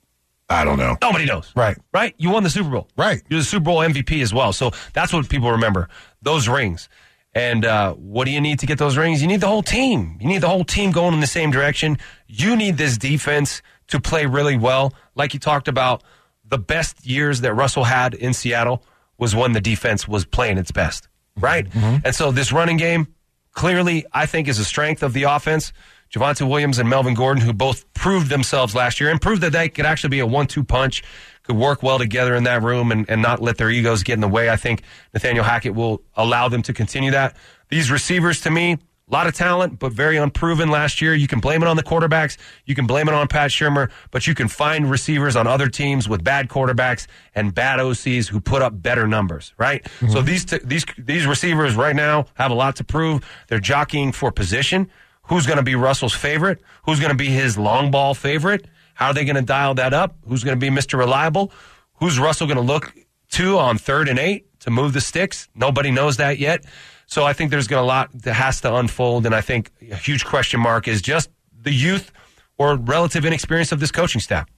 I 0.48 0.64
don't 0.64 0.78
know. 0.78 0.96
Nobody 1.00 1.24
knows. 1.24 1.52
Right. 1.56 1.76
Right? 1.92 2.14
You 2.18 2.30
won 2.30 2.42
the 2.42 2.50
Super 2.50 2.70
Bowl. 2.70 2.88
Right. 2.96 3.22
You're 3.28 3.40
the 3.40 3.44
Super 3.44 3.64
Bowl 3.64 3.78
MVP 3.78 4.22
as 4.22 4.34
well. 4.34 4.52
So 4.52 4.72
that's 4.92 5.12
what 5.12 5.28
people 5.28 5.50
remember 5.52 5.88
those 6.22 6.48
rings. 6.48 6.88
And 7.34 7.64
uh, 7.64 7.94
what 7.94 8.26
do 8.26 8.30
you 8.30 8.40
need 8.40 8.60
to 8.60 8.66
get 8.66 8.78
those 8.78 8.96
rings? 8.96 9.20
You 9.20 9.26
need 9.28 9.40
the 9.40 9.48
whole 9.48 9.62
team. 9.62 10.18
You 10.20 10.28
need 10.28 10.42
the 10.42 10.48
whole 10.48 10.64
team 10.64 10.92
going 10.92 11.14
in 11.14 11.20
the 11.20 11.26
same 11.26 11.50
direction. 11.50 11.98
You 12.28 12.56
need 12.56 12.76
this 12.76 12.96
defense 12.96 13.62
to 13.88 13.98
play 14.00 14.26
really 14.26 14.56
well. 14.56 14.94
Like 15.14 15.34
you 15.34 15.40
talked 15.40 15.66
about, 15.68 16.02
the 16.46 16.58
best 16.58 17.06
years 17.06 17.40
that 17.40 17.54
Russell 17.54 17.84
had 17.84 18.14
in 18.14 18.34
Seattle 18.34 18.84
was 19.18 19.34
when 19.34 19.52
the 19.52 19.60
defense 19.60 20.06
was 20.06 20.24
playing 20.26 20.58
its 20.58 20.70
best, 20.70 21.08
right? 21.38 21.66
And 21.74 22.14
so 22.14 22.30
this 22.30 22.52
running 22.52 22.76
game 22.76 23.08
clearly, 23.52 24.04
I 24.12 24.26
think, 24.26 24.46
is 24.46 24.58
a 24.58 24.64
strength 24.64 25.02
of 25.02 25.14
the 25.14 25.22
offense. 25.24 25.72
Javonte 26.14 26.48
Williams 26.48 26.78
and 26.78 26.88
Melvin 26.88 27.14
Gordon, 27.14 27.42
who 27.42 27.52
both 27.52 27.92
proved 27.92 28.30
themselves 28.30 28.74
last 28.74 29.00
year 29.00 29.10
and 29.10 29.20
proved 29.20 29.42
that 29.42 29.50
they 29.50 29.68
could 29.68 29.84
actually 29.84 30.10
be 30.10 30.20
a 30.20 30.26
one-two 30.26 30.62
punch, 30.62 31.02
could 31.42 31.56
work 31.56 31.82
well 31.82 31.98
together 31.98 32.36
in 32.36 32.44
that 32.44 32.62
room 32.62 32.92
and, 32.92 33.08
and 33.10 33.20
not 33.20 33.42
let 33.42 33.58
their 33.58 33.68
egos 33.68 34.04
get 34.04 34.12
in 34.12 34.20
the 34.20 34.28
way. 34.28 34.48
I 34.48 34.54
think 34.54 34.82
Nathaniel 35.12 35.44
Hackett 35.44 35.74
will 35.74 36.02
allow 36.14 36.48
them 36.48 36.62
to 36.62 36.72
continue 36.72 37.10
that. 37.10 37.36
These 37.68 37.90
receivers, 37.90 38.40
to 38.42 38.50
me, 38.50 38.74
a 38.74 39.12
lot 39.12 39.26
of 39.26 39.34
talent, 39.34 39.80
but 39.80 39.92
very 39.92 40.16
unproven 40.16 40.70
last 40.70 41.02
year. 41.02 41.14
You 41.14 41.26
can 41.26 41.40
blame 41.40 41.62
it 41.62 41.68
on 41.68 41.76
the 41.76 41.82
quarterbacks. 41.82 42.38
You 42.64 42.76
can 42.76 42.86
blame 42.86 43.08
it 43.08 43.14
on 43.14 43.26
Pat 43.26 43.50
Shurmur, 43.50 43.90
but 44.12 44.28
you 44.28 44.36
can 44.36 44.46
find 44.46 44.88
receivers 44.88 45.34
on 45.34 45.48
other 45.48 45.68
teams 45.68 46.08
with 46.08 46.22
bad 46.22 46.48
quarterbacks 46.48 47.08
and 47.34 47.52
bad 47.52 47.80
OCs 47.80 48.28
who 48.28 48.40
put 48.40 48.62
up 48.62 48.80
better 48.80 49.08
numbers, 49.08 49.52
right? 49.58 49.82
Mm-hmm. 49.82 50.12
So 50.12 50.22
these, 50.22 50.44
t- 50.44 50.60
these, 50.62 50.86
these 50.96 51.26
receivers 51.26 51.74
right 51.74 51.96
now 51.96 52.26
have 52.34 52.52
a 52.52 52.54
lot 52.54 52.76
to 52.76 52.84
prove. 52.84 53.28
They're 53.48 53.58
jockeying 53.58 54.12
for 54.12 54.30
position. 54.30 54.90
Who's 55.28 55.46
going 55.46 55.56
to 55.56 55.62
be 55.62 55.74
Russell's 55.74 56.14
favorite? 56.14 56.60
Who's 56.84 57.00
going 57.00 57.10
to 57.12 57.16
be 57.16 57.28
his 57.28 57.56
long 57.56 57.90
ball 57.90 58.14
favorite? 58.14 58.66
How 58.94 59.08
are 59.08 59.14
they 59.14 59.24
going 59.24 59.36
to 59.36 59.42
dial 59.42 59.74
that 59.74 59.92
up? 59.94 60.16
Who's 60.28 60.44
going 60.44 60.58
to 60.58 60.60
be 60.60 60.74
Mr. 60.74 60.98
Reliable? 60.98 61.52
Who's 61.94 62.18
Russell 62.18 62.46
going 62.46 62.58
to 62.58 62.62
look 62.62 62.92
to 63.30 63.58
on 63.58 63.78
third 63.78 64.08
and 64.08 64.18
eight 64.18 64.60
to 64.60 64.70
move 64.70 64.92
the 64.92 65.00
sticks? 65.00 65.48
Nobody 65.54 65.90
knows 65.90 66.18
that 66.18 66.38
yet. 66.38 66.64
So 67.06 67.24
I 67.24 67.32
think 67.32 67.50
there's 67.50 67.66
going 67.66 67.80
to 67.80 67.84
a 67.84 67.86
lot 67.86 68.10
that 68.22 68.34
has 68.34 68.60
to 68.62 68.74
unfold, 68.74 69.26
and 69.26 69.34
I 69.34 69.40
think 69.40 69.70
a 69.90 69.96
huge 69.96 70.24
question 70.24 70.60
mark 70.60 70.88
is 70.88 71.02
just 71.02 71.30
the 71.62 71.72
youth 71.72 72.12
or 72.56 72.76
relative 72.76 73.24
inexperience 73.24 73.72
of 73.72 73.80
this 73.80 73.90
coaching 73.90 74.20
staff. 74.20 74.48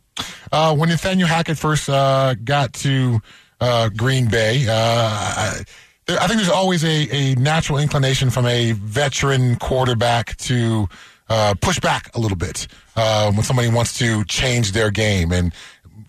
Uh, 0.53 0.75
when 0.75 0.89
Nathaniel 0.89 1.29
Hackett 1.29 1.59
first 1.59 1.89
uh, 1.89 2.35
got 2.35 2.73
to 2.75 3.21
uh, 3.61 3.89
Green 3.91 4.29
Bay, 4.29 4.67
uh, 4.69 4.73
I, 4.73 5.65
I 6.09 6.27
think 6.29 6.39
there's 6.39 6.49
always 6.49 6.85
a, 6.85 7.09
a 7.11 7.35
natural 7.35 7.79
inclination 7.79 8.31
from 8.31 8.47
a 8.47 8.73
veteran 8.73 9.57
quarterback 9.57 10.37
to 10.39 10.89
uh, 11.29 11.55
push 11.61 11.81
back 11.81 12.15
a 12.15 12.21
little 12.21 12.37
bit 12.37 12.69
uh, 12.95 13.33
when 13.33 13.43
somebody 13.43 13.69
wants 13.69 13.99
to 13.99 14.25
change 14.25 14.71
their 14.73 14.93
game 14.93 15.33
and 15.33 15.53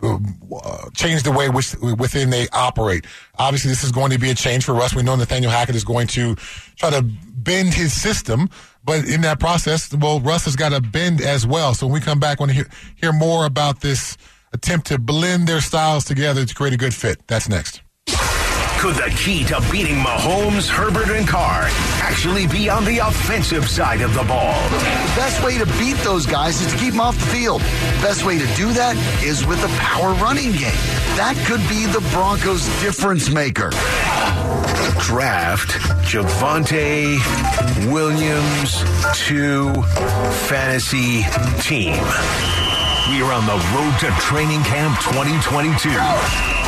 uh, 0.04 0.20
change 0.94 1.24
the 1.24 1.32
way 1.32 1.50
which 1.50 1.76
within 1.98 2.30
they 2.30 2.48
operate. 2.54 3.06
Obviously, 3.40 3.70
this 3.70 3.84
is 3.84 3.92
going 3.92 4.12
to 4.12 4.20
be 4.20 4.30
a 4.30 4.36
change 4.36 4.66
for 4.66 4.74
Russ. 4.74 4.94
We 4.94 5.02
know 5.02 5.16
Nathaniel 5.16 5.50
Hackett 5.50 5.76
is 5.76 5.84
going 5.84 6.06
to 6.08 6.36
try 6.76 6.92
to 6.92 7.02
bend 7.02 7.74
his 7.74 7.92
system, 7.92 8.50
but 8.84 9.06
in 9.06 9.22
that 9.22 9.40
process, 9.40 9.92
well, 9.96 10.20
Russ 10.20 10.46
has 10.46 10.56
got 10.56 10.70
to 10.70 10.82
bend 10.82 11.22
as 11.22 11.48
well. 11.48 11.74
So 11.74 11.88
when 11.88 11.96
we 11.96 12.02
come 12.02 12.20
back, 12.20 12.40
I 12.40 12.44
want 12.44 12.52
to 12.52 12.56
hear, 12.56 12.70
hear 12.96 13.14
more 13.14 13.48
about 13.48 13.82
this 13.82 14.16
attempt 14.54 14.88
to 14.88 15.00
blend 15.00 15.48
their 15.48 15.62
styles 15.62 16.06
together 16.06 16.46
to 16.46 16.54
create 16.54 16.74
a 16.74 16.78
good 16.78 16.94
fit. 16.94 17.26
That's 17.26 17.50
next. 17.50 17.82
Could 18.80 18.96
the 18.96 19.12
key 19.18 19.44
to 19.46 19.60
beating 19.72 19.96
Mahomes, 19.96 20.70
Herbert, 20.70 21.10
and 21.10 21.28
Carr 21.28 21.64
actually 22.04 22.46
be 22.46 22.70
on 22.70 22.86
the 22.86 23.00
offensive 23.00 23.68
side 23.68 24.02
of 24.02 24.14
the 24.14 24.22
ball? 24.22 24.54
The 24.70 24.78
best 25.16 25.44
way 25.44 25.58
to 25.58 25.66
beat 25.80 25.98
those 26.04 26.28
guys 26.28 26.62
is 26.62 26.72
to 26.72 26.78
keep 26.78 26.92
them 26.92 27.02
off 27.02 27.18
the 27.18 27.26
field. 27.26 27.62
The 27.62 28.02
best 28.04 28.24
way 28.24 28.38
to 28.38 28.46
do 28.56 28.72
that 28.74 28.96
is 29.24 29.48
with 29.48 29.64
a 29.64 29.68
power 29.80 30.14
running 30.24 30.52
game. 30.52 30.78
That 31.18 31.36
could 31.48 31.62
be 31.68 31.88
the 31.88 32.08
Broncos' 32.12 32.68
difference 32.80 33.32
maker. 33.32 33.72
Draft 35.02 35.70
Javonte 36.06 37.18
Williams 37.92 38.84
to 39.26 39.74
fantasy 40.46 41.24
team. 41.62 41.98
We 43.10 43.24
are 43.24 43.34
on 43.34 43.48
the 43.48 43.58
road 43.74 44.00
to 44.02 44.22
training 44.22 44.62
camp 44.64 45.00
2022. 45.00 45.90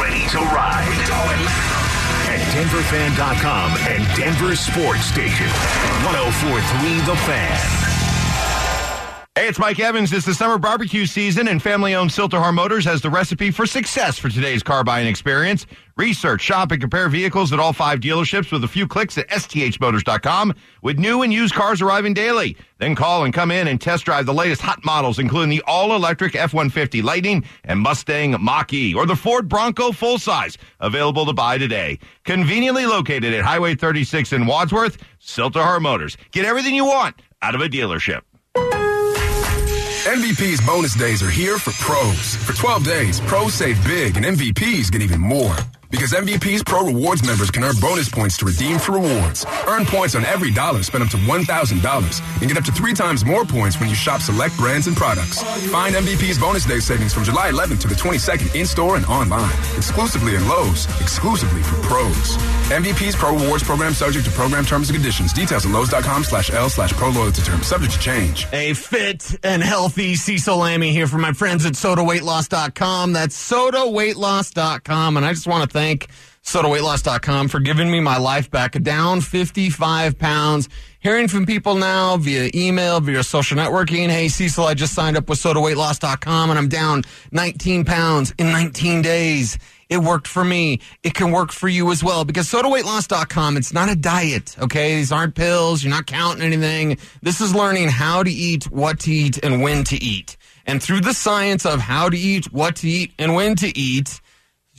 Ready 0.01 0.27
to 0.29 0.39
ride. 0.55 1.78
At 2.29 2.39
DenverFan.com 2.53 3.71
and 3.89 4.05
Denver 4.15 4.55
Sports 4.55 5.05
Station. 5.05 5.47
1043 6.05 7.01
The 7.01 7.15
Fan. 7.25 7.88
Hey, 9.39 9.47
it's 9.47 9.57
Mike 9.57 9.79
Evans. 9.79 10.11
It's 10.11 10.25
the 10.25 10.33
summer 10.33 10.57
barbecue 10.57 11.05
season, 11.05 11.47
and 11.47 11.63
family 11.63 11.95
owned 11.95 12.11
Sill-TerHar 12.11 12.53
Motors 12.53 12.83
has 12.83 13.01
the 13.01 13.09
recipe 13.09 13.51
for 13.51 13.65
success 13.65 14.19
for 14.19 14.27
today's 14.27 14.61
car 14.61 14.83
buying 14.83 15.07
experience. 15.07 15.65
Research, 15.95 16.41
shop, 16.41 16.73
and 16.73 16.81
compare 16.81 17.07
vehicles 17.07 17.53
at 17.53 17.59
all 17.59 17.71
five 17.71 18.01
dealerships 18.01 18.51
with 18.51 18.65
a 18.65 18.67
few 18.67 18.85
clicks 18.85 19.17
at 19.17 19.29
sthmotors.com 19.29 20.53
with 20.81 20.99
new 20.99 21.21
and 21.21 21.31
used 21.31 21.55
cars 21.55 21.81
arriving 21.81 22.13
daily. 22.13 22.57
Then 22.79 22.95
call 22.95 23.23
and 23.23 23.33
come 23.33 23.49
in 23.49 23.69
and 23.69 23.79
test 23.79 24.03
drive 24.03 24.25
the 24.25 24.33
latest 24.33 24.61
hot 24.61 24.83
models, 24.83 25.19
including 25.19 25.51
the 25.51 25.63
all 25.65 25.95
electric 25.95 26.35
F 26.35 26.53
150 26.53 27.01
Lightning 27.01 27.45
and 27.63 27.79
Mustang 27.79 28.35
Mach 28.43 28.73
E 28.73 28.93
or 28.93 29.05
the 29.05 29.15
Ford 29.15 29.47
Bronco 29.47 29.93
full 29.93 30.19
size, 30.19 30.57
available 30.81 31.25
to 31.25 31.31
buy 31.31 31.57
today. 31.57 31.97
Conveniently 32.25 32.85
located 32.85 33.33
at 33.33 33.45
Highway 33.45 33.75
36 33.75 34.33
in 34.33 34.47
Wadsworth, 34.47 34.97
Sill-TerHar 35.19 35.79
Motors. 35.79 36.17
Get 36.31 36.43
everything 36.43 36.75
you 36.75 36.83
want 36.83 37.21
out 37.41 37.55
of 37.55 37.61
a 37.61 37.69
dealership. 37.69 38.23
MVP's 40.09 40.59
bonus 40.65 40.95
days 40.95 41.21
are 41.21 41.29
here 41.29 41.59
for 41.59 41.69
pros. 41.73 42.35
For 42.37 42.53
12 42.53 42.83
days, 42.83 43.19
pros 43.19 43.53
save 43.53 43.77
big 43.85 44.17
and 44.17 44.25
MVPs 44.25 44.91
get 44.91 45.03
even 45.03 45.21
more. 45.21 45.55
Because 45.91 46.11
MVP's 46.13 46.63
Pro 46.63 46.85
Rewards 46.85 47.25
members 47.25 47.49
can 47.49 47.63
earn 47.63 47.75
bonus 47.81 48.09
points 48.09 48.37
to 48.37 48.45
redeem 48.45 48.77
for 48.77 48.93
rewards. 48.93 49.45
Earn 49.67 49.85
points 49.85 50.13
on 50.13 50.23
every 50.23 50.51
dollar 50.51 50.83
spent 50.83 51.03
up 51.03 51.09
to 51.09 51.17
$1,000 51.17 52.41
and 52.41 52.47
get 52.47 52.57
up 52.57 52.63
to 52.65 52.71
three 52.71 52.93
times 52.93 53.25
more 53.25 53.43
points 53.43 53.79
when 53.79 53.89
you 53.89 53.95
shop 53.95 54.21
select 54.21 54.55
brands 54.55 54.85
and 54.85 54.95
products. 54.95 55.41
Find 55.71 55.95
MVP's 55.95 56.37
bonus 56.37 56.65
day 56.65 56.79
savings 56.79 57.13
from 57.13 57.23
July 57.23 57.51
11th 57.51 57.81
to 57.81 57.87
the 57.87 57.95
22nd 57.95 58.53
in 58.53 58.67
store 58.67 58.97
and 58.97 59.05
online. 59.07 59.49
Exclusively 59.77 60.35
at 60.35 60.43
Lowe's. 60.43 60.85
Exclusively 61.01 61.63
for 61.63 61.75
pros. 61.81 62.37
MVP's 62.69 63.15
Pro 63.15 63.35
Rewards 63.35 63.63
program 63.63 63.93
subject 63.93 64.25
to 64.25 64.31
program 64.31 64.63
terms 64.65 64.89
and 64.89 64.95
conditions. 64.95 65.33
Details 65.33 65.65
at 65.65 65.71
Lowe's.com 65.71 66.23
slash 66.23 66.51
L 66.51 66.69
slash 66.69 66.93
pro 66.93 67.09
loyalty. 67.09 67.41
Subject 67.41 67.93
to 67.93 67.99
change. 67.99 68.45
A 68.53 68.73
fit 68.73 69.35
and 69.43 69.63
healthy 69.63 70.13
Cecil 70.13 70.55
Lammey 70.59 70.91
here 70.91 71.07
from 71.07 71.21
my 71.21 71.33
friends 71.33 71.65
at 71.65 71.73
sotaweightloss.com. 71.73 73.13
That's 73.13 73.51
sotaweightloss.com. 73.51 75.17
And 75.17 75.25
I 75.25 75.33
just 75.33 75.47
want 75.47 75.63
to 75.63 75.78
thank 75.79 76.09
sotaweightloss.com 76.43 77.47
for 77.47 77.59
giving 77.59 77.91
me 77.91 77.99
my 77.99 78.17
life 78.17 78.49
back 78.49 78.71
down 78.81 79.21
55 79.21 80.17
pounds. 80.17 80.67
Hearing 80.99 81.27
from 81.27 81.45
people 81.45 81.75
now 81.75 82.17
via 82.17 82.49
email, 82.53 82.99
via 82.99 83.23
social 83.23 83.55
networking. 83.55 84.09
Hey, 84.09 84.27
Cecil, 84.27 84.65
I 84.65 84.73
just 84.73 84.93
signed 84.93 85.15
up 85.15 85.29
with 85.29 85.39
sotaweightloss.com 85.39 86.49
and 86.49 86.59
I'm 86.59 86.67
down 86.67 87.03
19 87.31 87.85
pounds 87.85 88.33
in 88.37 88.47
19 88.47 89.01
days. 89.01 89.57
It 89.89 89.99
worked 89.99 90.27
for 90.27 90.43
me. 90.43 90.81
It 91.03 91.13
can 91.13 91.31
work 91.31 91.51
for 91.51 91.67
you 91.67 91.91
as 91.91 92.03
well 92.03 92.25
because 92.25 92.47
sotaweightloss.com, 92.47 93.55
it's 93.55 93.71
not 93.71 93.89
a 93.89 93.95
diet, 93.95 94.57
okay? 94.59 94.95
These 94.95 95.11
aren't 95.11 95.35
pills. 95.35 95.83
You're 95.83 95.93
not 95.93 96.07
counting 96.07 96.43
anything. 96.43 96.97
This 97.21 97.39
is 97.41 97.55
learning 97.55 97.89
how 97.89 98.23
to 98.23 98.31
eat, 98.31 98.69
what 98.69 98.99
to 99.01 99.11
eat, 99.11 99.39
and 99.43 99.61
when 99.61 99.83
to 99.85 99.95
eat. 99.95 100.35
And 100.65 100.83
through 100.83 101.01
the 101.01 101.13
science 101.13 101.65
of 101.65 101.79
how 101.79 102.09
to 102.09 102.17
eat, 102.17 102.51
what 102.51 102.75
to 102.77 102.89
eat, 102.89 103.13
and 103.17 103.33
when 103.33 103.55
to 103.55 103.75
eat, 103.77 104.19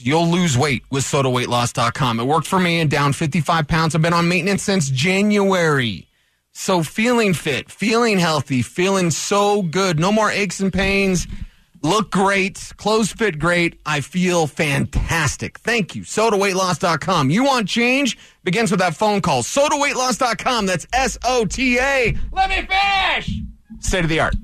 you'll 0.05 0.27
lose 0.27 0.57
weight 0.57 0.83
with 0.89 1.03
sotaweightloss.com. 1.03 2.19
It 2.19 2.23
worked 2.25 2.47
for 2.47 2.59
me 2.59 2.79
and 2.79 2.89
down 2.89 3.13
55 3.13 3.67
pounds. 3.67 3.95
I've 3.95 4.01
been 4.01 4.13
on 4.13 4.27
maintenance 4.27 4.63
since 4.63 4.89
January. 4.89 6.07
So 6.53 6.83
feeling 6.83 7.33
fit, 7.33 7.71
feeling 7.71 8.19
healthy, 8.19 8.61
feeling 8.61 9.11
so 9.11 9.61
good. 9.61 9.99
No 9.99 10.11
more 10.11 10.29
aches 10.29 10.59
and 10.59 10.71
pains. 10.71 11.27
Look 11.83 12.11
great. 12.11 12.73
Clothes 12.77 13.11
fit 13.11 13.39
great. 13.39 13.79
I 13.85 14.01
feel 14.01 14.45
fantastic. 14.45 15.57
Thank 15.59 15.95
you. 15.95 16.03
SotaWeightLoss.com. 16.03 17.31
You 17.31 17.43
want 17.43 17.67
change? 17.67 18.17
Begins 18.43 18.69
with 18.69 18.81
that 18.81 18.95
phone 18.95 19.21
call. 19.21 19.41
SotaWeightLoss.com. 19.41 20.67
That's 20.67 20.85
S 20.93 21.17
O 21.25 21.45
T 21.45 21.79
A. 21.79 22.15
Let 22.31 22.49
me 22.49 22.67
finish. 22.67 23.39
State 23.79 24.03
of 24.03 24.09
the 24.09 24.19
art. 24.19 24.35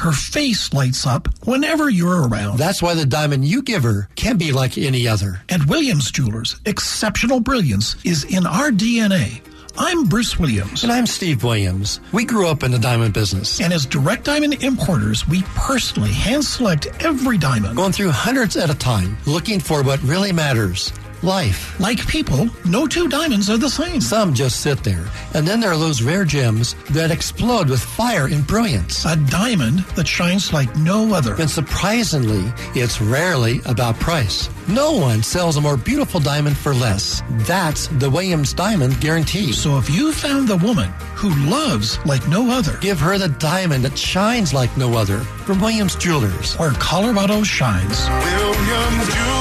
Her 0.00 0.12
face 0.12 0.72
lights 0.72 1.06
up 1.06 1.28
whenever 1.44 1.90
you're 1.90 2.26
around. 2.26 2.56
That's 2.56 2.80
why 2.80 2.94
the 2.94 3.04
diamond 3.04 3.44
you 3.44 3.60
give 3.60 3.82
her 3.82 4.08
can 4.16 4.38
be 4.38 4.50
like 4.50 4.78
any 4.78 5.06
other. 5.06 5.42
At 5.50 5.66
Williams 5.66 6.10
Jewelers, 6.10 6.58
exceptional 6.64 7.40
brilliance 7.40 7.96
is 8.02 8.24
in 8.24 8.46
our 8.46 8.70
DNA. 8.70 9.42
I'm 9.76 10.04
Bruce 10.04 10.38
Williams. 10.38 10.84
And 10.84 10.90
I'm 10.90 11.06
Steve 11.06 11.44
Williams. 11.44 12.00
We 12.12 12.24
grew 12.24 12.48
up 12.48 12.62
in 12.62 12.70
the 12.70 12.78
diamond 12.78 13.12
business. 13.12 13.60
And 13.60 13.74
as 13.74 13.84
direct 13.84 14.24
diamond 14.24 14.64
importers, 14.64 15.28
we 15.28 15.42
personally 15.54 16.12
hand 16.12 16.46
select 16.46 16.86
every 17.04 17.36
diamond. 17.36 17.76
Going 17.76 17.92
through 17.92 18.12
hundreds 18.12 18.56
at 18.56 18.70
a 18.70 18.74
time, 18.74 19.18
looking 19.26 19.60
for 19.60 19.82
what 19.82 20.02
really 20.02 20.32
matters. 20.32 20.94
Life. 21.22 21.78
Like 21.80 22.06
people, 22.06 22.48
no 22.64 22.86
two 22.86 23.08
diamonds 23.08 23.48
are 23.50 23.56
the 23.58 23.68
same. 23.70 24.00
Some 24.00 24.34
just 24.34 24.60
sit 24.60 24.82
there, 24.84 25.04
and 25.34 25.46
then 25.46 25.60
there 25.60 25.72
are 25.72 25.78
those 25.78 26.02
rare 26.02 26.24
gems 26.24 26.74
that 26.90 27.10
explode 27.10 27.68
with 27.68 27.80
fire 27.80 28.26
and 28.26 28.46
brilliance. 28.46 29.04
A 29.04 29.16
diamond 29.16 29.80
that 29.96 30.06
shines 30.08 30.52
like 30.52 30.74
no 30.76 31.14
other. 31.14 31.34
And 31.40 31.50
surprisingly, 31.50 32.52
it's 32.74 33.00
rarely 33.00 33.60
about 33.66 33.98
price. 34.00 34.48
No 34.68 34.92
one 34.92 35.22
sells 35.22 35.56
a 35.56 35.60
more 35.60 35.76
beautiful 35.76 36.20
diamond 36.20 36.56
for 36.56 36.72
less. 36.74 37.22
That's 37.48 37.88
the 37.98 38.08
Williams 38.08 38.52
Diamond 38.52 39.00
Guarantee. 39.00 39.52
So 39.52 39.78
if 39.78 39.90
you 39.90 40.12
found 40.12 40.46
the 40.48 40.56
woman 40.58 40.90
who 41.14 41.30
loves 41.50 41.98
like 42.06 42.26
no 42.28 42.50
other, 42.50 42.78
Give 42.80 42.98
her 43.00 43.18
the 43.18 43.28
diamond 43.28 43.84
that 43.84 43.98
shines 43.98 44.54
like 44.54 44.74
no 44.76 44.94
other 44.96 45.18
from 45.46 45.60
Williams 45.60 45.96
Jewelers. 45.96 46.54
where 46.56 46.70
Colorado 46.72 47.42
shines. 47.42 48.08
Williams 48.08 49.08
Jewelers, 49.14 49.39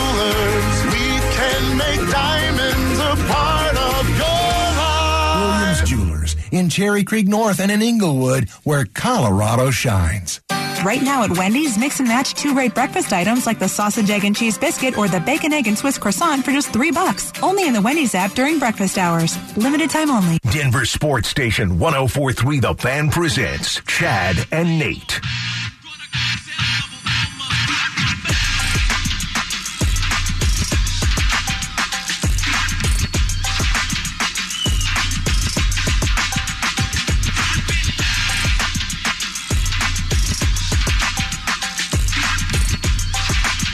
in 6.52 6.70
Cherry 6.70 7.04
Creek 7.04 7.28
North 7.28 7.60
and 7.60 7.72
in 7.72 7.82
Englewood, 7.82 8.50
where 8.64 8.86
Colorado 8.86 9.72
shines. 9.72 10.42
Right 10.84 11.02
now 11.02 11.24
at 11.24 11.32
Wendy's, 11.32 11.78
mix 11.78 12.00
and 12.00 12.08
match 12.08 12.34
two 12.36 12.54
great 12.54 12.74
breakfast 12.74 13.12
items 13.12 13.46
like 13.46 13.60
the 13.60 13.68
sausage, 13.68 14.10
egg, 14.10 14.24
and 14.24 14.36
cheese 14.36 14.58
biscuit 14.58 14.98
or 14.98 15.10
the 15.10 15.20
bacon, 15.20 15.52
egg, 15.52 15.68
and 15.68 15.78
Swiss 15.78 15.98
croissant 15.98 16.46
for 16.46 16.52
just 16.52 16.72
three 16.72 16.92
bucks. 16.92 17.34
Only 17.44 17.68
in 17.68 17.74
the 17.74 17.82
Wendy's 17.82 18.16
app 18.16 18.32
during 18.32 18.60
breakfast 18.60 18.98
hours. 18.98 19.38
Limited 19.58 19.90
time 19.90 20.10
only. 20.10 20.38
Denver 20.52 20.86
Sports 20.86 21.28
Station 21.28 21.80
1043 21.80 22.60
The 22.60 22.74
Fan 22.76 23.10
presents 23.10 23.82
Chad 23.82 24.38
and 24.52 24.80
Nate. 24.80 25.20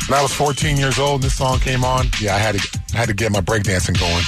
When 0.07 0.19
I 0.19 0.21
was 0.21 0.33
14 0.33 0.77
years 0.77 0.99
old 0.99 1.15
and 1.15 1.23
this 1.23 1.35
song 1.37 1.59
came 1.59 1.83
on, 1.83 2.05
yeah, 2.21 2.35
I 2.35 2.37
had 2.37 2.55
to 2.59 2.79
I 2.93 2.97
had 2.97 3.07
to 3.09 3.13
get 3.15 3.31
my 3.31 3.41
breakdancing 3.41 3.99
going. 3.99 4.23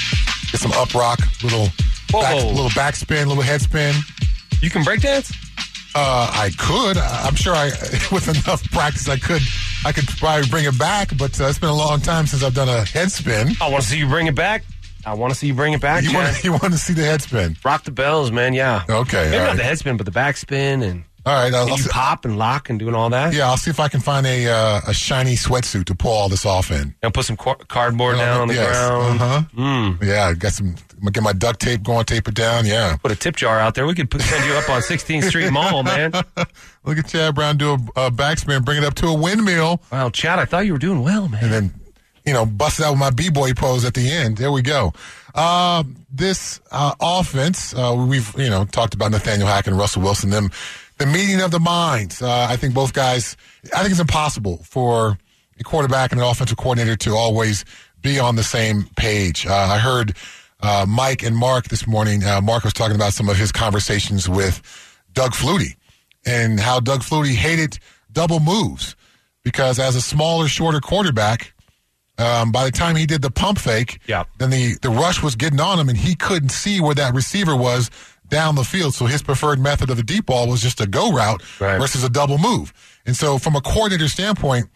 Get 0.51 0.59
some 0.59 0.71
up 0.73 0.93
rock, 0.95 1.19
little 1.43 1.67
back, 2.11 2.35
Whoa. 2.41 2.47
little 2.47 2.69
backspin, 2.71 3.27
little 3.27 3.43
head 3.43 3.61
spin. 3.61 3.93
You 4.61 4.69
can 4.71 4.81
breakdance? 4.83 5.31
Uh, 5.93 6.29
I 6.33 6.51
could. 6.57 6.97
I'm 6.97 7.35
sure 7.35 7.53
I, 7.55 7.65
with 8.11 8.27
enough 8.27 8.63
practice, 8.71 9.07
I 9.09 9.17
could. 9.17 9.41
I 9.85 9.91
could 9.91 10.07
probably 10.07 10.47
bring 10.49 10.65
it 10.65 10.77
back, 10.79 11.15
but 11.17 11.39
uh, 11.39 11.45
it's 11.45 11.59
been 11.59 11.69
a 11.69 11.75
long 11.75 12.01
time 12.01 12.25
since 12.25 12.43
I've 12.43 12.53
done 12.55 12.69
a 12.69 12.83
head 12.85 13.11
spin. 13.11 13.49
I 13.61 13.69
want 13.69 13.83
to 13.83 13.89
see 13.89 13.97
you 13.99 14.07
bring 14.07 14.27
it 14.27 14.35
back. 14.35 14.63
I 15.05 15.13
want 15.13 15.31
to 15.31 15.39
see 15.39 15.47
you 15.47 15.53
bring 15.53 15.73
it 15.73 15.81
back. 15.81 16.03
You 16.03 16.13
want 16.13 16.43
you 16.43 16.51
want 16.51 16.65
to 16.73 16.77
see 16.77 16.93
the 16.93 17.03
head 17.03 17.21
spin? 17.21 17.55
Rock 17.63 17.83
the 17.83 17.91
bells, 17.91 18.31
man. 18.31 18.53
Yeah. 18.53 18.83
Okay, 18.89 19.25
Maybe 19.25 19.35
all 19.37 19.41
not 19.43 19.47
right. 19.49 19.57
the 19.57 19.63
head 19.63 19.77
spin, 19.79 19.95
but 19.97 20.05
the 20.05 20.11
back 20.11 20.37
spin 20.37 20.81
and, 20.81 21.03
All 21.27 21.33
right, 21.33 21.53
I'll, 21.53 21.63
and 21.63 21.71
I'll 21.71 21.77
you 21.77 21.83
see, 21.83 21.89
pop 21.89 22.23
and 22.25 22.37
lock 22.37 22.69
and 22.69 22.79
doing 22.79 22.95
all 22.95 23.09
that. 23.09 23.33
yeah, 23.33 23.47
I'll 23.49 23.57
see 23.57 23.69
if 23.69 23.79
I 23.79 23.89
can 23.89 23.99
find 23.99 24.25
a 24.25 24.47
uh, 24.47 24.81
a 24.87 24.93
shiny 24.93 25.35
sweatsuit 25.35 25.85
to 25.85 25.95
pull 25.95 26.11
all 26.11 26.29
this 26.29 26.45
off 26.45 26.71
in. 26.71 26.95
And 27.03 27.13
put 27.13 27.25
some 27.25 27.35
car- 27.37 27.57
cardboard 27.67 28.15
down 28.17 28.41
on 28.41 28.47
the 28.47 28.53
Yes, 28.53 28.69
ground. 28.87 29.21
Uh-huh. 29.21 29.41
Mm. 29.55 30.03
Yeah, 30.03 30.33
got 30.33 30.53
some. 30.53 30.67
I'm 30.93 31.01
gonna 31.01 31.11
get 31.11 31.23
my 31.23 31.33
duct 31.33 31.59
tape 31.59 31.83
going, 31.83 32.05
tape 32.05 32.27
it 32.27 32.33
down. 32.33 32.65
Yeah. 32.65 32.95
Put 32.97 33.11
a 33.11 33.15
tip 33.15 33.35
jar 33.35 33.59
out 33.59 33.75
there. 33.75 33.85
We 33.85 33.93
could 33.93 34.09
put, 34.09 34.21
send 34.21 34.45
you 34.45 34.53
up 34.53 34.67
on 34.69 34.81
16th 34.81 35.25
Street 35.25 35.51
Mall, 35.51 35.83
man. 35.83 36.11
Look 36.85 36.97
at 36.97 37.07
Chad 37.07 37.35
Brown 37.35 37.57
do 37.57 37.71
a, 37.73 38.07
a 38.07 38.11
backspin, 38.11 38.63
bring 38.65 38.77
it 38.79 38.83
up 38.83 38.95
to 38.95 39.07
a 39.07 39.13
windmill, 39.13 39.81
Wow, 39.91 40.09
Chad, 40.09 40.39
I 40.39 40.45
thought 40.45 40.65
you 40.65 40.71
were 40.73 40.79
doing 40.79 41.03
well, 41.03 41.27
man. 41.27 41.43
and 41.43 41.51
then 41.53 41.73
you 42.25 42.33
know 42.33 42.45
bust 42.45 42.79
out 42.81 42.91
with 42.91 42.99
my 42.99 43.09
b 43.11 43.29
boy 43.29 43.53
pose 43.53 43.85
at 43.85 43.93
the 43.93 44.09
end. 44.09 44.37
There 44.37 44.51
we 44.51 44.61
go. 44.61 44.93
Uh, 45.35 45.83
this 46.11 46.59
uh, 46.71 46.95
offense, 46.99 47.73
uh, 47.75 47.93
we've 48.09 48.33
you 48.39 48.49
know 48.49 48.65
talked 48.65 48.93
about 48.95 49.11
Nathaniel 49.11 49.47
Hack 49.47 49.67
and 49.67 49.77
Russell 49.77 50.01
Wilson. 50.01 50.29
Them, 50.31 50.49
the 50.97 51.05
meeting 51.05 51.41
of 51.41 51.51
the 51.51 51.59
minds. 51.59 52.21
Uh, 52.21 52.47
I 52.49 52.55
think 52.57 52.73
both 52.73 52.93
guys. 52.93 53.37
I 53.75 53.79
think 53.79 53.91
it's 53.91 53.99
impossible 53.99 54.61
for 54.63 55.17
a 55.59 55.63
quarterback 55.63 56.11
and 56.11 56.21
an 56.21 56.27
offensive 56.27 56.57
coordinator 56.57 56.95
to 56.97 57.15
always 57.15 57.65
be 58.01 58.19
on 58.19 58.35
the 58.35 58.43
same 58.43 58.87
page. 58.95 59.45
Uh, 59.47 59.53
I 59.53 59.79
heard 59.79 60.15
uh, 60.61 60.85
Mike 60.87 61.23
and 61.23 61.35
Mark 61.35 61.67
this 61.69 61.87
morning. 61.87 62.23
Uh, 62.23 62.41
Mark 62.41 62.63
was 62.63 62.73
talking 62.73 62.95
about 62.95 63.13
some 63.13 63.27
of 63.29 63.37
his 63.37 63.51
conversations 63.51 64.29
with 64.29 64.61
Doug 65.13 65.31
Flutie 65.33 65.75
and 66.25 66.59
how 66.59 66.79
Doug 66.79 67.01
Flutie 67.01 67.33
hated 67.35 67.79
double 68.11 68.39
moves 68.39 68.95
because 69.43 69.79
as 69.79 69.95
a 69.95 70.01
smaller, 70.01 70.47
shorter 70.47 70.79
quarterback, 70.79 71.53
um, 72.19 72.51
by 72.51 72.65
the 72.65 72.71
time 72.71 72.95
he 72.95 73.05
did 73.05 73.21
the 73.21 73.29
pump 73.31 73.57
fake, 73.59 73.99
Yeah. 74.07 74.23
then 74.39 74.49
the, 74.49 74.75
the 74.81 74.89
rush 74.89 75.21
was 75.23 75.35
getting 75.35 75.59
on 75.59 75.79
him 75.79 75.89
and 75.89 75.97
he 75.97 76.15
couldn't 76.15 76.49
see 76.49 76.79
where 76.81 76.95
that 76.95 77.13
receiver 77.13 77.55
was 77.55 77.89
down 78.29 78.55
the 78.55 78.63
field. 78.63 78.93
So 78.93 79.05
his 79.05 79.21
preferred 79.21 79.59
method 79.59 79.89
of 79.89 79.97
the 79.97 80.03
deep 80.03 80.25
ball 80.27 80.47
was 80.47 80.61
just 80.61 80.81
a 80.81 80.87
go 80.87 81.11
route 81.11 81.41
Right. 81.59 81.79
versus 81.79 82.03
a 82.03 82.09
double 82.09 82.37
move. 82.37 82.73
And 83.05 83.15
so 83.15 83.37
from 83.37 83.55
a 83.55 83.61
coordinator 83.61 84.07
standpoint, 84.07 84.69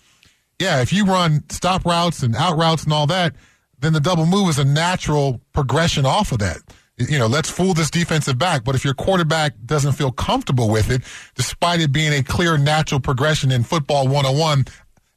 yeah, 0.60 0.82
if 0.82 0.94
you 0.94 1.06
run 1.06 1.44
stop 1.50 1.86
routes 1.86 2.24
and 2.24 2.36
out 2.36 2.58
routes 2.58 2.84
and 2.84 2.94
all 2.94 3.08
that, 3.08 3.36
then 3.80 3.94
the 3.94 4.00
double 4.00 4.26
move 4.26 4.50
is 4.50 4.60
a 4.60 4.64
natural 4.66 5.42
progression 5.54 6.06
off 6.06 6.32
of 6.32 6.40
that. 6.40 6.58
You 6.98 7.18
know, 7.18 7.26
let's 7.26 7.50
fool 7.50 7.74
this 7.74 7.90
defensive 7.90 8.38
back. 8.38 8.64
But 8.64 8.76
if 8.76 8.86
your 8.86 8.94
quarterback 8.94 9.54
doesn't 9.66 9.94
feel 9.94 10.12
comfortable 10.12 10.70
with 10.70 10.92
it, 10.92 11.02
despite 11.34 11.80
it 11.82 11.92
being 11.92 12.14
a 12.14 12.22
clear 12.22 12.58
natural 12.60 13.00
progression 13.00 13.52
in 13.52 13.64
football 13.64 14.08
101, 14.08 14.66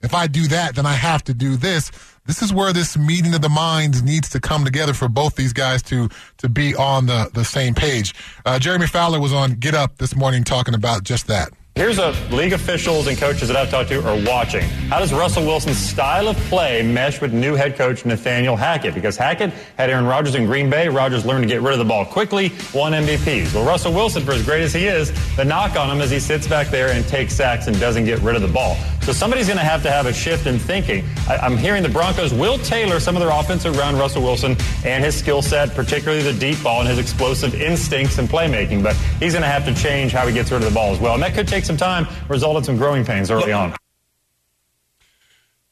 if 0.01 0.14
I 0.14 0.26
do 0.26 0.49
that, 0.49 0.76
then 0.76 0.87
I 0.87 0.95
have 0.95 1.22
to 1.24 1.35
do 1.35 1.57
this. 1.57 1.91
This 2.27 2.41
is 2.41 2.55
where 2.55 2.72
this 2.72 2.97
meeting 2.97 3.35
of 3.35 3.43
the 3.43 3.51
minds 3.51 4.03
needs 4.03 4.31
to 4.31 4.41
come 4.41 4.64
together 4.64 4.95
for 4.95 5.09
both 5.09 5.37
these 5.37 5.53
guys 5.53 5.83
to 5.85 6.09
to 6.39 6.49
be 6.49 6.75
on 6.75 7.07
the, 7.07 7.31
the 7.35 7.45
same 7.45 7.75
page. 7.75 8.14
Uh, 8.47 8.59
Jeremy 8.59 8.87
Fowler 8.87 9.20
was 9.20 9.33
on 9.33 9.53
Get 9.53 9.75
Up 9.75 9.99
this 9.99 10.16
morning 10.16 10.43
talking 10.43 10.75
about 10.75 11.05
just 11.05 11.27
that. 11.27 11.51
Here's 11.77 11.99
what 11.99 12.14
league 12.31 12.53
officials 12.53 13.09
and 13.09 13.18
coaches 13.18 13.49
that 13.49 13.57
I've 13.57 13.68
talked 13.68 13.89
to 13.89 13.99
are 14.09 14.25
watching. 14.25 14.62
How 14.62 15.01
does 15.01 15.12
Russell 15.12 15.45
Wilson's 15.45 15.77
style 15.77 16.29
of 16.29 16.37
play 16.49 16.83
mesh 16.83 17.20
with 17.20 17.33
new 17.33 17.57
head 17.57 17.75
coach 17.75 18.05
Nathaniel 18.05 18.55
Hackett? 18.55 18.95
Because 18.95 19.16
Hackett 19.16 19.51
had 19.77 19.91
Aaron 19.91 20.07
Rodgers 20.07 20.37
in 20.37 20.47
Green 20.47 20.70
Bay. 20.70 20.89
Rodgers 20.89 21.27
learned 21.27 21.43
to 21.43 21.49
get 21.49 21.62
rid 21.62 21.72
of 21.72 21.81
the 21.81 21.85
ball 21.85 22.05
quickly, 22.07 22.53
won 22.72 22.93
MVPs. 22.93 23.53
Well, 23.53 23.66
Russell 23.66 23.93
Wilson, 23.93 24.25
for 24.25 24.31
as 24.31 24.45
great 24.45 24.62
as 24.62 24.72
he 24.72 24.87
is, 24.87 25.11
the 25.35 25.45
knock 25.45 25.75
on 25.75 25.91
him 25.91 26.01
is 26.01 26.12
he 26.12 26.20
sits 26.20 26.47
back 26.47 26.68
there 26.68 26.91
and 26.91 27.05
takes 27.09 27.35
sacks 27.35 27.66
and 27.66 27.81
doesn't 27.81 28.05
get 28.05 28.20
rid 28.20 28.37
of 28.37 28.43
the 28.43 28.47
ball. 28.47 28.77
So 29.05 29.12
somebody's 29.12 29.49
going 29.49 29.59
to 29.59 29.64
have 29.64 29.83
to 29.83 29.91
have 29.91 30.07
a 30.07 30.14
shift 30.14 30.47
in 30.47 30.59
thinking. 30.59 31.05
I, 31.29 31.37
I'm 31.37 31.59
hearing 31.59 31.83
the 31.83 31.91
Broncos 31.91 32.33
will 32.33 32.57
tailor 32.57 33.01
some 33.01 33.16
of 33.16 33.20
their 33.20 33.31
offense 33.31 33.66
around 33.66 33.99
Russell 33.99 34.22
Wilson 34.22 34.57
and 34.83 35.05
his 35.05 35.14
skill 35.14 35.43
set, 35.43 35.75
particularly 35.75 36.22
the 36.22 36.33
deep 36.33 36.62
ball 36.62 36.81
and 36.81 36.89
his 36.89 36.99
explosive 36.99 37.55
instincts 37.55 38.16
and 38.16 38.29
playmaking. 38.29 38.83
But 38.83 38.97
he's 39.20 39.33
going 39.33 39.43
to 39.43 39.49
have 39.49 39.66
to 39.66 39.75
change 39.75 40.12
how 40.12 40.27
he 40.27 40.33
gets 40.33 40.53
rid 40.53 40.62
of 40.62 40.68
the 40.68 40.75
ball 40.75 40.93
as 40.93 41.01
well. 41.01 41.14
And 41.14 41.22
that 41.22 41.35
could 41.35 41.47
take 41.49 41.63
some 41.64 41.76
time, 41.76 42.06
result 42.28 42.56
in 42.56 42.64
some 42.64 42.76
growing 42.76 43.04
pains 43.04 43.30
early 43.30 43.52
on. 43.52 43.74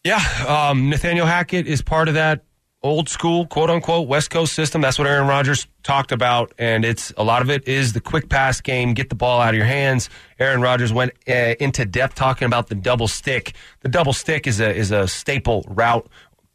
Yeah, 0.05 0.20
um, 0.49 0.90
Nathaniel 0.90 1.26
Hackett 1.26 1.66
is 1.66 1.80
part 1.80 2.09
of 2.09 2.14
that 2.14 2.45
old 2.82 3.09
school, 3.09 3.47
quote 3.47 3.70
unquote, 3.70 4.09
West 4.09 4.30
Coast 4.30 4.53
system. 4.53 4.80
That's 4.80 4.99
what 4.99 5.07
Aaron 5.07 5.28
Rodgers 5.28 5.66
talked 5.82 6.12
about, 6.12 6.53
and 6.59 6.84
it's 6.84 7.12
a 7.16 7.22
lot 7.22 7.43
of 7.43 7.51
it 7.51 7.68
is 7.68 7.93
the 7.93 8.01
quick 8.01 8.28
pass 8.28 8.61
game, 8.61 8.95
get 8.95 9.09
the 9.09 9.14
ball 9.14 9.40
out 9.40 9.51
of 9.51 9.57
your 9.57 9.66
hands. 9.66 10.11
Aaron 10.38 10.61
Rodgers 10.61 10.93
went 10.93 11.12
uh, 11.28 11.55
into 11.61 11.84
depth 11.84 12.16
talking 12.16 12.47
about 12.47 12.68
the 12.68 12.74
double 12.74 13.09
stick. 13.09 13.55
The 13.80 13.88
double 13.88 14.12
stick 14.12 14.47
is 14.47 14.61
a 14.61 14.74
is 14.74 14.90
a 14.90 15.07
staple 15.07 15.64
route 15.68 16.09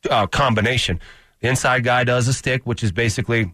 uh, 0.09 0.27
combination. 0.27 0.99
The 1.39 1.49
inside 1.49 1.83
guy 1.83 2.03
does 2.03 2.27
a 2.27 2.33
stick, 2.33 2.65
which 2.65 2.83
is 2.83 2.91
basically 2.91 3.53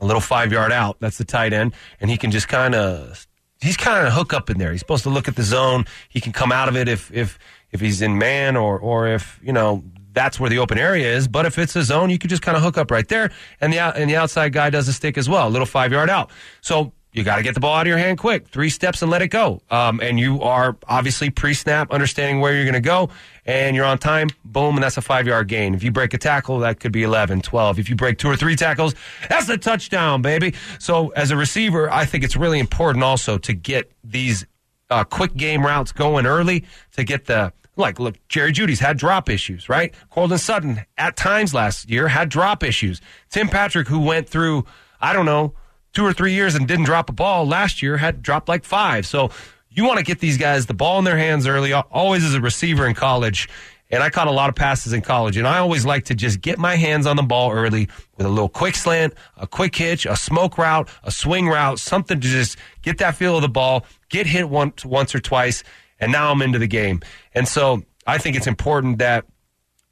a 0.00 0.06
little 0.06 0.20
five 0.20 0.52
yard 0.52 0.72
out. 0.72 0.98
That's 1.00 1.18
the 1.18 1.24
tight 1.24 1.52
end, 1.52 1.74
and 2.00 2.10
he 2.10 2.16
can 2.16 2.30
just 2.30 2.48
kind 2.48 2.74
of 2.74 3.26
he's 3.64 3.76
kind 3.76 4.06
of 4.06 4.12
hook 4.12 4.32
up 4.32 4.50
in 4.50 4.58
there. 4.58 4.70
He's 4.70 4.80
supposed 4.80 5.02
to 5.04 5.10
look 5.10 5.26
at 5.26 5.36
the 5.36 5.42
zone. 5.42 5.86
He 6.08 6.20
can 6.20 6.32
come 6.32 6.52
out 6.52 6.68
of 6.68 6.76
it 6.76 6.88
if 6.88 7.10
if 7.12 7.38
if 7.72 7.80
he's 7.80 8.02
in 8.02 8.18
man 8.18 8.56
or 8.56 8.78
or 8.78 9.08
if 9.08 9.40
you 9.42 9.52
know 9.52 9.82
that's 10.12 10.38
where 10.38 10.48
the 10.48 10.58
open 10.58 10.78
area 10.78 11.12
is. 11.16 11.26
But 11.26 11.46
if 11.46 11.58
it's 11.58 11.74
a 11.74 11.82
zone, 11.82 12.10
you 12.10 12.18
can 12.18 12.30
just 12.30 12.42
kind 12.42 12.56
of 12.56 12.62
hook 12.62 12.78
up 12.78 12.90
right 12.90 13.08
there, 13.08 13.30
and 13.60 13.72
the 13.72 13.78
and 13.78 14.08
the 14.08 14.16
outside 14.16 14.52
guy 14.52 14.70
does 14.70 14.86
a 14.88 14.92
stick 14.92 15.18
as 15.18 15.28
well, 15.28 15.48
a 15.48 15.50
little 15.50 15.66
five 15.66 15.92
yard 15.92 16.10
out. 16.10 16.30
So. 16.60 16.92
You 17.14 17.22
got 17.22 17.36
to 17.36 17.44
get 17.44 17.54
the 17.54 17.60
ball 17.60 17.76
out 17.76 17.82
of 17.82 17.86
your 17.86 17.96
hand 17.96 18.18
quick. 18.18 18.48
Three 18.48 18.68
steps 18.68 19.00
and 19.00 19.08
let 19.08 19.22
it 19.22 19.28
go. 19.28 19.62
Um, 19.70 20.00
and 20.00 20.18
you 20.18 20.42
are 20.42 20.76
obviously 20.88 21.30
pre 21.30 21.54
snap, 21.54 21.92
understanding 21.92 22.40
where 22.40 22.52
you're 22.52 22.64
going 22.64 22.74
to 22.74 22.80
go, 22.80 23.08
and 23.46 23.76
you're 23.76 23.84
on 23.84 23.98
time. 23.98 24.30
Boom, 24.44 24.74
and 24.74 24.82
that's 24.82 24.96
a 24.96 25.00
five 25.00 25.24
yard 25.24 25.46
gain. 25.46 25.76
If 25.76 25.84
you 25.84 25.92
break 25.92 26.12
a 26.12 26.18
tackle, 26.18 26.58
that 26.58 26.80
could 26.80 26.90
be 26.90 27.04
11, 27.04 27.42
12. 27.42 27.78
If 27.78 27.88
you 27.88 27.94
break 27.94 28.18
two 28.18 28.28
or 28.28 28.36
three 28.36 28.56
tackles, 28.56 28.96
that's 29.28 29.48
a 29.48 29.56
touchdown, 29.56 30.22
baby. 30.22 30.54
So 30.80 31.10
as 31.10 31.30
a 31.30 31.36
receiver, 31.36 31.88
I 31.88 32.04
think 32.04 32.24
it's 32.24 32.34
really 32.34 32.58
important 32.58 33.04
also 33.04 33.38
to 33.38 33.52
get 33.54 33.92
these 34.02 34.44
uh, 34.90 35.04
quick 35.04 35.34
game 35.36 35.64
routes 35.64 35.92
going 35.92 36.26
early 36.26 36.64
to 36.92 37.04
get 37.04 37.26
the 37.26 37.52
like 37.76 37.98
look 37.98 38.14
jerry 38.28 38.52
jeudy's 38.52 38.78
had 38.78 38.96
drop 38.96 39.28
issues 39.28 39.68
right 39.68 39.92
Courtland 40.10 40.40
sutton 40.40 40.84
at 40.96 41.16
times 41.16 41.52
last 41.52 41.90
year 41.90 42.06
had 42.06 42.28
drop 42.28 42.62
issues 42.62 43.00
tim 43.30 43.48
patrick 43.48 43.88
who 43.88 43.98
went 43.98 44.28
through 44.28 44.64
i 45.00 45.12
don't 45.12 45.26
know 45.26 45.54
two 45.94 46.04
or 46.04 46.12
three 46.12 46.34
years 46.34 46.54
and 46.54 46.68
didn't 46.68 46.84
drop 46.84 47.08
a 47.08 47.12
ball 47.12 47.46
last 47.46 47.80
year 47.82 47.96
had 47.96 48.22
dropped 48.22 48.48
like 48.48 48.64
five 48.64 49.06
so 49.06 49.30
you 49.70 49.84
want 49.84 49.98
to 49.98 50.04
get 50.04 50.18
these 50.20 50.36
guys 50.38 50.66
the 50.66 50.74
ball 50.74 50.98
in 50.98 51.04
their 51.04 51.16
hands 51.18 51.46
early 51.46 51.72
always 51.72 52.24
as 52.24 52.34
a 52.34 52.40
receiver 52.40 52.86
in 52.86 52.94
college 52.94 53.48
And 53.90 54.02
I 54.02 54.10
caught 54.10 54.26
a 54.26 54.32
lot 54.32 54.48
of 54.48 54.56
passes 54.56 54.92
in 54.92 55.02
college, 55.02 55.36
and 55.36 55.46
I 55.46 55.58
always 55.58 55.84
like 55.84 56.06
to 56.06 56.14
just 56.14 56.40
get 56.40 56.58
my 56.58 56.74
hands 56.74 57.06
on 57.06 57.16
the 57.16 57.22
ball 57.22 57.52
early 57.52 57.88
with 58.16 58.26
a 58.26 58.28
little 58.28 58.48
quick 58.48 58.74
slant, 58.74 59.14
a 59.36 59.46
quick 59.46 59.76
hitch, 59.76 60.06
a 60.06 60.16
smoke 60.16 60.58
route, 60.58 60.88
a 61.04 61.12
swing 61.12 61.46
route, 61.48 61.78
something 61.78 62.18
to 62.18 62.26
just 62.26 62.56
get 62.82 62.98
that 62.98 63.14
feel 63.14 63.36
of 63.36 63.42
the 63.42 63.48
ball, 63.48 63.84
get 64.08 64.26
hit 64.26 64.48
once, 64.48 64.84
once 64.84 65.14
or 65.14 65.20
twice, 65.20 65.62
and 66.00 66.10
now 66.10 66.32
I'm 66.32 66.42
into 66.42 66.58
the 66.58 66.66
game. 66.66 67.02
And 67.34 67.46
so 67.46 67.82
I 68.06 68.18
think 68.18 68.36
it's 68.36 68.48
important 68.48 68.98
that 68.98 69.26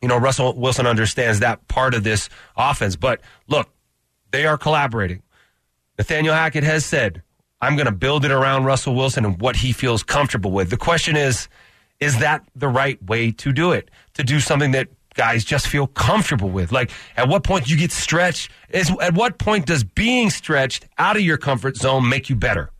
you 0.01 0.09
know 0.09 0.17
Russell 0.17 0.55
Wilson 0.59 0.87
understands 0.87 1.41
that 1.41 1.69
part 1.69 1.95
of 1.95 2.03
this 2.03 2.29
offense. 2.57 2.97
But 2.97 3.21
look, 3.47 3.69
they 4.33 4.47
are 4.47 4.59
collaborating. 4.59 5.23
Nathaniel 5.99 6.35
Hackett 6.35 6.65
has 6.65 6.85
said, 6.85 7.23
I'm 7.61 7.77
going 7.77 7.87
to 7.87 7.93
build 7.93 8.25
it 8.25 8.31
around 8.31 8.65
Russell 8.65 8.95
Wilson 8.95 9.25
and 9.25 9.41
what 9.41 9.57
he 9.57 9.73
feels 9.73 10.03
comfortable 10.03 10.51
with. 10.51 10.71
The 10.71 10.77
question 10.77 11.17
is, 11.17 11.49
is 12.01 12.19
that 12.19 12.45
the 12.57 12.69
right 12.69 13.01
way 13.05 13.31
to 13.33 13.53
do 13.53 13.73
it? 13.73 13.91
To 14.15 14.25
do 14.25 14.41
something 14.41 14.73
that 14.73 14.89
guys 15.15 15.45
just 15.45 15.69
feel 15.69 15.87
comfortable 15.87 16.51
with? 16.51 16.73
Like, 16.73 16.91
at 17.17 17.29
what 17.29 17.45
point 17.45 17.67
do 17.67 17.71
you 17.71 17.77
get 17.77 17.93
stretched? 17.93 18.51
Is, 18.71 18.91
at 19.01 19.15
what 19.15 19.39
point 19.39 19.67
does 19.67 19.85
being 19.85 20.31
stretched 20.31 20.87
out 20.99 21.17
of 21.17 21.23
your 21.23 21.37
comfort 21.37 21.77
zone 21.77 22.09
make 22.09 22.29
you 22.29 22.35
better? 22.35 22.71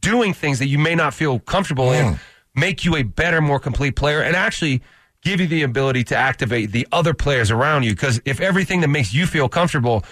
Doing 0.00 0.32
things 0.32 0.60
that 0.60 0.66
you 0.66 0.78
may 0.78 0.94
not 0.94 1.12
feel 1.12 1.40
comfortable 1.40 1.92
in 1.92 2.14
mm. 2.14 2.18
make 2.54 2.84
you 2.84 2.94
a 2.96 3.02
better, 3.02 3.40
more 3.40 3.58
complete 3.58 3.96
player 3.96 4.22
and 4.22 4.36
actually 4.36 4.82
give 5.22 5.40
you 5.40 5.46
the 5.46 5.62
ability 5.62 6.04
to 6.04 6.16
activate 6.16 6.70
the 6.70 6.86
other 6.92 7.14
players 7.14 7.50
around 7.50 7.82
you. 7.82 7.90
Because 7.90 8.20
if 8.24 8.40
everything 8.40 8.80
that 8.82 8.88
makes 8.88 9.12
you 9.12 9.26
feel 9.26 9.48
comfortable 9.48 10.04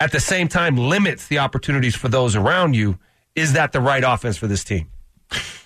at 0.00 0.12
the 0.12 0.20
same 0.20 0.48
time 0.48 0.76
limits 0.76 1.28
the 1.28 1.38
opportunities 1.38 1.94
for 1.94 2.08
those 2.08 2.36
around 2.36 2.74
you, 2.74 2.98
is 3.34 3.52
that 3.54 3.72
the 3.72 3.80
right 3.80 4.04
offense 4.04 4.36
for 4.36 4.46
this 4.46 4.64
team? 4.64 4.88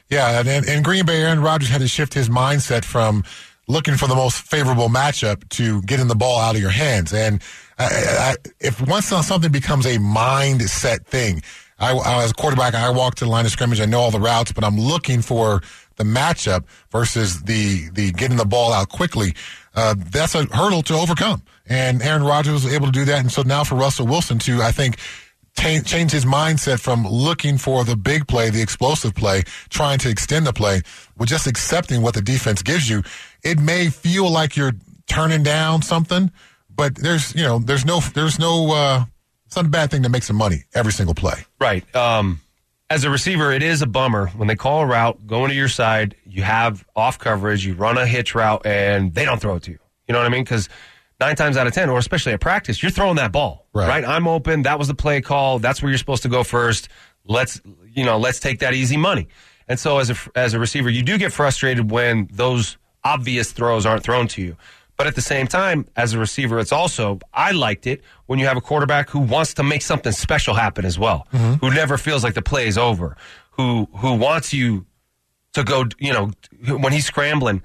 Yeah, 0.09 0.41
and 0.41 0.67
in 0.67 0.83
Green 0.83 1.07
Bay, 1.07 1.23
Aaron 1.23 1.41
Rodgers 1.41 1.71
had 1.71 1.81
to 1.81 1.89
shift 1.89 2.13
his 2.13 2.29
mindset 2.29 2.85
from 2.85 3.25
looking 3.67 3.97
for 3.97 4.07
the 4.07 4.15
most 4.15 4.43
favorable 4.43 4.89
matchup 4.89 5.49
to 5.51 5.81
getting 5.83 6.09
the 6.09 6.15
ball 6.15 6.39
out 6.39 6.55
of 6.55 6.61
your 6.61 6.71
hands. 6.71 7.15
And 7.15 7.43
I, 7.79 7.85
I, 7.85 8.35
if 8.61 8.87
once 8.87 9.07
something 9.07 9.51
becomes 9.51 9.87
a 9.87 9.97
mindset 9.97 11.07
thing, 11.07 11.43
I, 11.79 11.97
I, 11.97 12.25
as 12.25 12.31
a 12.31 12.35
quarterback, 12.35 12.75
I 12.75 12.91
walk 12.91 13.15
to 13.17 13.25
the 13.25 13.31
line 13.31 13.47
of 13.47 13.53
scrimmage. 13.53 13.81
I 13.81 13.87
know 13.87 14.01
all 14.01 14.11
the 14.11 14.21
routes, 14.21 14.53
but 14.53 14.65
I'm 14.65 14.79
looking 14.79 15.23
for 15.23 15.63
the 15.97 16.05
matchup 16.05 16.65
versus 16.91 17.43
the 17.43 17.89
the 17.91 18.13
getting 18.13 18.37
the 18.37 18.45
ball 18.45 18.73
out 18.73 18.89
quickly. 18.89 19.35
Uh, 19.75 19.95
that's 19.99 20.35
a 20.35 20.45
hurdle 20.45 20.83
to 20.83 20.95
overcome, 20.95 21.43
and 21.67 22.03
Aaron 22.03 22.23
Rodgers 22.23 22.65
was 22.65 22.73
able 22.73 22.87
to 22.87 22.93
do 22.93 23.05
that. 23.07 23.21
And 23.21 23.31
so 23.31 23.43
now 23.43 23.65
for 23.65 23.75
Russell 23.75 24.07
Wilson 24.07 24.39
to, 24.41 24.63
I 24.63 24.73
think, 24.73 24.99
ta- 25.57 25.81
change 25.85 26.13
his 26.13 26.25
mindset 26.25 26.81
from 26.81 27.07
looking 27.07 27.59
for 27.59 27.85
the 27.85 27.97
big 27.97 28.27
play, 28.27 28.51
the 28.51 28.63
explosive 28.63 29.15
play, 29.15 29.43
trying 29.71 29.99
to 30.01 30.11
extend 30.11 30.47
the 30.47 30.53
play, 30.53 30.83
with 31.17 31.29
just 31.29 31.47
accepting 31.47 32.03
what 32.03 32.15
the 32.15 32.23
defense 32.23 32.63
gives 32.63 32.89
you. 32.89 33.03
It 33.43 33.59
may 33.59 33.89
feel 33.89 34.31
like 34.31 34.57
you're 34.57 34.73
turning 35.07 35.43
down 35.43 35.83
something, 35.83 36.31
but 36.75 36.95
there's 36.97 37.35
you 37.35 37.43
know 37.43 37.59
there's 37.59 37.85
no 37.85 38.01
there's 38.01 38.39
no 38.39 38.73
uh, 38.73 39.05
it's 39.47 39.57
not 39.57 39.67
a 39.67 39.69
bad 39.69 39.91
thing 39.91 40.03
to 40.03 40.09
make 40.09 40.23
some 40.23 40.37
money 40.37 40.65
every 40.75 40.93
single 40.93 41.15
play. 41.15 41.45
Right. 41.61 41.85
Um, 41.95 42.41
as 42.91 43.05
a 43.05 43.11
receiver, 43.11 43.53
it 43.53 43.63
is 43.63 43.81
a 43.81 43.87
bummer 43.87 44.27
when 44.29 44.49
they 44.49 44.57
call 44.57 44.83
a 44.83 44.87
route, 44.87 45.27
going 45.27 45.49
to 45.49 45.55
your 45.55 45.69
side, 45.69 46.15
you 46.27 46.43
have 46.43 46.85
off 46.95 47.19
coverage, 47.19 47.65
you 47.65 47.73
run 47.73 47.97
a 47.97 48.07
hitch 48.07 48.35
route, 48.35 48.67
and 48.67 49.15
they 49.15 49.25
don't 49.25 49.41
throw 49.41 49.57
it 49.57 49.63
to 49.63 49.71
you. 49.71 49.79
You 50.07 50.13
know 50.13 50.19
what 50.19 50.27
I 50.27 50.29
mean? 50.29 50.45
Because 50.45 50.69
nine 51.23 51.37
times 51.37 51.57
out 51.57 51.67
of 51.67 51.73
ten, 51.73 51.89
or 51.89 51.99
especially 51.99 52.33
at 52.33 52.41
practice, 52.41 52.83
you're 52.83 52.91
throwing 52.91 53.17
that 53.17 53.33
ball. 53.33 53.67
Right. 53.73 53.89
right. 53.89 54.05
I'm 54.05 54.27
open. 54.27 54.63
That 54.63 54.79
was 54.79 54.89
the 54.89 54.95
play 54.95 55.21
call. 55.21 55.59
That's 55.59 55.81
where 55.81 55.91
you're 55.91 55.99
supposed 55.99 56.25
to 56.25 56.29
go 56.29 56.43
first. 56.43 56.89
Let's 57.25 57.61
you 57.95 58.05
know, 58.05 58.19
let's 58.19 58.41
take 58.41 58.59
that 58.61 58.75
easy 58.75 58.97
money. 58.97 59.29
And 59.69 59.79
so 59.79 59.99
as 59.99 60.11
a 60.11 60.17
as 60.35 60.55
a 60.55 60.59
receiver, 60.59 60.91
you 60.91 61.03
do 61.03 61.19
get 61.19 61.33
frustrated 61.33 61.91
when 61.91 62.29
those 62.33 62.77
obvious 63.05 63.53
throws 63.53 63.87
aren't 63.87 64.03
thrown 64.03 64.29
to 64.29 64.43
you. 64.43 64.57
But 64.97 65.07
at 65.07 65.15
the 65.15 65.23
same 65.23 65.47
time, 65.47 65.87
as 65.97 66.13
a 66.13 66.19
receiver, 66.19 66.59
it's 66.59 66.73
also 66.73 67.21
I 67.33 67.53
liked 67.53 67.87
it 67.87 68.03
when 68.27 68.39
you 68.39 68.47
have 68.47 68.57
a 68.57 68.61
quarterback 68.61 69.09
who 69.09 69.21
wants 69.21 69.55
to 69.55 69.63
make 69.63 69.83
something 69.83 70.13
special 70.13 70.55
happen 70.55 70.85
as 70.85 70.99
well, 70.99 71.27
mm-hmm. 71.33 71.55
who 71.55 71.73
never 71.73 71.97
feels 71.97 72.23
like 72.25 72.35
the 72.35 72.43
play 72.43 72.67
is 72.67 72.77
over, 72.77 73.17
who 73.53 73.89
who 73.97 74.15
wants 74.15 74.53
you 74.53 74.87
to 75.55 75.63
go, 75.63 75.85
you 75.99 76.13
know, 76.13 76.31
when 76.77 76.93
he's 76.93 77.07
scrambling, 77.07 77.63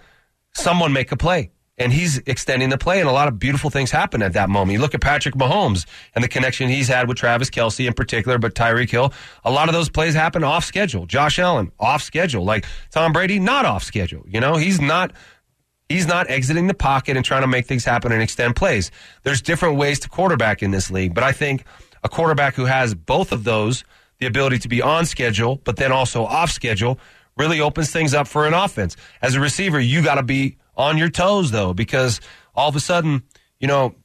someone 0.53 0.93
make 0.93 1.11
a 1.11 1.17
play. 1.17 1.51
And 1.79 1.93
he's 1.93 2.17
extending 2.25 2.69
the 2.69 2.77
play, 2.77 2.99
and 2.99 3.07
a 3.07 3.11
lot 3.11 3.27
of 3.27 3.37
beautiful 3.37 3.69
things 3.69 3.91
happen 3.91 4.23
at 4.23 4.33
that 4.33 4.49
moment. 4.49 4.73
You 4.73 4.79
look 4.79 4.95
at 4.95 5.01
Patrick 5.01 5.35
Mahomes 5.35 5.85
and 6.15 6.23
the 6.23 6.27
connection 6.27 6.69
he's 6.69 6.87
had 6.87 7.07
with 7.07 7.17
Travis 7.17 7.51
Kelce 7.51 7.85
in 7.85 7.93
particular, 7.93 8.39
but 8.39 8.55
Tyreek 8.55 8.89
Hill. 8.89 9.13
A 9.43 9.51
lot 9.51 9.69
of 9.69 9.75
those 9.75 9.87
plays 9.87 10.15
happen 10.15 10.43
off 10.43 10.65
schedule. 10.65 11.05
Josh 11.05 11.37
Allen, 11.37 11.71
off 11.79 12.01
schedule. 12.01 12.43
Like 12.43 12.65
Tom 12.89 13.13
Brady, 13.13 13.37
not 13.37 13.65
off 13.65 13.83
schedule. 13.83 14.25
You 14.27 14.39
know, 14.39 14.55
he's 14.55 14.81
not 14.81 15.13
he's 15.87 16.07
not 16.07 16.29
exiting 16.29 16.67
the 16.67 16.73
pocket 16.73 17.15
and 17.15 17.23
trying 17.23 17.41
to 17.41 17.47
make 17.47 17.65
things 17.67 17.85
happen 17.85 18.11
and 18.11 18.21
extend 18.21 18.55
plays. 18.55 18.91
There's 19.23 19.41
different 19.41 19.77
ways 19.77 19.99
to 19.99 20.09
quarterback 20.09 20.63
in 20.63 20.71
this 20.71 20.89
league, 20.89 21.13
but 21.13 21.23
I 21.23 21.31
think 21.31 21.63
a 22.03 22.09
quarterback 22.09 22.55
who 22.55 22.65
has 22.65 22.95
both 22.95 23.31
of 23.31 23.43
those, 23.43 23.83
the 24.19 24.25
ability 24.25 24.59
to 24.59 24.67
be 24.67 24.81
on 24.81 25.05
schedule, 25.05 25.61
but 25.63 25.77
then 25.77 25.91
also 25.91 26.25
off 26.25 26.51
schedule, 26.51 26.99
really 27.37 27.61
opens 27.61 27.91
things 27.91 28.13
up 28.13 28.27
for 28.27 28.47
an 28.47 28.53
offense. 28.53 28.97
As 29.21 29.35
a 29.35 29.39
receiver, 29.39 29.79
you 29.79 30.03
got 30.03 30.15
to 30.15 30.23
be 30.23 30.57
on 30.77 30.97
your 30.97 31.09
toes 31.09 31.51
though, 31.51 31.73
because 31.73 32.21
all 32.55 32.69
of 32.69 32.75
a 32.75 32.79
sudden, 32.79 33.23
you 33.59 33.67
know, 33.67 33.95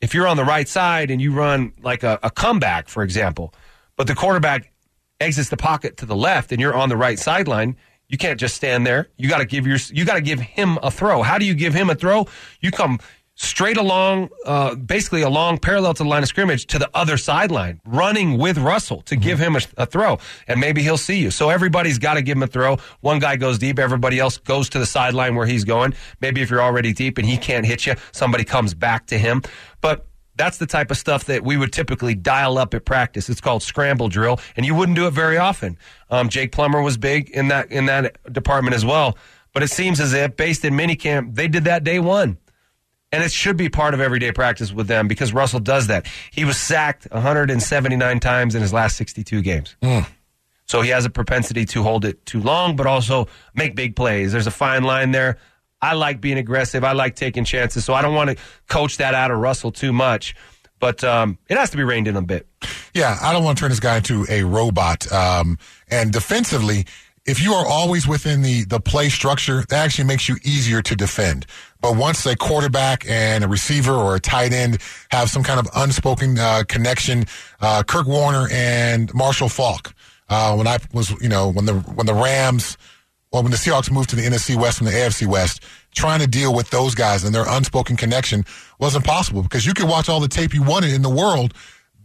if 0.00 0.14
you're 0.14 0.28
on 0.28 0.36
the 0.36 0.44
right 0.44 0.68
side 0.68 1.10
and 1.10 1.20
you 1.20 1.32
run 1.32 1.72
like 1.82 2.02
a, 2.04 2.18
a 2.22 2.30
comeback, 2.30 2.88
for 2.88 3.02
example, 3.02 3.52
but 3.96 4.06
the 4.06 4.14
quarterback 4.14 4.72
exits 5.20 5.48
the 5.48 5.56
pocket 5.56 5.96
to 5.96 6.06
the 6.06 6.14
left 6.14 6.52
and 6.52 6.60
you're 6.60 6.74
on 6.74 6.88
the 6.88 6.96
right 6.96 7.18
sideline, 7.18 7.76
you 8.08 8.16
can't 8.16 8.38
just 8.38 8.54
stand 8.54 8.86
there. 8.86 9.08
You 9.16 9.28
got 9.28 9.38
to 9.38 9.44
give 9.44 9.66
your 9.66 9.78
you 9.90 10.04
got 10.04 10.14
to 10.14 10.20
give 10.20 10.40
him 10.40 10.78
a 10.82 10.90
throw. 10.90 11.22
How 11.22 11.38
do 11.38 11.44
you 11.44 11.54
give 11.54 11.74
him 11.74 11.90
a 11.90 11.94
throw? 11.94 12.26
You 12.60 12.70
come 12.70 13.00
straight 13.38 13.76
along, 13.76 14.28
uh, 14.44 14.74
basically 14.74 15.22
along 15.22 15.58
parallel 15.58 15.94
to 15.94 16.02
the 16.02 16.08
line 16.08 16.24
of 16.24 16.28
scrimmage 16.28 16.66
to 16.66 16.78
the 16.78 16.90
other 16.92 17.16
sideline, 17.16 17.80
running 17.86 18.36
with 18.36 18.58
Russell 18.58 19.00
to 19.02 19.14
give 19.14 19.38
him 19.38 19.54
a, 19.54 19.60
a 19.76 19.86
throw, 19.86 20.18
and 20.48 20.60
maybe 20.60 20.82
he'll 20.82 20.98
see 20.98 21.20
you. 21.20 21.30
So 21.30 21.48
everybody's 21.48 21.98
got 21.98 22.14
to 22.14 22.22
give 22.22 22.36
him 22.36 22.42
a 22.42 22.48
throw. 22.48 22.78
One 23.00 23.20
guy 23.20 23.36
goes 23.36 23.58
deep, 23.58 23.78
everybody 23.78 24.18
else 24.18 24.38
goes 24.38 24.68
to 24.70 24.80
the 24.80 24.86
sideline 24.86 25.36
where 25.36 25.46
he's 25.46 25.62
going. 25.62 25.94
Maybe 26.20 26.42
if 26.42 26.50
you're 26.50 26.60
already 26.60 26.92
deep 26.92 27.16
and 27.16 27.26
he 27.26 27.38
can't 27.38 27.64
hit 27.64 27.86
you, 27.86 27.94
somebody 28.10 28.42
comes 28.42 28.74
back 28.74 29.06
to 29.06 29.18
him. 29.18 29.42
But 29.80 30.04
that's 30.34 30.58
the 30.58 30.66
type 30.66 30.90
of 30.90 30.98
stuff 30.98 31.26
that 31.26 31.44
we 31.44 31.56
would 31.56 31.72
typically 31.72 32.16
dial 32.16 32.58
up 32.58 32.74
at 32.74 32.84
practice. 32.84 33.28
It's 33.28 33.40
called 33.40 33.62
scramble 33.62 34.08
drill, 34.08 34.40
and 34.56 34.66
you 34.66 34.74
wouldn't 34.74 34.96
do 34.96 35.06
it 35.06 35.12
very 35.12 35.38
often. 35.38 35.78
Um, 36.10 36.28
Jake 36.28 36.50
Plummer 36.50 36.82
was 36.82 36.96
big 36.96 37.30
in 37.30 37.48
that 37.48 37.70
in 37.70 37.86
that 37.86 38.18
department 38.32 38.74
as 38.74 38.84
well. 38.84 39.16
But 39.52 39.62
it 39.62 39.70
seems 39.70 40.00
as 40.00 40.12
if, 40.12 40.36
based 40.36 40.64
in 40.64 40.74
minicamp, 40.74 41.34
they 41.34 41.48
did 41.48 41.64
that 41.64 41.82
day 41.84 42.00
one. 42.00 42.38
And 43.10 43.24
it 43.24 43.32
should 43.32 43.56
be 43.56 43.68
part 43.70 43.94
of 43.94 44.00
everyday 44.00 44.32
practice 44.32 44.70
with 44.72 44.86
them 44.86 45.08
because 45.08 45.32
Russell 45.32 45.60
does 45.60 45.86
that. 45.86 46.06
He 46.30 46.44
was 46.44 46.58
sacked 46.58 47.06
179 47.10 48.20
times 48.20 48.54
in 48.54 48.60
his 48.60 48.72
last 48.72 48.96
62 48.96 49.40
games. 49.42 49.76
So 50.66 50.82
he 50.82 50.90
has 50.90 51.06
a 51.06 51.10
propensity 51.10 51.64
to 51.66 51.82
hold 51.82 52.04
it 52.04 52.26
too 52.26 52.42
long, 52.42 52.76
but 52.76 52.86
also 52.86 53.26
make 53.54 53.74
big 53.74 53.96
plays. 53.96 54.32
There's 54.32 54.46
a 54.46 54.50
fine 54.50 54.82
line 54.82 55.12
there. 55.12 55.38
I 55.80 55.94
like 55.94 56.20
being 56.20 56.36
aggressive. 56.36 56.84
I 56.84 56.92
like 56.92 57.16
taking 57.16 57.44
chances. 57.44 57.84
So 57.84 57.94
I 57.94 58.02
don't 58.02 58.14
want 58.14 58.30
to 58.30 58.36
coach 58.68 58.98
that 58.98 59.14
out 59.14 59.30
of 59.30 59.38
Russell 59.38 59.72
too 59.72 59.92
much. 59.92 60.34
But 60.80 61.02
um, 61.02 61.38
it 61.48 61.56
has 61.56 61.70
to 61.70 61.76
be 61.76 61.84
reined 61.84 62.06
in 62.06 62.16
a 62.16 62.22
bit. 62.22 62.46
Yeah, 62.94 63.16
I 63.22 63.32
don't 63.32 63.42
want 63.42 63.58
to 63.58 63.62
turn 63.62 63.70
this 63.70 63.80
guy 63.80 63.96
into 63.96 64.26
a 64.28 64.42
robot. 64.42 65.10
Um, 65.10 65.58
and 65.88 66.12
defensively, 66.12 66.84
if 67.28 67.42
you 67.42 67.52
are 67.52 67.66
always 67.66 68.08
within 68.08 68.40
the, 68.40 68.64
the 68.64 68.80
play 68.80 69.10
structure, 69.10 69.62
that 69.68 69.84
actually 69.84 70.06
makes 70.06 70.30
you 70.30 70.36
easier 70.44 70.80
to 70.80 70.96
defend. 70.96 71.44
But 71.82 71.94
once 71.94 72.24
a 72.24 72.34
quarterback 72.34 73.04
and 73.06 73.44
a 73.44 73.48
receiver 73.48 73.92
or 73.92 74.16
a 74.16 74.20
tight 74.20 74.54
end 74.54 74.78
have 75.10 75.28
some 75.28 75.42
kind 75.42 75.60
of 75.60 75.68
unspoken 75.76 76.38
uh, 76.38 76.64
connection, 76.66 77.26
uh, 77.60 77.82
Kurt 77.82 78.06
Warner 78.06 78.48
and 78.50 79.12
Marshall 79.12 79.50
Faulk, 79.50 79.94
uh, 80.30 80.54
when 80.56 80.66
I 80.66 80.78
was, 80.94 81.10
you 81.20 81.28
know, 81.28 81.50
when 81.50 81.66
the 81.66 81.74
when 81.74 82.06
the 82.06 82.14
Rams, 82.14 82.78
well, 83.30 83.42
when 83.42 83.52
the 83.52 83.58
Seahawks 83.58 83.90
moved 83.90 84.08
to 84.10 84.16
the 84.16 84.22
NFC 84.22 84.56
West 84.56 84.78
from 84.78 84.86
the 84.86 84.92
AFC 84.92 85.26
West, 85.26 85.62
trying 85.94 86.20
to 86.20 86.26
deal 86.26 86.54
with 86.54 86.70
those 86.70 86.94
guys 86.94 87.24
and 87.24 87.34
their 87.34 87.46
unspoken 87.46 87.96
connection 87.96 88.44
wasn't 88.78 89.04
possible 89.04 89.42
because 89.42 89.66
you 89.66 89.74
could 89.74 89.88
watch 89.88 90.08
all 90.08 90.20
the 90.20 90.28
tape 90.28 90.54
you 90.54 90.62
wanted 90.62 90.94
in 90.94 91.02
the 91.02 91.10
world. 91.10 91.52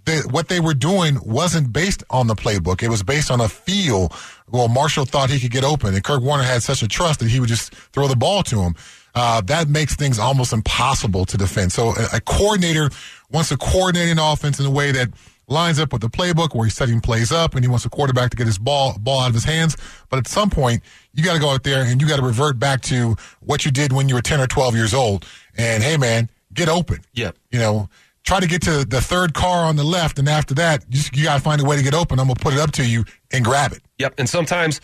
They, 0.05 0.19
what 0.19 0.49
they 0.49 0.59
were 0.59 0.73
doing 0.73 1.17
wasn't 1.23 1.71
based 1.71 2.03
on 2.09 2.27
the 2.27 2.35
playbook. 2.35 2.83
It 2.83 2.89
was 2.89 3.03
based 3.03 3.31
on 3.31 3.39
a 3.39 3.47
feel. 3.47 4.11
Well, 4.49 4.67
Marshall 4.67 5.05
thought 5.05 5.29
he 5.29 5.39
could 5.39 5.51
get 5.51 5.63
open, 5.63 5.93
and 5.93 6.03
Kurt 6.03 6.21
Warner 6.21 6.43
had 6.43 6.61
such 6.61 6.83
a 6.83 6.87
trust 6.87 7.19
that 7.19 7.29
he 7.29 7.39
would 7.39 7.49
just 7.49 7.73
throw 7.73 8.07
the 8.07 8.15
ball 8.15 8.43
to 8.43 8.59
him. 8.61 8.75
Uh, 9.15 9.41
that 9.41 9.69
makes 9.69 9.95
things 9.95 10.19
almost 10.19 10.53
impossible 10.53 11.25
to 11.25 11.37
defend. 11.37 11.71
So 11.71 11.89
a, 11.89 12.17
a 12.17 12.21
coordinator 12.21 12.89
wants 13.31 13.49
to 13.49 13.57
coordinate 13.57 14.09
an 14.09 14.19
offense 14.19 14.59
in 14.59 14.65
a 14.65 14.71
way 14.71 14.91
that 14.91 15.09
lines 15.47 15.79
up 15.79 15.91
with 15.93 16.01
the 16.01 16.09
playbook 16.09 16.55
where 16.55 16.65
he's 16.65 16.73
setting 16.73 17.01
plays 17.01 17.31
up 17.31 17.53
and 17.53 17.63
he 17.63 17.69
wants 17.69 17.85
a 17.85 17.89
quarterback 17.89 18.31
to 18.31 18.37
get 18.37 18.47
his 18.47 18.57
ball 18.57 18.97
ball 18.99 19.21
out 19.21 19.27
of 19.27 19.33
his 19.33 19.43
hands. 19.43 19.77
But 20.09 20.19
at 20.19 20.27
some 20.27 20.49
point, 20.49 20.81
you 21.13 21.23
got 21.23 21.33
to 21.33 21.39
go 21.39 21.49
out 21.49 21.63
there 21.63 21.83
and 21.83 22.01
you 22.01 22.07
got 22.07 22.17
to 22.17 22.25
revert 22.25 22.59
back 22.59 22.81
to 22.83 23.15
what 23.39 23.65
you 23.65 23.71
did 23.71 23.93
when 23.93 24.09
you 24.09 24.15
were 24.15 24.21
10 24.21 24.39
or 24.39 24.47
12 24.47 24.75
years 24.75 24.93
old. 24.93 25.25
And 25.55 25.83
hey, 25.83 25.97
man, 25.97 26.29
get 26.53 26.69
open. 26.69 26.99
Yep. 27.13 27.35
You 27.51 27.59
know, 27.59 27.89
try 28.23 28.39
to 28.39 28.47
get 28.47 28.61
to 28.63 28.85
the 28.85 29.01
third 29.01 29.33
car 29.33 29.65
on 29.65 29.75
the 29.75 29.83
left. 29.83 30.19
And 30.19 30.27
after 30.27 30.53
that, 30.55 30.85
you, 30.89 31.01
you 31.13 31.23
got 31.25 31.35
to 31.35 31.41
find 31.41 31.61
a 31.61 31.65
way 31.65 31.75
to 31.75 31.83
get 31.83 31.93
open. 31.93 32.19
I'm 32.19 32.27
going 32.27 32.35
to 32.35 32.43
put 32.43 32.53
it 32.53 32.59
up 32.59 32.71
to 32.73 32.85
you 32.85 33.05
and 33.31 33.43
grab 33.43 33.73
it. 33.73 33.81
Yep. 33.99 34.15
And 34.17 34.29
sometimes 34.29 34.81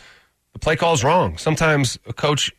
the 0.53 0.59
play 0.59 0.75
call 0.75 0.93
is 0.93 1.03
wrong. 1.03 1.37
Sometimes 1.37 1.97
a 2.05 2.13
coach 2.13 2.51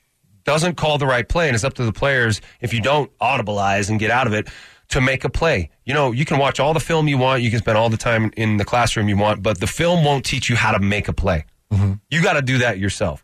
doesn't 0.44 0.76
call 0.76 0.98
the 0.98 1.06
right 1.06 1.28
play, 1.28 1.48
and 1.48 1.54
it's 1.54 1.64
up 1.64 1.74
to 1.74 1.84
the 1.84 1.92
players 1.92 2.40
if 2.60 2.72
you 2.72 2.80
don't 2.80 3.16
audibilize 3.18 3.90
and 3.90 4.00
get 4.00 4.10
out 4.10 4.26
of 4.26 4.32
it 4.32 4.48
to 4.88 5.00
make 5.00 5.24
a 5.24 5.28
play. 5.28 5.70
You 5.84 5.94
know, 5.94 6.12
you 6.12 6.24
can 6.24 6.38
watch 6.38 6.58
all 6.58 6.74
the 6.74 6.80
film 6.80 7.08
you 7.08 7.18
want, 7.18 7.42
you 7.42 7.50
can 7.50 7.60
spend 7.60 7.78
all 7.78 7.90
the 7.90 7.96
time 7.96 8.32
in 8.36 8.56
the 8.56 8.64
classroom 8.64 9.08
you 9.08 9.16
want, 9.16 9.42
but 9.42 9.60
the 9.60 9.66
film 9.66 10.04
won't 10.04 10.24
teach 10.24 10.48
you 10.48 10.56
how 10.56 10.72
to 10.72 10.80
make 10.80 11.08
a 11.08 11.12
play. 11.12 11.44
Mm-hmm. 11.72 11.94
You 12.10 12.22
got 12.22 12.34
to 12.34 12.42
do 12.42 12.58
that 12.58 12.78
yourself. 12.78 13.22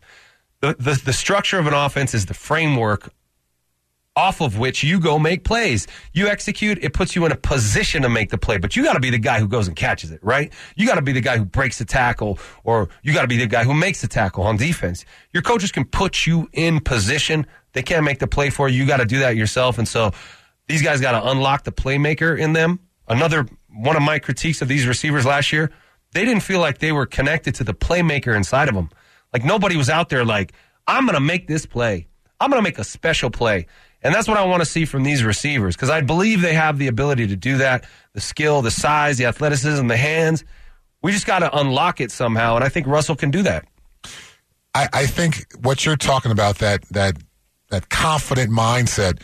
The, 0.61 0.75
the 0.79 0.99
the 1.05 1.13
structure 1.13 1.59
of 1.59 1.67
an 1.67 1.73
offense 1.73 2.13
is 2.13 2.25
the 2.25 2.33
framework 2.33 3.13
off 4.17 4.41
of 4.41 4.57
which 4.57 4.83
you 4.83 4.99
go 4.99 5.19
make 5.19 5.43
plays. 5.43 5.85
You 6.11 6.27
execute, 6.27 6.79
it 6.83 6.91
puts 6.91 7.15
you 7.15 7.23
in 7.27 7.31
a 7.31 7.35
position 7.35 8.01
to 8.01 8.09
make 8.09 8.31
the 8.31 8.37
play, 8.39 8.57
but 8.57 8.75
you 8.75 8.83
got 8.83 8.93
to 8.93 8.99
be 8.99 9.11
the 9.11 9.19
guy 9.19 9.39
who 9.39 9.47
goes 9.47 9.67
and 9.67 9.77
catches 9.77 10.11
it, 10.11 10.19
right? 10.23 10.51
You 10.75 10.87
got 10.87 10.95
to 10.95 11.03
be 11.03 11.11
the 11.11 11.21
guy 11.21 11.37
who 11.37 11.45
breaks 11.45 11.77
the 11.77 11.85
tackle 11.85 12.39
or 12.63 12.89
you 13.03 13.13
got 13.13 13.21
to 13.21 13.27
be 13.27 13.37
the 13.37 13.45
guy 13.45 13.63
who 13.63 13.75
makes 13.75 14.01
the 14.01 14.07
tackle 14.07 14.43
on 14.43 14.57
defense. 14.57 15.05
Your 15.33 15.43
coaches 15.43 15.71
can 15.71 15.85
put 15.85 16.25
you 16.25 16.49
in 16.51 16.79
position. 16.79 17.45
They 17.73 17.83
can't 17.83 18.03
make 18.03 18.17
the 18.17 18.25
play 18.25 18.49
for 18.49 18.67
you. 18.67 18.81
You 18.81 18.87
got 18.87 18.97
to 18.97 19.05
do 19.05 19.19
that 19.19 19.35
yourself. 19.35 19.77
And 19.77 19.87
so 19.87 20.11
these 20.67 20.81
guys 20.81 20.99
got 20.99 21.11
to 21.11 21.29
unlock 21.29 21.63
the 21.63 21.71
playmaker 21.71 22.37
in 22.37 22.53
them. 22.53 22.79
Another 23.07 23.47
one 23.69 23.95
of 23.95 24.01
my 24.01 24.17
critiques 24.17 24.63
of 24.63 24.67
these 24.67 24.87
receivers 24.87 25.27
last 25.27 25.53
year, 25.53 25.69
they 26.13 26.25
didn't 26.25 26.41
feel 26.41 26.59
like 26.59 26.79
they 26.79 26.91
were 26.91 27.05
connected 27.05 27.53
to 27.55 27.63
the 27.63 27.73
playmaker 27.75 28.35
inside 28.35 28.67
of 28.67 28.73
them. 28.73 28.89
Like 29.31 29.45
nobody 29.45 29.77
was 29.77 29.91
out 29.91 30.09
there 30.09 30.25
like, 30.25 30.53
I'm 30.87 31.05
going 31.05 31.13
to 31.13 31.21
make 31.21 31.47
this 31.47 31.67
play. 31.67 32.07
I'm 32.39 32.49
going 32.49 32.59
to 32.59 32.63
make 32.63 32.79
a 32.79 32.83
special 32.83 33.29
play. 33.29 33.67
And 34.03 34.13
that's 34.13 34.27
what 34.27 34.37
I 34.37 34.45
want 34.45 34.61
to 34.61 34.65
see 34.65 34.85
from 34.85 35.03
these 35.03 35.23
receivers 35.23 35.75
because 35.75 35.89
I 35.89 36.01
believe 36.01 36.41
they 36.41 36.53
have 36.53 36.77
the 36.77 36.87
ability 36.87 37.27
to 37.27 37.35
do 37.35 37.57
that 37.57 37.85
the 38.13 38.21
skill, 38.21 38.61
the 38.61 38.71
size, 38.71 39.17
the 39.17 39.25
athleticism, 39.25 39.87
the 39.87 39.97
hands. 39.97 40.43
We 41.01 41.11
just 41.11 41.25
got 41.25 41.39
to 41.39 41.55
unlock 41.57 42.01
it 42.01 42.11
somehow. 42.11 42.55
And 42.55 42.63
I 42.63 42.69
think 42.69 42.87
Russell 42.87 43.15
can 43.15 43.31
do 43.31 43.43
that. 43.43 43.65
I, 44.73 44.89
I 44.93 45.05
think 45.07 45.45
what 45.61 45.85
you're 45.85 45.97
talking 45.97 46.31
about 46.31 46.59
that 46.59 46.83
that 46.89 47.17
that 47.69 47.89
confident 47.89 48.51
mindset 48.51 49.21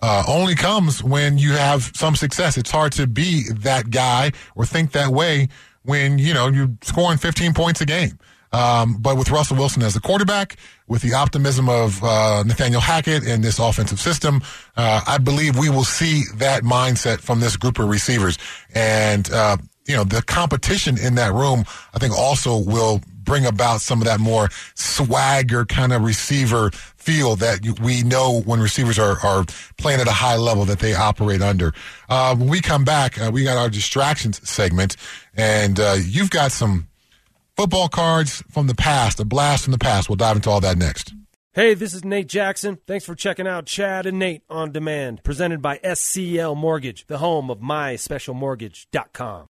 uh, 0.00 0.24
only 0.28 0.54
comes 0.54 1.02
when 1.02 1.38
you 1.38 1.52
have 1.52 1.92
some 1.94 2.16
success. 2.16 2.56
It's 2.56 2.70
hard 2.70 2.92
to 2.92 3.06
be 3.06 3.44
that 3.50 3.90
guy 3.90 4.32
or 4.54 4.64
think 4.64 4.92
that 4.92 5.10
way 5.10 5.48
when 5.82 6.18
you 6.18 6.34
know 6.34 6.48
you're 6.48 6.70
scoring 6.82 7.18
15 7.18 7.54
points 7.54 7.80
a 7.80 7.86
game. 7.86 8.18
Um, 8.52 8.98
but 9.00 9.16
with 9.16 9.30
Russell 9.30 9.56
Wilson 9.56 9.82
as 9.82 9.94
the 9.94 10.00
quarterback, 10.00 10.56
with 10.92 11.00
the 11.00 11.14
optimism 11.14 11.70
of 11.70 12.04
uh, 12.04 12.42
Nathaniel 12.46 12.82
Hackett 12.82 13.26
and 13.26 13.42
this 13.42 13.58
offensive 13.58 13.98
system, 13.98 14.42
uh, 14.76 15.00
I 15.06 15.16
believe 15.16 15.58
we 15.58 15.70
will 15.70 15.84
see 15.84 16.24
that 16.34 16.64
mindset 16.64 17.20
from 17.20 17.40
this 17.40 17.56
group 17.56 17.78
of 17.78 17.88
receivers. 17.88 18.36
And 18.74 19.32
uh, 19.32 19.56
you 19.86 19.96
know, 19.96 20.04
the 20.04 20.20
competition 20.20 20.98
in 20.98 21.14
that 21.14 21.32
room, 21.32 21.64
I 21.94 21.98
think, 21.98 22.16
also 22.16 22.58
will 22.58 23.00
bring 23.24 23.46
about 23.46 23.80
some 23.80 24.02
of 24.02 24.06
that 24.06 24.20
more 24.20 24.50
swagger 24.74 25.64
kind 25.64 25.94
of 25.94 26.02
receiver 26.02 26.70
feel 26.70 27.36
that 27.36 27.60
we 27.80 28.02
know 28.02 28.42
when 28.42 28.60
receivers 28.60 28.98
are, 28.98 29.18
are 29.24 29.46
playing 29.78 30.00
at 30.00 30.06
a 30.06 30.12
high 30.12 30.36
level 30.36 30.66
that 30.66 30.80
they 30.80 30.94
operate 30.94 31.40
under. 31.40 31.72
Uh, 32.10 32.36
when 32.36 32.48
we 32.48 32.60
come 32.60 32.84
back, 32.84 33.18
uh, 33.18 33.30
we 33.32 33.44
got 33.44 33.56
our 33.56 33.70
distractions 33.70 34.46
segment, 34.48 34.96
and 35.34 35.80
uh, 35.80 35.96
you've 35.98 36.30
got 36.30 36.52
some 36.52 36.86
football 37.56 37.88
cards 37.88 38.42
from 38.50 38.66
the 38.66 38.74
past, 38.74 39.20
a 39.20 39.24
blast 39.24 39.64
from 39.64 39.72
the 39.72 39.78
past. 39.78 40.08
We'll 40.08 40.16
dive 40.16 40.36
into 40.36 40.50
all 40.50 40.60
that 40.60 40.78
next. 40.78 41.14
Hey, 41.54 41.74
this 41.74 41.92
is 41.92 42.02
Nate 42.02 42.28
Jackson. 42.28 42.78
Thanks 42.86 43.04
for 43.04 43.14
checking 43.14 43.46
out 43.46 43.66
Chad 43.66 44.06
and 44.06 44.18
Nate 44.18 44.42
on 44.48 44.72
Demand, 44.72 45.22
presented 45.22 45.60
by 45.60 45.78
SCL 45.84 46.56
Mortgage, 46.56 47.06
the 47.08 47.18
home 47.18 47.50
of 47.50 47.58
myspecialmortgage.com. 47.58 49.48